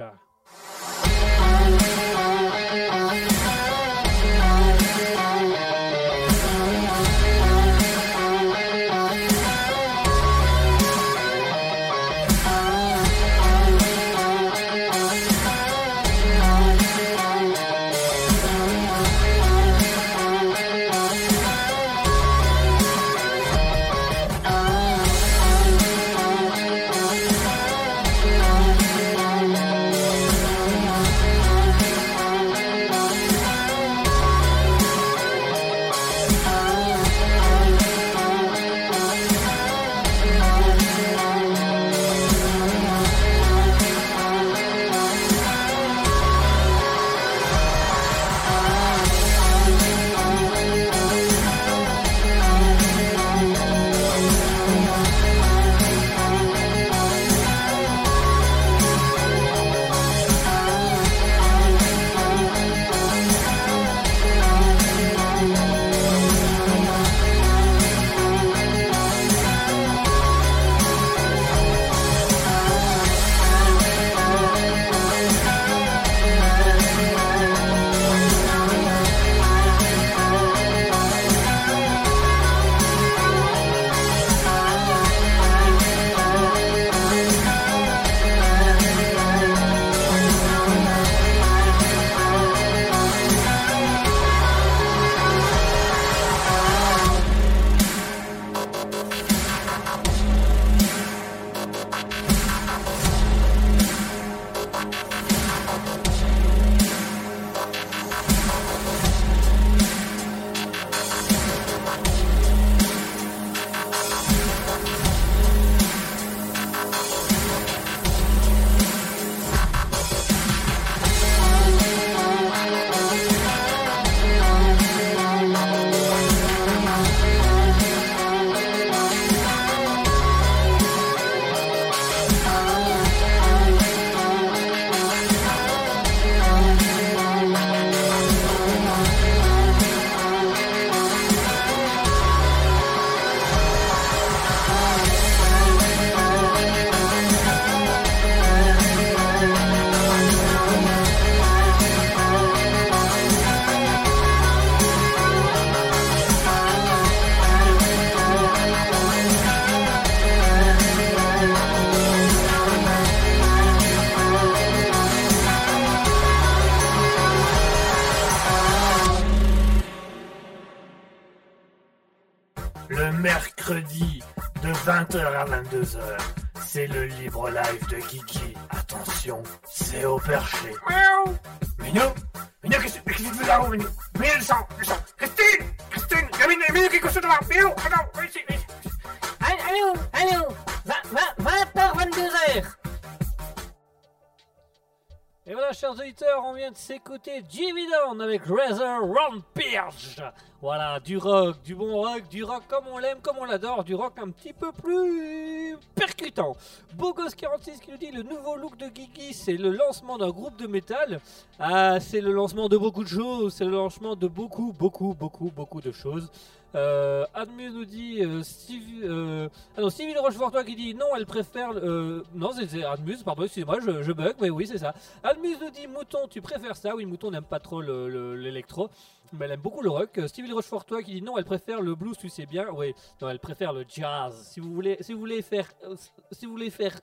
[197.14, 197.86] S'écouter Jimmy
[198.20, 200.20] avec Razor Rampage.
[200.60, 203.94] Voilà, du rock, du bon rock, du rock comme on l'aime, comme on l'adore, du
[203.94, 206.56] rock un petit peu plus percutant.
[206.96, 210.66] Bogos46 qui nous dit le nouveau look de Guigui, c'est le lancement d'un groupe de
[210.66, 211.20] métal.
[211.58, 215.52] Ah, c'est le lancement de beaucoup de choses, c'est le lancement de beaucoup, beaucoup, beaucoup,
[215.54, 216.30] beaucoup de choses.
[216.74, 217.24] Euh,
[217.70, 221.70] nous dit euh, Steve, euh, ah non, Stevie Rochefortois qui dit non, elle préfère.
[221.76, 224.92] euh, non, c'est- c'est Admus, pardon, excusez-moi, je, bug, mais oui, c'est ça.
[225.22, 226.94] Admus nous dit Mouton, tu préfères ça?
[226.96, 228.88] Oui, Mouton n'aime pas trop le- le- l'électro,
[229.32, 230.20] mais elle aime beaucoup le rock.
[230.26, 232.66] Stevie Rochefortois qui dit non, elle préfère le blues, tu sais bien.
[232.72, 232.92] Oui,
[233.22, 234.34] non, elle préfère le jazz.
[234.50, 235.94] Si vous voulez, si vous voulez faire, euh,
[236.32, 236.98] si vous voulez faire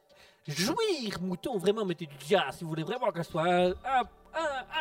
[0.48, 2.56] jouir Mouton, vraiment mettez du jazz.
[2.57, 3.73] Si vous voulez vraiment qu'elle soit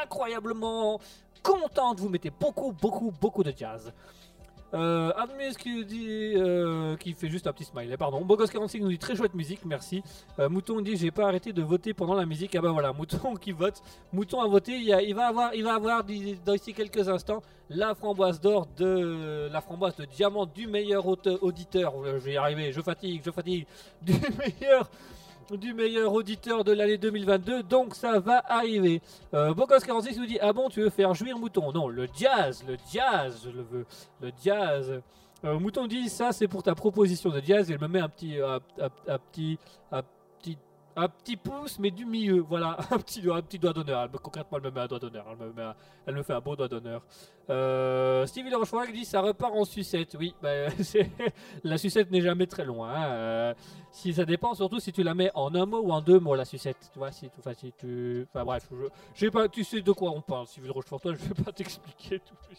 [0.03, 0.99] incroyablement
[1.43, 3.93] contente, vous mettez beaucoup, beaucoup, beaucoup de jazz.
[4.73, 8.25] Euh, Admus qui dit, euh, qui fait juste un petit smiley, pardon.
[8.25, 10.03] Bogos46 nous dit très chouette musique, merci.
[10.39, 12.55] Euh, Mouton dit j'ai pas arrêté de voter pendant la musique.
[12.55, 13.83] Ah bah voilà, Mouton qui vote.
[14.13, 14.79] Mouton a voté.
[14.79, 19.97] Il, va avoir, il va avoir d'ici quelques instants la framboise d'or de la framboise
[19.97, 21.95] de diamant du meilleur auditeur.
[22.05, 22.73] Je vais y arriver.
[22.73, 23.67] Je fatigue, je fatigue.
[24.03, 24.89] Du meilleur.
[25.59, 29.03] Du meilleur auditeur de l'année 2022, donc ça va arriver.
[29.35, 31.73] Euh, Bocos46 nous dit Ah bon, tu veux faire jouir Mouton?
[31.73, 33.85] Non, le jazz, le jazz, je le veux.
[34.23, 35.01] Le jazz.
[35.45, 37.69] Euh, Mouton dit Ça, c'est pour ta proposition de jazz.
[37.69, 39.59] Il me met un petit, un, un- un petit,
[39.91, 40.09] un petit,
[40.97, 42.41] un petit pouce, mais du milieu.
[42.41, 44.09] Voilà, un petit, doigt- un petit doigt d'honneur.
[44.23, 45.27] Concrètement, elle me met un doigt d'honneur.
[45.41, 45.73] Elle me,
[46.07, 47.03] elle me fait un beau doigt d'honneur.
[47.49, 50.17] Euh, Stevie Rochefort dit Ça repart en sucette.
[50.19, 50.69] Oui, bah,
[51.65, 52.91] la sucette n'est jamais très loin.
[52.95, 53.05] hein.
[53.11, 53.55] Euh,
[53.93, 56.37] si ça dépend surtout si tu la mets en un mot ou en deux mots
[56.37, 58.69] la sucette tu vois si, enfin, si tu enfin bref
[59.17, 62.21] je, pas tu sais de quoi on parle de Rochefort toi je vais pas t'expliquer
[62.21, 62.57] tout plus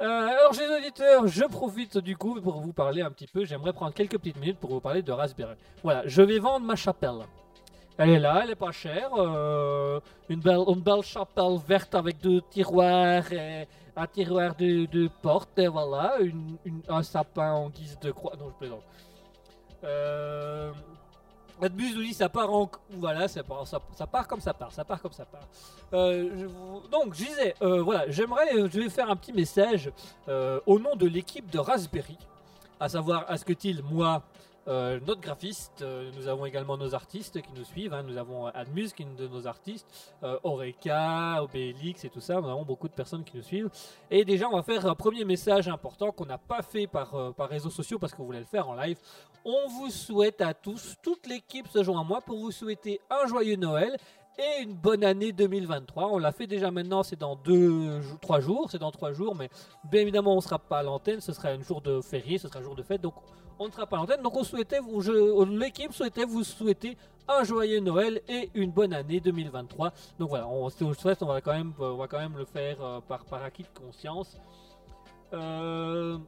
[0.00, 3.74] Euh, alors chers auditeurs je profite du coup pour vous parler un petit peu j'aimerais
[3.74, 7.26] prendre quelques petites minutes pour vous parler de Raspberry voilà je vais vendre ma chapelle
[8.02, 9.10] elle est là, elle est pas chère.
[9.18, 10.00] euh,
[10.30, 16.16] une, belle, chapelle verte avec deux tiroirs, et un tiroir de, porte, et voilà.
[16.88, 18.32] Un sapin en guise de croix.
[18.38, 18.82] Non, je plaisante.
[19.84, 20.72] Euh,
[21.62, 24.84] Adbus nous dit ça part en voilà ça part, ça, part comme ça part ça
[24.84, 25.46] part comme ça part.
[25.92, 26.48] Euh,
[26.90, 29.90] donc je disais euh, voilà j'aimerais euh, je vais faire un petit message
[30.66, 32.16] au nom de l'équipe de Raspberry
[32.78, 34.22] à savoir Asketil moi
[34.70, 38.02] euh, notre graphiste euh, nous avons également nos artistes qui nous suivent hein.
[38.02, 39.86] nous avons Admus qui est une de nos artistes
[40.22, 42.40] euh, Oreka Obélix et tout ça.
[42.40, 43.70] Nous avons beaucoup de personnes qui nous suivent.
[44.10, 47.32] Et déjà on va faire un premier message important qu'on n'a pas fait par, euh,
[47.32, 48.98] par réseaux sociaux parce qu'on voulait le faire en live.
[49.44, 53.26] On vous souhaite à tous, toute l'équipe se joint à moi pour vous souhaiter un
[53.26, 53.96] joyeux Noël
[54.40, 56.06] et une bonne année 2023.
[56.12, 59.50] On l'a fait déjà maintenant, c'est dans deux, trois jours, c'est dans trois jours, mais
[59.90, 62.48] bien évidemment on ne sera pas à l'antenne, ce sera un jour de férié, ce
[62.48, 63.14] sera un jour de fête, donc
[63.58, 64.22] on ne sera pas à l'antenne.
[64.22, 66.96] Donc on souhaitait, vous, je- l'équipe souhaitait vous souhaiter
[67.28, 69.92] un joyeux Noël et une bonne année 2023.
[70.18, 70.70] Donc voilà, on, on
[71.20, 73.78] on va quand même, on va quand même le faire euh, par, par acquis de
[73.78, 74.36] conscience.
[75.32, 76.18] Euh,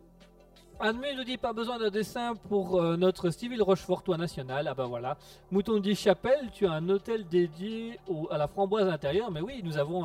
[0.85, 4.67] Anne nous dit pas besoin d'un dessin pour euh, notre civil Rochefortois national.
[4.67, 5.17] Ah bah voilà.
[5.53, 8.01] Mouton dit chapelle, tu as un hôtel dédié
[8.33, 9.31] à la framboise intérieure.
[9.31, 10.05] Mais oui, nous avons,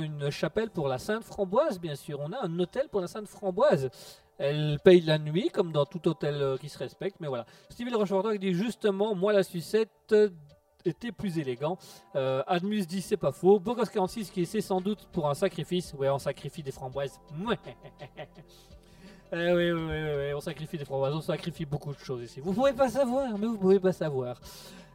[0.00, 2.20] une chapelle pour la Sainte Framboise, bien sûr.
[2.20, 3.90] On a un hôtel pour la Sainte Framboise.
[4.38, 7.18] Elle paye la nuit, comme dans tout hôtel euh, qui se respecte.
[7.20, 7.44] Mais voilà.
[7.68, 10.14] Stevie Rochefortois dit justement, moi la sucette
[10.86, 11.76] était plus élégant.
[12.16, 13.60] Euh, Admus dit c'est pas faux.
[13.60, 15.92] Bogos46 qui essaie sans doute pour un sacrifice.
[15.98, 17.20] Ouais, on sacrifie des framboises.
[19.32, 22.40] Eh oui, oui, oui, on sacrifie des framboises, on sacrifie beaucoup de choses ici.
[22.40, 24.36] Vous pouvez pas savoir, mais vous pouvez pas savoir.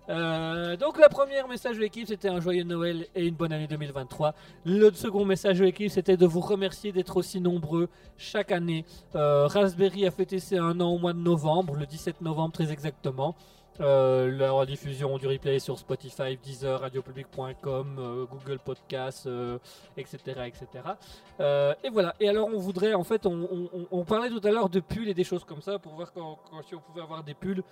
[0.10, 3.68] Euh, donc la première message de l'équipe c'était un joyeux Noël et une bonne année
[3.68, 4.34] 2023.
[4.66, 8.86] Le second message de l'équipe c'était de vous remercier d'être aussi nombreux chaque année.
[9.16, 12.72] Euh, Raspberry a fêté ses un an au mois de novembre, le 17 novembre très
[12.72, 13.36] exactement.
[13.82, 19.58] Euh, la rediffusion du replay sur Spotify, Deezer, radiopublic.com, euh, Google Podcast, euh,
[19.96, 20.18] etc.
[20.48, 20.68] etc.
[21.40, 22.14] Euh, et voilà.
[22.20, 25.24] Et alors, on voudrait, en fait, on, parlait tout à l'heure de pulls et des
[25.24, 27.64] choses comme ça pour voir quand, si on pouvait avoir des pulls.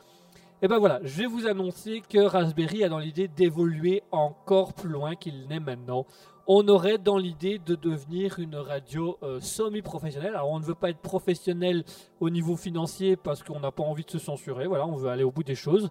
[0.61, 4.89] Et ben voilà, je vais vous annoncer que Raspberry a dans l'idée d'évoluer encore plus
[4.89, 6.05] loin qu'il n'est maintenant.
[6.49, 10.33] On aurait dans l'idée de devenir une radio euh, semi-professionnelle.
[10.33, 11.83] Alors on ne veut pas être professionnel
[12.21, 14.65] au niveau financier parce qu'on n'a pas envie de se censurer.
[14.65, 15.89] Voilà, on veut aller au bout des choses.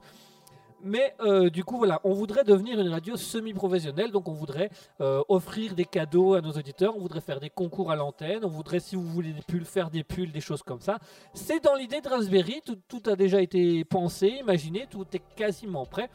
[0.82, 4.10] Mais euh, du coup, voilà, on voudrait devenir une radio semi-professionnelle.
[4.10, 4.70] Donc on voudrait
[5.02, 6.96] euh, offrir des cadeaux à nos auditeurs.
[6.96, 8.42] On voudrait faire des concours à l'antenne.
[8.42, 10.98] On voudrait, si vous voulez des pulls, faire des pulls, des choses comme ça.
[11.34, 12.62] C'est dans l'idée de Raspberry.
[12.64, 14.86] Tout, tout a déjà été pensé, imaginé.
[14.90, 16.08] Tout est quasiment prêt.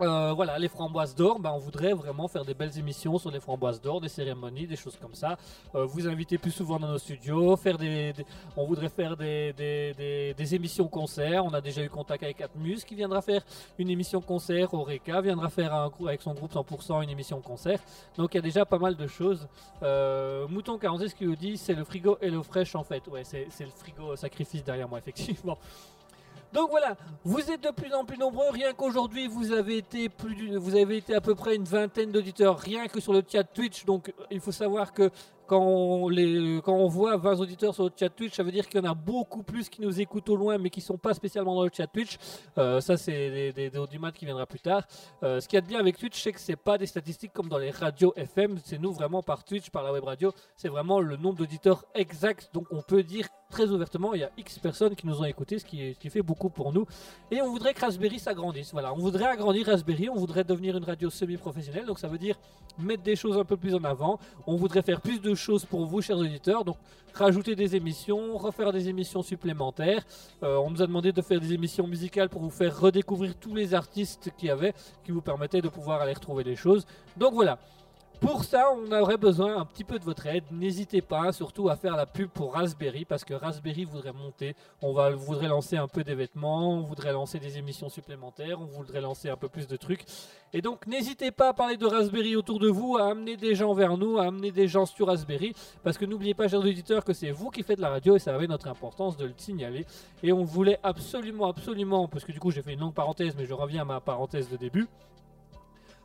[0.00, 3.40] Euh, voilà, les framboises d'or, ben, on voudrait vraiment faire des belles émissions sur les
[3.40, 5.36] framboises d'or, des cérémonies, des choses comme ça.
[5.74, 8.14] Euh, vous inviter plus souvent dans nos studios, faire des,
[8.56, 11.44] on voudrait faire des, des, des- émissions concerts.
[11.44, 13.42] On a déjà eu contact avec Atmus qui viendra faire
[13.78, 14.72] une émission concert.
[14.72, 17.80] Oreka viendra faire un, avec son groupe 100% une émission concert.
[18.16, 19.46] Donc il y a déjà pas mal de choses.
[19.82, 23.06] Euh, Mouton 46 qui nous dit c'est le frigo et l'eau fraîche en fait.
[23.08, 25.58] Ouais, c'est c'est le frigo sacrifice derrière moi effectivement.
[26.52, 28.50] Donc voilà, vous êtes de plus en plus nombreux.
[28.50, 32.58] Rien qu'aujourd'hui, vous avez été plus, vous avez été à peu près une vingtaine d'auditeurs,
[32.58, 33.84] rien que sur le chat Twitch.
[33.84, 35.10] Donc il faut savoir que
[35.48, 38.90] quand on, voit 20 auditeurs sur le chat Twitch, ça veut dire qu'il y en
[38.90, 41.70] a beaucoup plus qui nous écoutent au loin, mais qui sont pas spécialement dans le
[41.74, 42.18] chat Twitch.
[42.58, 44.82] Euh, ça, c'est des, des, qui viendra plus tard.
[45.22, 47.32] Euh, ce qu'il y a de bien avec Twitch, c'est que c'est pas des statistiques
[47.32, 48.58] comme dans les radios FM.
[48.62, 50.32] C'est nous vraiment par Twitch, par la web radio.
[50.54, 52.50] C'est vraiment le nombre d'auditeurs exact.
[52.52, 55.58] Donc on peut dire très ouvertement, il y a X personnes qui nous ont écoutés,
[55.58, 56.86] ce qui, fait beaucoup pour nous.
[57.30, 58.72] Et on voudrait que Raspberry s'agrandisse.
[58.72, 61.86] Voilà, on voudrait agrandir Raspberry, on voudrait devenir une radio semi-professionnelle.
[61.86, 62.36] Donc ça veut dire
[62.78, 64.18] mettre des choses un peu plus en avant.
[64.46, 66.64] On voudrait faire plus de choses pour vous, chers auditeurs.
[66.64, 66.76] Donc,
[67.14, 70.04] rajouter des émissions, refaire des émissions supplémentaires.
[70.42, 73.54] Euh, on nous a demandé de faire des émissions musicales pour vous faire redécouvrir tous
[73.54, 76.86] les artistes qu'il y avait, qui vous permettaient de pouvoir aller retrouver des choses.
[77.16, 77.58] Donc voilà.
[78.20, 80.42] Pour ça, on aurait besoin un petit peu de votre aide.
[80.50, 84.56] N'hésitez pas, surtout à faire la pub pour Raspberry, parce que Raspberry voudrait monter.
[84.82, 89.28] On voudrait lancer un peu d'événements, on voudrait lancer des émissions supplémentaires, on voudrait lancer
[89.28, 90.04] un peu plus de trucs.
[90.52, 93.72] Et donc, n'hésitez pas à parler de Raspberry autour de vous, à amener des gens
[93.72, 95.54] vers nous, à amener des gens sur Raspberry,
[95.84, 98.34] parce que n'oubliez pas, chers auditeurs, que c'est vous qui faites la radio et ça
[98.34, 99.86] avait notre importance de le signaler.
[100.24, 103.46] Et on voulait absolument, absolument, parce que du coup, j'ai fait une longue parenthèse, mais
[103.46, 104.88] je reviens à ma parenthèse de début.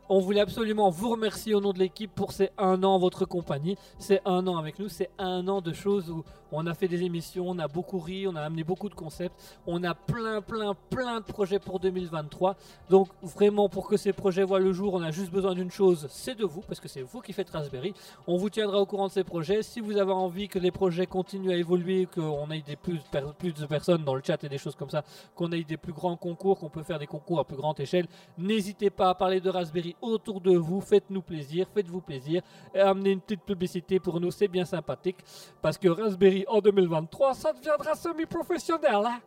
[0.09, 3.77] On voulait absolument vous remercier au nom de l'équipe pour ces un an votre compagnie.
[3.99, 7.03] C'est un an avec nous, c'est un an de choses où on a fait des
[7.03, 9.33] émissions, on a beaucoup ri, on a amené beaucoup de concepts,
[9.65, 12.55] on a plein, plein, plein de projets pour 2023.
[12.89, 16.07] Donc vraiment pour que ces projets voient le jour, on a juste besoin d'une chose,
[16.11, 17.93] c'est de vous, parce que c'est vous qui faites Raspberry.
[18.27, 19.63] On vous tiendra au courant de ces projets.
[19.63, 22.99] Si vous avez envie que les projets continuent à évoluer, qu'on ait des plus,
[23.39, 25.03] plus de personnes dans le chat et des choses comme ça,
[25.35, 28.05] qu'on ait des plus grands concours, qu'on peut faire des concours à plus grande échelle,
[28.37, 32.41] n'hésitez pas à parler de Raspberry autour de vous, faites-nous plaisir, faites-vous plaisir,
[32.73, 35.17] et amenez une petite publicité pour nous, c'est bien sympathique,
[35.61, 38.95] parce que Raspberry en 2023, ça deviendra semi-professionnel.
[39.05, 39.21] Hein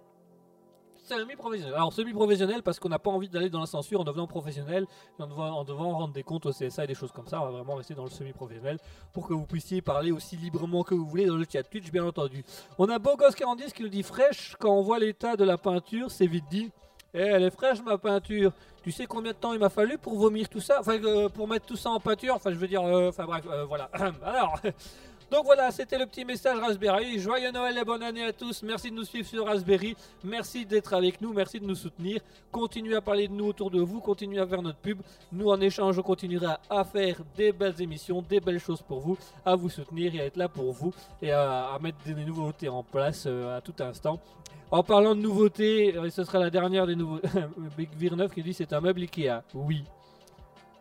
[1.06, 1.74] Semi-professionnel.
[1.74, 4.86] Alors semi-professionnel parce qu'on n'a pas envie d'aller dans la censure en devenant professionnel,
[5.20, 7.40] en devant, en devant rendre des comptes au CSA et des choses comme ça.
[7.40, 8.78] On va vraiment rester dans le semi-professionnel
[9.12, 12.04] pour que vous puissiez parler aussi librement que vous voulez dans le chat Twitch, bien
[12.04, 12.44] entendu.
[12.76, 16.26] On a Bogos40 qui nous dit fraîche quand on voit l'état de la peinture, c'est
[16.26, 16.72] vite dit.
[17.14, 18.52] Eh, elle est fraîche ma peinture.
[18.82, 20.78] Tu sais combien de temps il m'a fallu pour vomir tout ça?
[20.80, 22.34] Enfin, euh, pour mettre tout ça en peinture?
[22.34, 23.90] Enfin, je veux dire, euh, enfin bref, euh, voilà.
[24.24, 24.60] Alors,
[25.30, 27.18] donc voilà, c'était le petit message Raspberry.
[27.18, 28.62] Joyeux Noël et bonne année à tous.
[28.62, 29.96] Merci de nous suivre sur Raspberry.
[30.22, 31.32] Merci d'être avec nous.
[31.32, 32.20] Merci de nous soutenir.
[32.52, 34.00] Continuez à parler de nous autour de vous.
[34.00, 35.00] Continuez à faire notre pub.
[35.32, 39.18] Nous, en échange, on continuera à faire des belles émissions, des belles choses pour vous,
[39.44, 42.84] à vous soutenir et à être là pour vous et à, mettre des nouveautés en
[42.84, 44.20] place à tout instant.
[44.70, 47.28] En parlant de nouveautés, ce sera la dernière des nouveautés.
[47.76, 49.42] Big Vir 9 qui dit c'est un meuble Ikea.
[49.54, 49.82] Oui,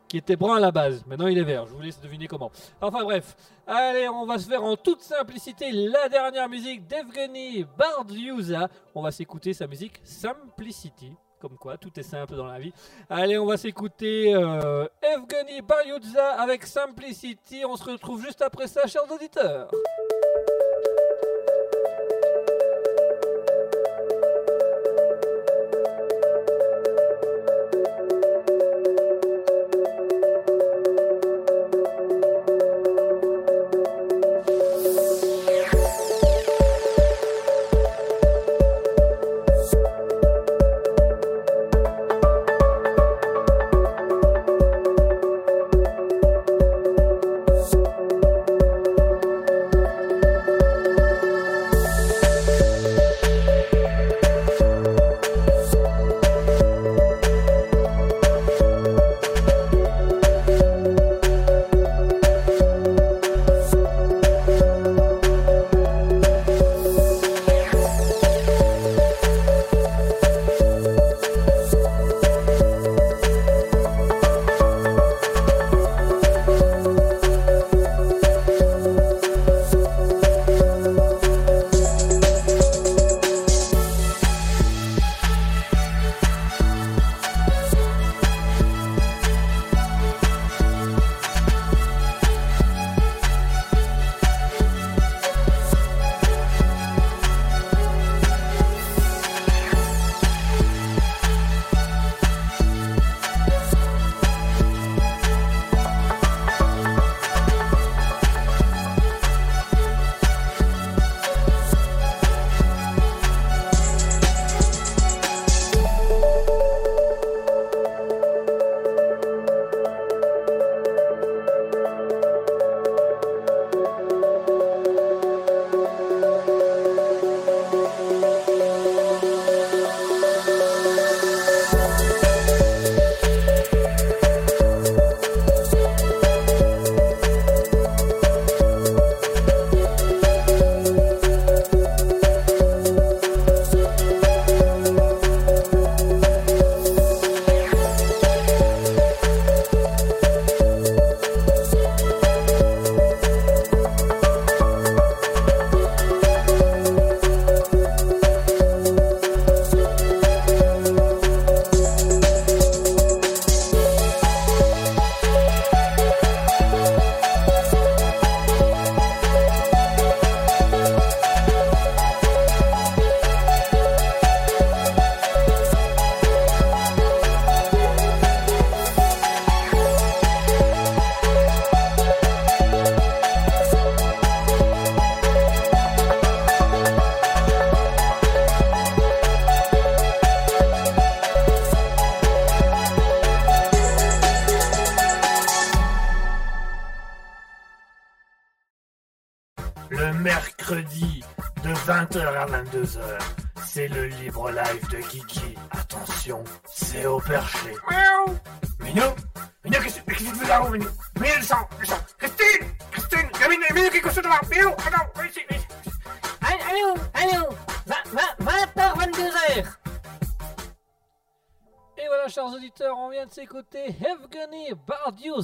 [0.08, 1.04] qui était brun à la base.
[1.06, 1.66] Maintenant, il est vert.
[1.66, 2.52] Je vous laisse deviner comment.
[2.82, 3.36] Enfin bref.
[3.68, 8.70] Allez, on va se faire en toute simplicité la dernière musique d'Evgeny Bardiuza.
[8.94, 11.16] On va s'écouter sa musique Simplicity.
[11.40, 12.74] Comme quoi, tout est simple dans la vie.
[13.10, 17.64] Allez, on va s'écouter euh, Evgeny Bardiuza avec Simplicity.
[17.66, 19.70] On se retrouve juste après ça, chers auditeurs.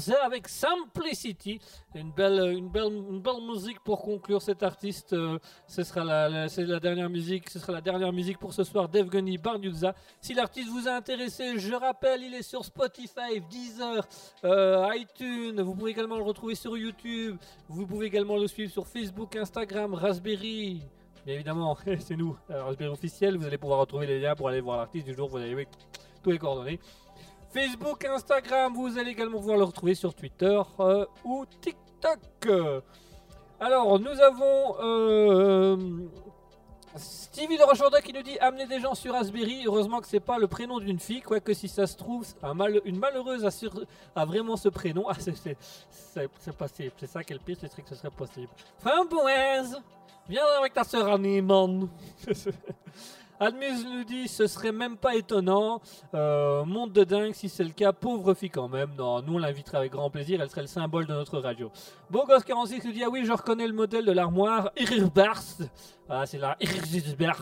[0.10, 1.60] Avec Simplicity.
[1.96, 5.14] Une belle, une, belle, une belle musique pour conclure cet artiste.
[5.14, 5.38] Euh,
[5.68, 7.50] ce sera la, la- la dernière musique.
[7.50, 9.94] Ce sera la dernière musique pour ce soir d'Evgeny Bardioza.
[10.22, 14.08] Si l'artiste vous a intéressé, je rappelle, il est sur Spotify, Deezer,
[14.46, 15.62] euh, iTunes.
[15.62, 17.38] Vous pouvez également le retrouver sur YouTube.
[17.68, 20.82] Vous pouvez également le suivre sur Facebook, Instagram, Raspberry.
[21.26, 23.38] Bien évidemment, c'est nous, euh, Raspberry officiel.
[23.38, 25.28] Vous allez pouvoir retrouver les liens pour aller voir l'artiste du jour.
[25.30, 25.68] Vous allez
[26.24, 26.80] tous les coordonnées.
[27.54, 32.48] Facebook, Instagram, vous allez également pouvoir le retrouver sur Twitter euh, ou TikTok.
[33.60, 35.78] Alors, nous avons euh,
[36.96, 39.64] Stevie de Rochefort qui nous dit amener des gens sur Raspberry.
[39.66, 42.82] Heureusement que c'est pas le prénom d'une fille, quoique si ça se trouve, un mal-
[42.86, 43.50] une malheureuse a,
[44.20, 45.06] a vraiment ce prénom.
[45.10, 45.58] Ah, c'est-
[46.58, 46.92] possible.
[46.98, 48.50] C'est ça quel pire, c'est que ce serait possible.
[48.80, 49.80] Framboise,
[50.28, 51.88] viens avec ta sœur Annie, man.
[53.42, 55.82] Admise nous dit ce serait même pas étonnant.
[56.14, 57.92] Euh, monde de dingue si c'est le cas.
[57.92, 58.92] Pauvre fille quand même.
[58.96, 60.40] Non, nous on l'inviterait avec grand plaisir.
[60.40, 61.72] Elle serait le symbole de notre radio.
[62.12, 65.42] Bogos 46 nous dit ah oui je reconnais le modèle de l'armoire Irirbars.
[66.08, 67.42] Ah c'est la Irirbars.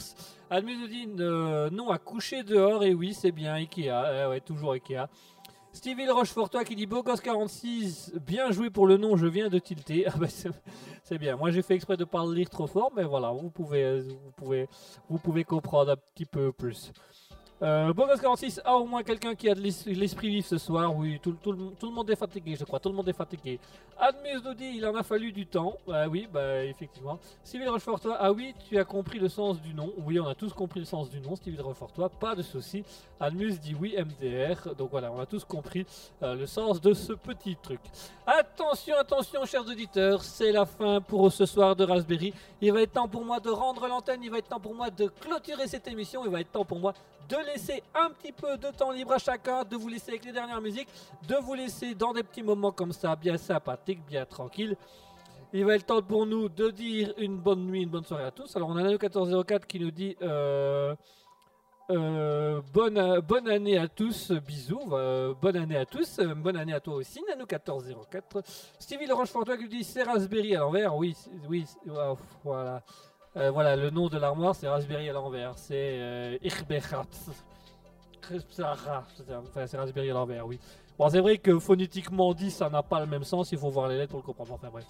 [0.50, 4.24] Admise nous dit euh, non à coucher dehors et oui c'est bien Ikea.
[4.24, 5.10] Eh ouais toujours Ikea.
[5.72, 10.06] Stevie Le Rochefortois qui dit Bogos46, bien joué pour le nom, je viens de tilter.
[10.14, 10.28] Ah bah,
[11.04, 11.36] c'est bien.
[11.38, 14.02] Moi j'ai fait exprès de pas le lire trop fort, mais voilà, vous pouvez,
[14.38, 14.66] vous
[15.10, 16.92] vous pouvez comprendre un petit peu plus.
[17.62, 20.96] Euh, Bogos46 a au moins quelqu'un qui a de l'es- l'esprit vif ce soir.
[20.96, 22.80] Oui, tout, tout tout le monde est fatigué, je crois.
[22.80, 23.60] Tout le monde est fatigué.
[23.98, 25.76] Admus nous dit il en a fallu du temps.
[25.92, 27.20] Ah oui, bah effectivement.
[27.44, 29.92] Stevie Le Rochefortois, ah oui, tu as compris le sens du nom.
[30.06, 32.86] Oui, on a tous compris le sens du nom, Stevie Rochefortois, pas de souci.
[33.20, 34.74] Admus dit oui, MDR.
[34.76, 35.86] Donc voilà, on a tous compris
[36.24, 37.82] euh, le sens de ce petit truc.
[38.26, 42.34] Attention, attention, chers auditeurs, c'est la fin pour ce soir de Raspberry.
[42.62, 44.90] Il va être temps pour moi de rendre l'antenne, il va être temps pour moi
[44.90, 46.94] de clôturer cette émission, il va être temps pour moi
[47.30, 50.32] de laisser un petit peu de temps libre à chacun, de vous laisser avec les
[50.32, 50.90] dernières musiques,
[51.28, 54.76] de vous laisser dans des petits moments comme ça, bien sympathiques, bien tranquilles.
[55.54, 58.32] Il va être temps pour nous de dire une bonne nuit, une bonne soirée à
[58.32, 58.56] tous.
[58.56, 60.96] Alors on a Nano 1404 qui nous dit euh,
[61.92, 62.98] euh, bonne,
[63.48, 67.46] année à tous, bisous, euh, bonne année à tous, bonne année à toi aussi, Nano
[67.50, 68.44] 1404.
[68.80, 71.16] Stevie Laurent Fortois qui nous dit c'est Raspberry à l'envers, oui,
[71.48, 72.84] oui, wow, voilà.
[73.38, 76.38] Euh, voilà, le nom de l'armoire c'est Raspberry à l'envers, c'est euh.
[78.32, 80.60] Enfin, c'est Raspberry à l'envers, oui.
[80.98, 83.88] Bon, c'est vrai que phonétiquement dit, ça n'a pas le même sens, il faut voir
[83.88, 84.54] les lettres pour le comprendre.
[84.54, 84.86] Enfin, bref.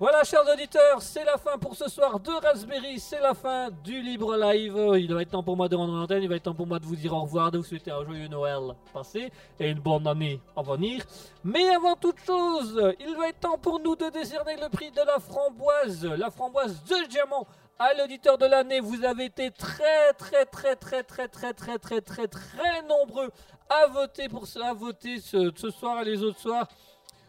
[0.00, 4.00] Voilà, chers auditeurs, c'est la fin pour ce soir de Raspberry, c'est la fin du
[4.00, 4.74] libre live.
[4.98, 6.78] Il va être temps pour moi de rendre l'antenne, il va être temps pour moi
[6.78, 10.06] de vous dire au revoir, de vous souhaiter un joyeux Noël passé et une bonne
[10.06, 11.04] année à venir.
[11.44, 15.02] Mais avant toute chose, il va être temps pour nous de décerner le prix de
[15.06, 17.46] la framboise, la framboise de diamant.
[17.82, 22.02] À l'auditeur de l'année, vous avez été très très très très très très très très
[22.02, 23.30] très très nombreux
[23.70, 26.68] à voter pour ce, à voter ce, ce soir et les autres soirs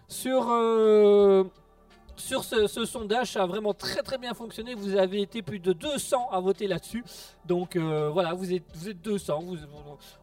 [0.09, 1.45] sur euh,
[2.15, 4.73] sur ce, sondage, ça a vraiment très très bien fonctionné.
[4.75, 7.03] Vous avez été plus de 200 à voter là-dessus.
[7.45, 9.41] Donc euh, voilà, vous êtes, vous êtes 200.
[9.41, 9.57] Vous-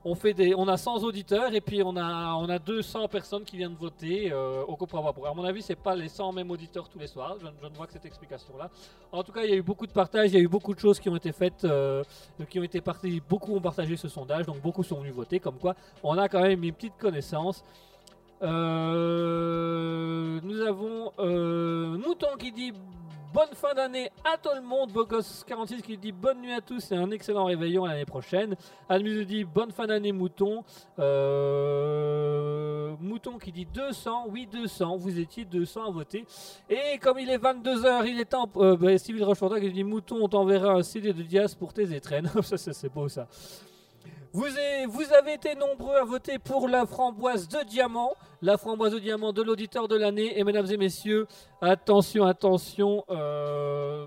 [0.05, 3.44] on, fait des, on a 100 auditeurs et puis on a, on a 200 personnes
[3.44, 4.31] qui viennent voter.
[4.32, 5.31] Euh, pas pourquoi.
[5.31, 7.36] À mon avis, c'est pas les 100 mêmes auditeurs tous les soirs.
[7.40, 8.70] Je, je ne vois que cette explication-là.
[9.12, 10.74] En tout cas, il y a eu beaucoup de partages, il y a eu beaucoup
[10.74, 12.05] de choses qui ont été faites, euh,
[12.48, 13.23] qui ont été partagées.
[13.28, 15.40] Beaucoup ont partagé ce sondage, donc beaucoup sont venus voter.
[15.40, 17.65] Comme quoi, on a quand même une petite connaissance.
[18.43, 22.73] Euh, nous avons euh, Mouton qui dit
[23.32, 24.90] bonne fin d'année à tout le monde.
[24.93, 28.55] Bogos46 qui dit bonne nuit à tous et un excellent réveillon l'année prochaine.
[28.90, 30.65] Nous dit bonne fin d'année Mouton.
[30.98, 36.24] Euh, Mouton qui dit 200, oui 200, vous étiez 200 à voter.
[36.69, 38.48] Et comme il est 22h, il est temps.
[38.56, 42.31] Euh, bah, qui dit Mouton, on t'enverra un CD de Diaz pour tes étrennes.
[42.43, 43.27] ça, c'est beau ça.
[44.32, 49.32] Vous, avez- été nombreux à voter pour la framboise de diamant, la framboise de diamant
[49.32, 50.38] de l'auditeur de l'année.
[50.38, 51.26] Et mesdames et messieurs,
[51.60, 53.05] attention, attention.
[53.10, 54.06] Euh,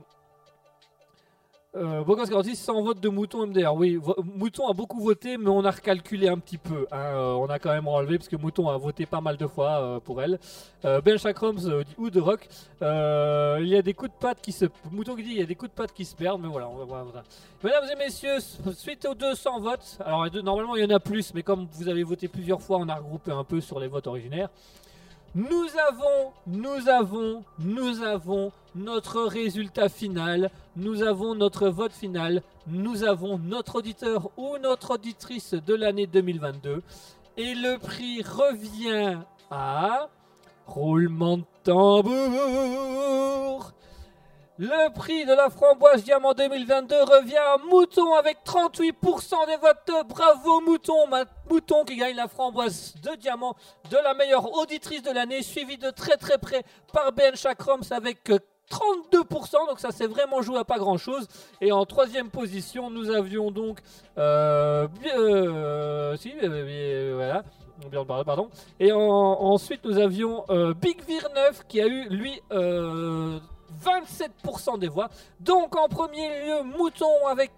[1.73, 3.73] euh, Bogos 46, sans vote de Mouton MDR.
[3.73, 3.97] Oui,
[4.35, 6.85] Mouton a beaucoup voté, mais on a recalculé un petit peu.
[6.91, 6.97] hein.
[6.97, 9.81] Euh, on a quand même enlevé parce que Mouton a voté pas mal de fois
[9.81, 10.37] euh, pour elle.
[10.83, 11.59] Euh, ben Chakrams
[12.17, 12.49] rock.
[12.81, 14.65] Il y a des coups de patte qui se.
[14.91, 16.67] Mouton qui dit il y a des coups de patte qui se perdent, mais voilà,
[16.67, 17.05] on va voir.
[17.63, 18.39] Mesdames et messieurs,
[18.75, 22.03] suite aux 200 votes, alors normalement il y en a plus, mais comme vous avez
[22.03, 24.49] voté plusieurs fois, on a regroupé un peu sur les votes originaires.
[25.33, 33.03] Nous avons, nous avons, nous avons notre résultat final, nous avons notre vote final, nous
[33.03, 36.81] avons notre auditeur ou notre auditrice de l'année 2022.
[37.37, 39.19] Et le prix revient
[39.49, 40.09] à...
[40.67, 42.11] Roulement de tambour
[44.63, 50.07] le prix de la framboise diamant 2022 revient à Mouton avec 38% des votes.
[50.07, 51.09] Bravo Mouton,
[51.49, 53.55] Mouton qui gagne la framboise de diamant
[53.89, 58.31] de la meilleure auditrice de l'année, suivi de très très près par Ben Chakroms avec
[58.71, 61.27] 32%, donc ça s'est vraiment joué à pas grand chose.
[61.59, 63.79] Et en troisième position, nous avions donc.
[64.17, 67.43] Euh, euh, si, euh, voilà.
[68.25, 68.47] Pardon.
[68.79, 70.45] Et ensuite, nous avions
[70.79, 72.39] Big Vir 9 qui a eu, lui,
[73.79, 75.09] 27% des voix.
[75.39, 77.51] Donc en premier lieu, Mouton avec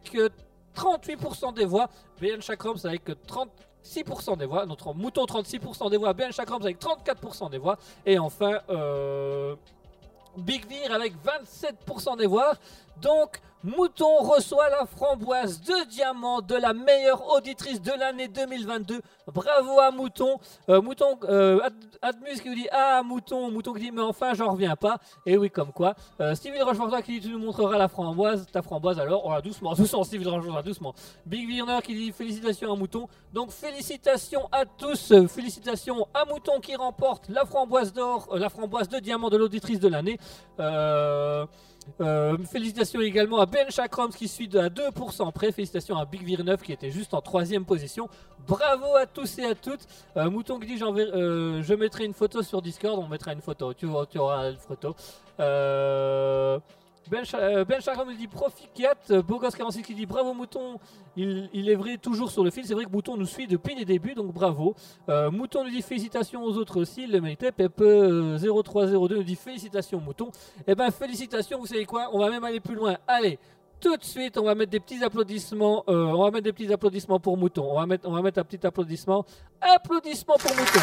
[0.75, 1.89] 38% euh, des voix.
[2.21, 4.65] BN Chakrams avec 36% des voix.
[4.65, 6.13] Notre Mouton 36% des voix.
[6.13, 7.77] BN Chakrams avec 34% des voix.
[8.05, 9.55] Et enfin, euh,
[10.37, 12.53] Big Vir avec 27% des voix.
[13.01, 18.99] Donc Mouton reçoit la framboise de diamant de la meilleure auditrice de l'année 2022.
[19.33, 20.37] Bravo à Mouton.
[20.67, 21.61] Euh, Mouton, euh,
[22.01, 24.97] Admus qui vous dit Ah, Mouton, Mouton qui dit Mais enfin, j'en reviens pas.
[25.25, 25.95] Et oui, comme quoi.
[26.19, 29.25] Euh, Stevie Rochefortois qui dit Tu nous montreras la framboise, ta framboise alors.
[29.25, 30.93] Oh, doucement, doucement, Stevie Rochefortois, doucement.
[31.25, 33.07] Big Virner qui dit Félicitations à Mouton.
[33.31, 35.13] Donc, félicitations à tous.
[35.29, 39.87] Félicitations à Mouton qui remporte la framboise d'or, la framboise de diamant de l'auditrice de
[39.87, 40.19] l'année.
[40.59, 41.45] Euh.
[42.01, 45.51] Euh, félicitations également à Ben Chakroms qui suit à 2% près.
[45.51, 48.09] Félicitations à Big Vir 9 qui était juste en troisième position.
[48.47, 49.87] Bravo à tous et à toutes.
[50.17, 52.99] Euh, Mouton qui dit euh, je mettrai une photo sur Discord.
[52.99, 53.73] On mettra une photo.
[53.73, 54.95] Tu, tu auras une photo.
[57.09, 60.79] Ben, euh, ben nous dit Proficat, euh, Bogos46 qui dit bravo Mouton,
[61.17, 63.85] il, est vrai toujours sur le fil, c'est vrai que Mouton nous suit depuis les
[63.85, 64.75] débuts, donc bravo.
[65.09, 67.49] Euh, Mouton nous dit félicitations aux autres aussi, le mérité.
[67.51, 70.31] Pepe0302 nous dit félicitations Mouton.
[70.65, 72.97] Eh ben félicitations, vous savez quoi, on va même aller plus loin.
[73.05, 73.37] Allez,
[73.81, 75.83] tout de suite, on va mettre des petits applaudissements.
[75.87, 77.67] on va mettre des petits applaudissements pour Mouton.
[77.69, 79.25] On va mettre, on va mettre un petit applaudissement.
[79.59, 80.79] Applaudissements pour Mouton.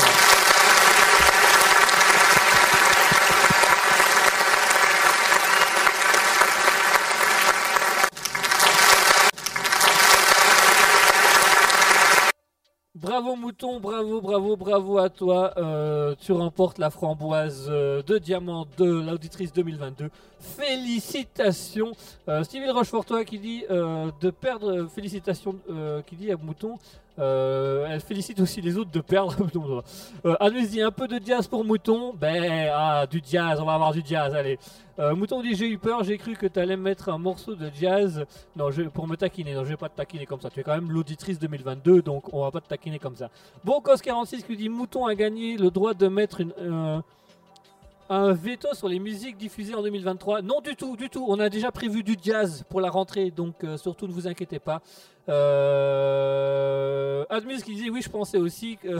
[13.01, 15.55] Bravo Mouton, bravo, bravo, bravo à toi.
[15.57, 20.11] Euh, tu remportes la framboise euh, de diamant de l'auditrice 2022.
[20.39, 21.93] Félicitations.
[22.29, 24.87] Euh, Steven Rochefortois qui dit de perdre.
[24.95, 25.57] félicitations,
[26.07, 26.79] qui dit à Mouton.
[27.21, 29.37] Elle félicite aussi les autres de perdre.
[30.25, 32.15] euh, dit un peu de jazz pour Mouton.
[32.15, 34.59] Ben, ah, du jazz, on va avoir du jazz, allez.
[35.01, 37.71] Euh, Mouton dit j'ai eu peur, j'ai cru que tu allais mettre un morceau de
[37.75, 38.27] jazz.
[38.55, 40.51] Non, je, pour me taquiner, non, je vais pas te taquiner comme ça.
[40.51, 43.31] Tu es quand même l'auditrice 2022, donc on va pas te taquiner comme ça.
[43.65, 47.01] Bon, Cos46 qui dit Mouton a gagné le droit de mettre euh,
[48.11, 50.43] un veto sur les musiques diffusées en 2023.
[50.43, 51.25] Non, du tout, du tout.
[51.29, 54.59] On a déjà prévu du jazz pour la rentrée, donc euh, surtout ne vous inquiétez
[54.59, 54.83] pas.
[55.31, 58.99] Euh, Admus qui disait oui, je pensais aussi que,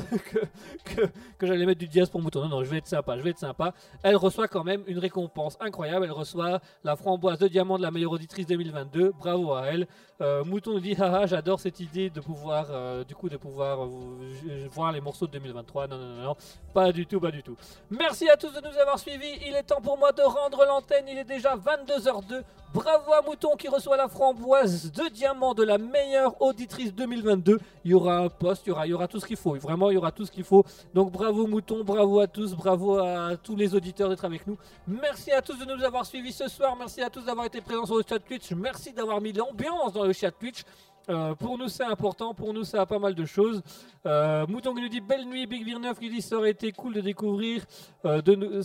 [1.39, 2.43] que, j'allais mettre du jazz pour Mouton.
[2.43, 3.75] Non, non, je vais être sympa, je vais être sympa.
[4.03, 6.05] Elle reçoit quand même une récompense incroyable.
[6.05, 9.13] Elle reçoit la framboise de diamant de la meilleure auditrice 2022.
[9.19, 9.87] Bravo à elle.
[10.21, 14.69] Euh, Mouton dit haha, j'adore cette idée de pouvoir, euh, du coup, de pouvoir euh,
[14.71, 15.89] voir les morceaux de 2023.
[15.89, 16.37] Non, non, non, non,
[16.75, 17.57] pas du tout, pas du tout.
[17.91, 19.39] Merci à tous de nous avoir suivis.
[19.47, 21.07] Il est temps pour moi de rendre l'antenne.
[21.09, 22.43] Il est déjà 22h02.
[22.73, 27.59] Bravo à Mouton qui reçoit la framboise de diamant de la meilleure auditrice 2022.
[27.85, 29.57] Il y aura un poste, il y aura, tout ce qu'il faut.
[29.57, 30.65] Vraiment, il y aura tout ce qu'il faut.
[30.95, 34.57] Donc bravo Mouton, bravo à tous, bravo à tous les auditeurs d'être avec nous.
[34.87, 36.77] Merci à tous de nous avoir suivis ce soir.
[36.79, 38.53] Merci à tous d'avoir été présents sur le chat Twitch.
[38.53, 40.63] Merci d'avoir mis l'ambiance dans le chat Twitch.
[41.09, 43.63] Euh, pour nous c'est important, pour nous ça a pas mal de choses.
[44.07, 46.71] Euh, Mouton qui nous dit belle nuit, Big Vir 9 qui dit ça aurait été
[46.71, 47.65] cool de découvrir
[48.05, 48.63] euh, de nous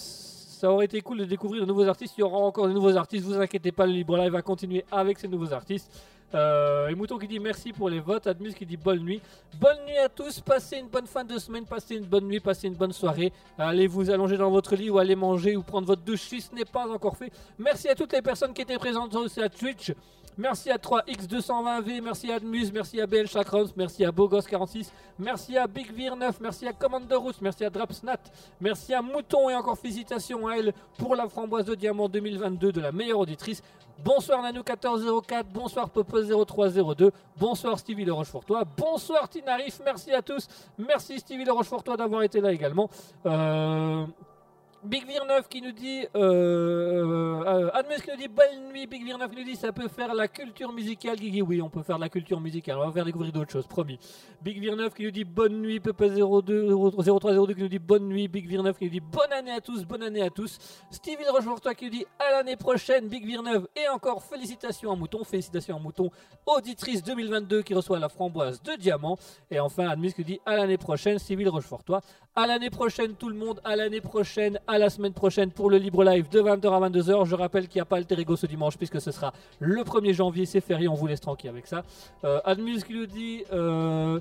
[0.56, 2.16] ça aurait été cool de découvrir de nouveaux artistes.
[2.18, 3.26] Il y aura encore de nouveaux artistes.
[3.26, 5.92] Vous inquiétez pas, le Libre Live va continuer avec ces nouveaux artistes.
[6.34, 8.28] Euh, et Mouton qui dit merci pour les votes.
[8.28, 9.22] Admus qui dit bonne nuit.
[9.60, 10.40] Bonne nuit à tous.
[10.40, 11.66] Passez une bonne fin de semaine.
[11.66, 12.40] Passez une bonne nuit.
[12.40, 13.32] Passez une bonne soirée.
[13.58, 16.54] Allez vous allonger dans votre lit ou allez manger ou prendre votre douche si ce
[16.54, 17.32] n'est pas encore fait.
[17.60, 19.94] Merci à toutes les personnes qui étaient présentes sur Twitch.
[20.38, 25.66] Merci à 3X220V, merci à Admus, merci à BL Chakrons, merci à Bogos46, merci à
[25.66, 28.20] Big Vir 9, merci à Commander Roots, merci à Drapsnat,
[28.60, 32.82] merci à Mouton et encore félicitations à elle pour la framboise de diamant 2022 de
[32.82, 33.64] la meilleure auditrice.
[34.04, 41.46] Bonsoir Nano1404, bonsoir Popo0302, bonsoir Stevie Le Rochefortois, bonsoir Tinarif, merci à tous, merci Stevie
[41.46, 42.90] Le Rochefortois d'avoir été là également.
[43.26, 44.06] Euh...
[44.86, 49.04] Big Vir 9 qui nous dit, euh, euh, Admus qui nous dit bonne nuit, Big
[49.04, 51.82] Vir 9 qui nous dit ça peut faire la culture musicale, Guigui, oui on peut
[51.82, 53.98] faire de la culture musicale, on va faire découvrir d'autres choses, promis.
[54.44, 58.28] Big Vir 9 qui nous dit bonne nuit, Pepe02, 0302 qui nous dit bonne nuit,
[58.28, 60.60] Big Vir 9 qui nous dit bonne année à tous, bonne année à tous.
[60.92, 61.24] Stevie
[61.62, 65.24] toi qui nous dit à l'année prochaine, Big Vir 9 et encore félicitations à Mouton,
[65.24, 66.12] félicitations à Mouton,
[66.46, 69.18] auditrice 2022 qui reçoit la framboise de diamant.
[69.50, 72.02] Et enfin Admus qui dit à l'année prochaine, Stevie Rochefortois,
[72.36, 76.04] à l'année prochaine tout le monde, à l'année prochaine, la semaine prochaine pour le libre
[76.04, 77.26] live de 20h à 22h.
[77.26, 80.14] Je rappelle qu'il n'y a pas Alter Ego ce dimanche puisque ce sera le 1er
[80.14, 81.84] janvier, c'est férié, on vous laisse tranquille avec ça.
[82.24, 82.40] Euh,
[82.86, 83.44] qui nous dit...
[83.52, 84.20] Euh,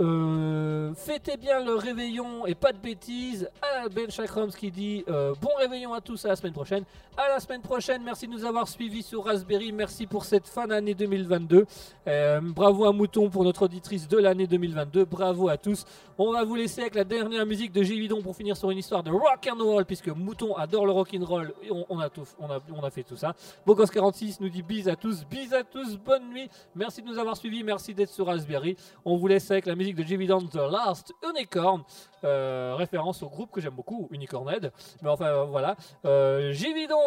[0.00, 3.48] euh, fêtez bien le réveillon et pas de bêtises.
[3.62, 6.84] À Ben Chakrams qui dit euh, bon réveillon à tous à la semaine prochaine.
[7.16, 9.70] À la semaine prochaine, merci de nous avoir suivis sur Raspberry.
[9.70, 11.64] Merci pour cette fin d'année 2022.
[12.08, 15.04] Euh, bravo à Mouton pour notre auditrice de l'année 2022.
[15.04, 15.84] Bravo à tous.
[16.18, 19.04] On va vous laisser avec la dernière musique de Gévidon pour finir sur une histoire
[19.04, 21.54] de rock and roll puisque Mouton adore le rock and roll.
[21.88, 23.34] On, a, fait tout ça.
[23.64, 26.48] Bocos46 nous dit bis à tous, bis à tous, bonne nuit.
[26.74, 28.76] Merci de nous avoir suivis, merci d'être sur Raspberry.
[29.04, 31.82] On vous laisse avec la musique de Jimmy The Last Unicorn,
[32.24, 34.72] euh, référence au groupe que j'aime beaucoup, Unicorned.
[35.02, 36.52] Mais enfin euh, voilà, euh,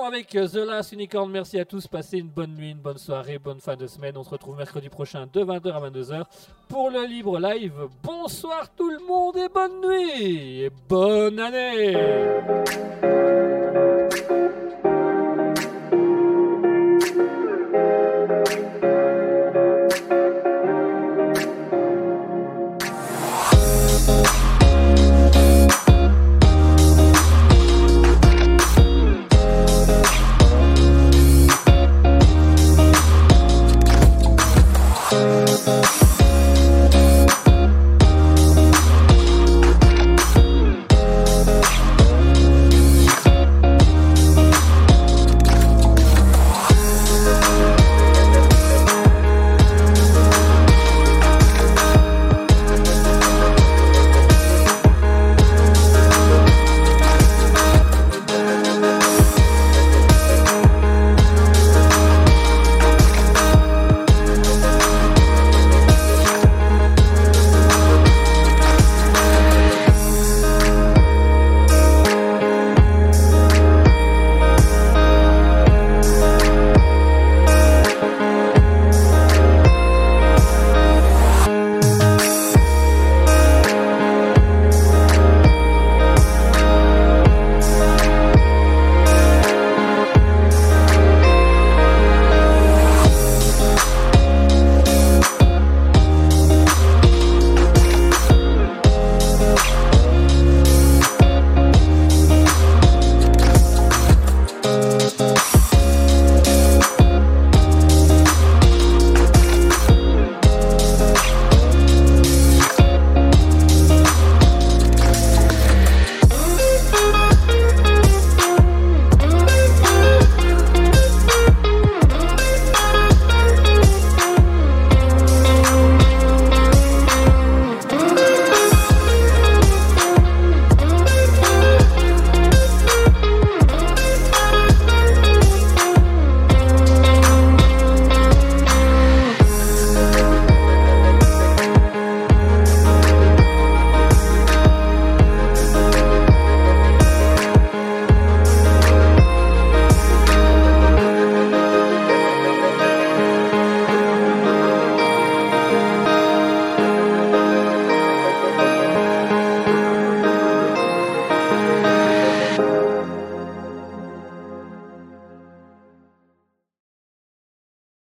[0.05, 1.31] avec The Last Unicorn.
[1.31, 4.15] Merci à tous, passez une bonne nuit, une bonne soirée, bonne fin de semaine.
[4.17, 6.23] On se retrouve mercredi prochain de 20h à 22h
[6.67, 7.87] pour le libre live.
[8.03, 11.95] Bonsoir tout le monde et bonne nuit et bonne année.